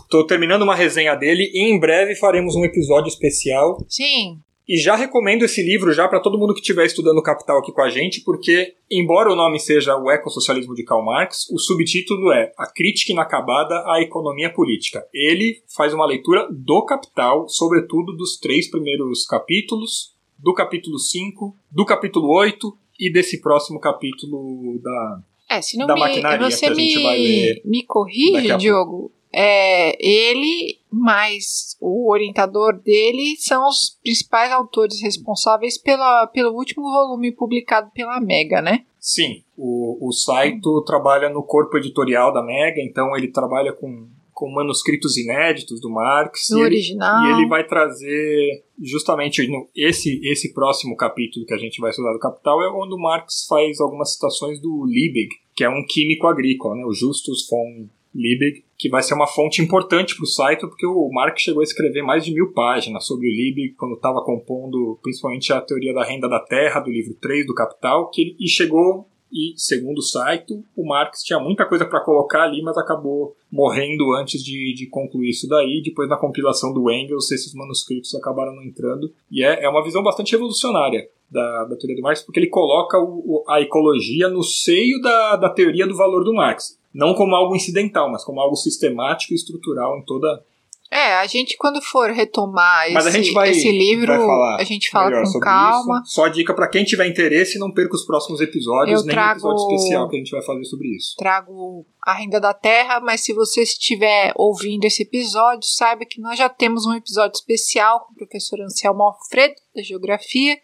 Tô 0.09 0.25
terminando 0.25 0.61
uma 0.61 0.75
resenha 0.75 1.15
dele 1.15 1.49
e 1.53 1.63
em 1.63 1.79
breve 1.79 2.15
faremos 2.15 2.55
um 2.55 2.63
episódio 2.63 3.07
especial. 3.07 3.77
Sim. 3.87 4.39
E 4.67 4.77
já 4.77 4.95
recomendo 4.95 5.45
esse 5.45 5.61
livro 5.61 5.93
já 5.93 6.07
para 6.07 6.19
todo 6.19 6.39
mundo 6.39 6.53
que 6.53 6.59
estiver 6.59 6.85
estudando 6.85 7.21
Capital 7.21 7.59
aqui 7.59 7.71
com 7.71 7.81
a 7.81 7.89
gente, 7.89 8.21
porque, 8.21 8.73
embora 8.89 9.31
o 9.31 9.35
nome 9.35 9.59
seja 9.59 9.95
O 9.95 10.09
Ecossocialismo 10.09 10.73
de 10.73 10.83
Karl 10.83 11.03
Marx, 11.03 11.47
o 11.51 11.59
subtítulo 11.59 12.31
é 12.31 12.51
A 12.57 12.65
Crítica 12.65 13.11
Inacabada 13.11 13.83
à 13.85 14.01
Economia 14.01 14.51
Política. 14.51 15.05
Ele 15.13 15.61
faz 15.67 15.93
uma 15.93 16.05
leitura 16.05 16.47
do 16.51 16.83
Capital, 16.83 17.47
sobretudo 17.47 18.13
dos 18.13 18.37
três 18.37 18.69
primeiros 18.69 19.25
capítulos, 19.25 20.15
do 20.37 20.53
capítulo 20.53 20.97
5, 20.97 21.55
do 21.71 21.85
capítulo 21.85 22.35
8 22.35 22.75
e 22.99 23.11
desse 23.11 23.41
próximo 23.41 23.79
capítulo 23.79 24.79
da, 24.81 25.21
é, 25.49 25.61
se 25.61 25.77
não 25.77 25.85
da 25.85 25.93
me, 25.93 25.99
maquinaria 25.99 26.49
você 26.49 26.65
que 26.65 26.71
a 26.71 26.75
gente 26.75 26.97
me, 26.97 27.03
vai 27.03 27.17
ler. 27.17 27.61
Me 27.65 27.83
corrige, 27.83 28.57
Diogo 28.57 29.11
é, 29.37 29.97
ele 29.99 30.79
mais 30.89 31.75
o 31.81 32.09
orientador 32.09 32.81
dele 32.81 33.35
são 33.37 33.67
os 33.67 33.99
principais 34.01 34.49
autores 34.49 35.01
responsáveis 35.01 35.77
pela, 35.77 36.27
pelo 36.27 36.55
último 36.55 36.83
volume 36.83 37.33
publicado 37.33 37.91
pela 37.93 38.21
Mega, 38.21 38.61
né? 38.61 38.85
Sim, 38.97 39.43
o, 39.57 40.07
o 40.07 40.13
Saito 40.13 40.81
trabalha 40.85 41.29
no 41.29 41.43
corpo 41.43 41.77
editorial 41.77 42.33
da 42.33 42.41
Mega, 42.41 42.81
então 42.81 43.15
ele 43.15 43.27
trabalha 43.27 43.73
com, 43.73 44.07
com 44.31 44.49
manuscritos 44.49 45.17
inéditos 45.17 45.81
do 45.81 45.89
Marx. 45.89 46.47
No 46.51 46.59
e 46.59 46.63
original. 46.63 47.25
Ele, 47.25 47.33
e 47.33 47.37
ele 47.37 47.49
vai 47.49 47.67
trazer 47.67 48.63
justamente 48.81 49.45
no, 49.49 49.67
esse, 49.75 50.21
esse 50.23 50.53
próximo 50.53 50.95
capítulo 50.95 51.45
que 51.45 51.53
a 51.53 51.57
gente 51.57 51.81
vai 51.81 51.89
estudar 51.89 52.13
do 52.13 52.19
Capital 52.19 52.63
é 52.63 52.69
onde 52.69 52.95
o 52.95 52.97
Marx 52.97 53.45
faz 53.49 53.81
algumas 53.81 54.13
citações 54.13 54.61
do 54.61 54.85
Liebig, 54.85 55.29
que 55.53 55.65
é 55.65 55.69
um 55.69 55.85
químico 55.85 56.25
agrícola, 56.25 56.75
né? 56.75 56.85
o 56.85 56.93
Justus 56.93 57.45
von 57.49 57.89
Liebig, 58.15 58.63
que 58.77 58.89
vai 58.89 59.01
ser 59.01 59.13
uma 59.13 59.27
fonte 59.27 59.61
importante 59.61 60.15
para 60.15 60.23
o 60.23 60.27
site, 60.27 60.61
porque 60.61 60.85
o 60.85 61.09
Marx 61.11 61.41
chegou 61.41 61.61
a 61.61 61.63
escrever 61.63 62.01
mais 62.01 62.25
de 62.25 62.33
mil 62.33 62.51
páginas 62.51 63.05
sobre 63.05 63.27
o 63.27 63.31
Liebig 63.31 63.75
quando 63.75 63.95
estava 63.95 64.23
compondo 64.23 64.99
principalmente 65.01 65.53
a 65.53 65.61
teoria 65.61 65.93
da 65.93 66.03
renda 66.03 66.27
da 66.27 66.39
terra, 66.39 66.81
do 66.81 66.91
livro 66.91 67.13
3 67.15 67.45
do 67.45 67.53
Capital, 67.53 68.09
que 68.09 68.35
e 68.39 68.47
chegou 68.47 69.07
e, 69.31 69.53
segundo 69.57 69.97
o 69.97 70.01
site, 70.01 70.53
o 70.77 70.87
Marx 70.87 71.21
tinha 71.21 71.39
muita 71.39 71.65
coisa 71.65 71.85
para 71.85 71.99
colocar 71.99 72.43
ali, 72.43 72.61
mas 72.61 72.77
acabou 72.77 73.35
morrendo 73.51 74.13
antes 74.13 74.41
de, 74.41 74.73
de 74.73 74.87
concluir 74.87 75.29
isso 75.29 75.47
daí. 75.47 75.81
Depois, 75.83 76.07
na 76.07 76.15
compilação 76.15 76.73
do 76.73 76.89
Engels, 76.89 77.29
esses 77.31 77.53
manuscritos 77.53 78.15
acabaram 78.15 78.55
não 78.55 78.63
entrando. 78.63 79.11
E 79.29 79.43
é, 79.43 79.65
é 79.65 79.69
uma 79.69 79.83
visão 79.83 80.01
bastante 80.01 80.31
revolucionária 80.31 81.09
da, 81.29 81.65
da 81.65 81.75
teoria 81.75 81.97
do 81.97 82.01
Marx, 82.01 82.21
porque 82.21 82.39
ele 82.39 82.47
coloca 82.47 82.97
o, 82.97 83.43
a 83.49 83.59
ecologia 83.59 84.29
no 84.29 84.41
seio 84.41 85.01
da, 85.01 85.35
da 85.35 85.49
teoria 85.49 85.85
do 85.85 85.97
valor 85.97 86.23
do 86.23 86.33
Marx 86.33 86.79
não 86.95 87.13
como 87.13 87.35
algo 87.35 87.55
incidental, 87.55 88.09
mas 88.09 88.23
como 88.23 88.39
algo 88.39 88.55
sistemático 88.55 89.33
e 89.33 89.35
estrutural 89.35 89.97
em 89.97 90.05
toda. 90.05 90.43
É, 90.89 91.15
a 91.15 91.27
gente 91.27 91.57
quando 91.57 91.81
for 91.81 92.11
retomar 92.11 92.87
esse, 92.87 93.33
vai, 93.33 93.49
esse 93.49 93.69
livro, 93.69 94.13
a 94.13 94.63
gente 94.63 94.89
fala 94.89 95.11
com 95.23 95.39
calma. 95.39 96.01
Isso. 96.05 96.13
Só 96.13 96.27
dica 96.29 96.53
para 96.53 96.69
quem 96.69 96.85
tiver 96.85 97.07
interesse, 97.07 97.59
não 97.59 97.71
perca 97.71 97.95
os 97.95 98.05
próximos 98.05 98.39
episódios, 98.39 99.01
Eu 99.01 99.05
nem 99.05 99.13
trago, 99.13 99.39
episódio 99.39 99.63
especial 99.63 100.07
que 100.07 100.15
a 100.15 100.19
gente 100.19 100.31
vai 100.31 100.41
fazer 100.43 100.63
sobre 100.63 100.95
isso. 100.95 101.15
Trago 101.17 101.85
a 102.01 102.13
renda 102.13 102.39
da 102.39 102.53
terra, 102.53 103.01
mas 103.01 103.21
se 103.21 103.33
você 103.33 103.63
estiver 103.63 104.31
ouvindo 104.37 104.85
esse 104.85 105.03
episódio, 105.03 105.67
saiba 105.67 106.05
que 106.05 106.21
nós 106.21 106.37
já 106.37 106.47
temos 106.47 106.85
um 106.85 106.93
episódio 106.93 107.35
especial 107.35 108.05
com 108.05 108.13
o 108.13 108.15
professor 108.15 108.61
Anselmo 108.61 109.03
Alfredo, 109.03 109.55
da 109.75 109.81
Geografia, 109.81 110.57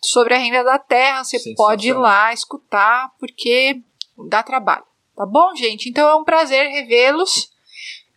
sobre 0.00 0.34
a 0.34 0.38
renda 0.38 0.62
da 0.62 0.78
terra. 0.78 1.24
Você 1.24 1.54
pode 1.56 1.88
ir 1.88 1.94
lá 1.94 2.32
escutar, 2.32 3.10
porque 3.18 3.80
dá 4.28 4.44
trabalho. 4.44 4.89
Tá 5.20 5.26
bom, 5.26 5.54
gente? 5.54 5.86
Então 5.90 6.08
é 6.08 6.14
um 6.16 6.24
prazer 6.24 6.66
revê-los. 6.70 7.50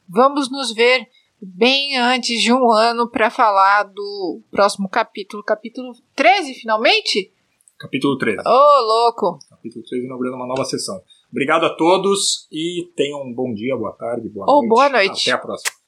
Vamos 0.07 0.49
nos 0.49 0.73
ver 0.73 1.05
bem 1.41 1.97
antes 1.97 2.41
de 2.41 2.53
um 2.53 2.71
ano 2.71 3.11
para 3.11 3.29
falar 3.29 3.83
do 3.83 4.41
próximo 4.49 4.87
capítulo, 4.87 5.43
capítulo 5.43 5.91
13, 6.15 6.53
finalmente? 6.53 7.29
Capítulo 7.77 8.17
13. 8.17 8.37
Ô, 8.47 8.49
oh, 8.49 8.81
louco! 8.85 9.37
Capítulo 9.49 9.83
13 9.83 10.05
inaugurando 10.05 10.37
uma 10.37 10.47
nova 10.47 10.63
sessão. 10.63 10.97
Obrigado 11.29 11.65
a 11.65 11.75
todos 11.75 12.47
e 12.49 12.89
tenham 12.95 13.21
um 13.21 13.33
bom 13.33 13.53
dia, 13.53 13.75
boa 13.75 13.91
tarde, 13.91 14.29
boa 14.29 14.45
Ou 14.47 14.59
noite. 14.59 14.69
boa 14.69 14.87
noite. 14.87 15.29
Até 15.29 15.31
a 15.31 15.41
próxima. 15.41 15.82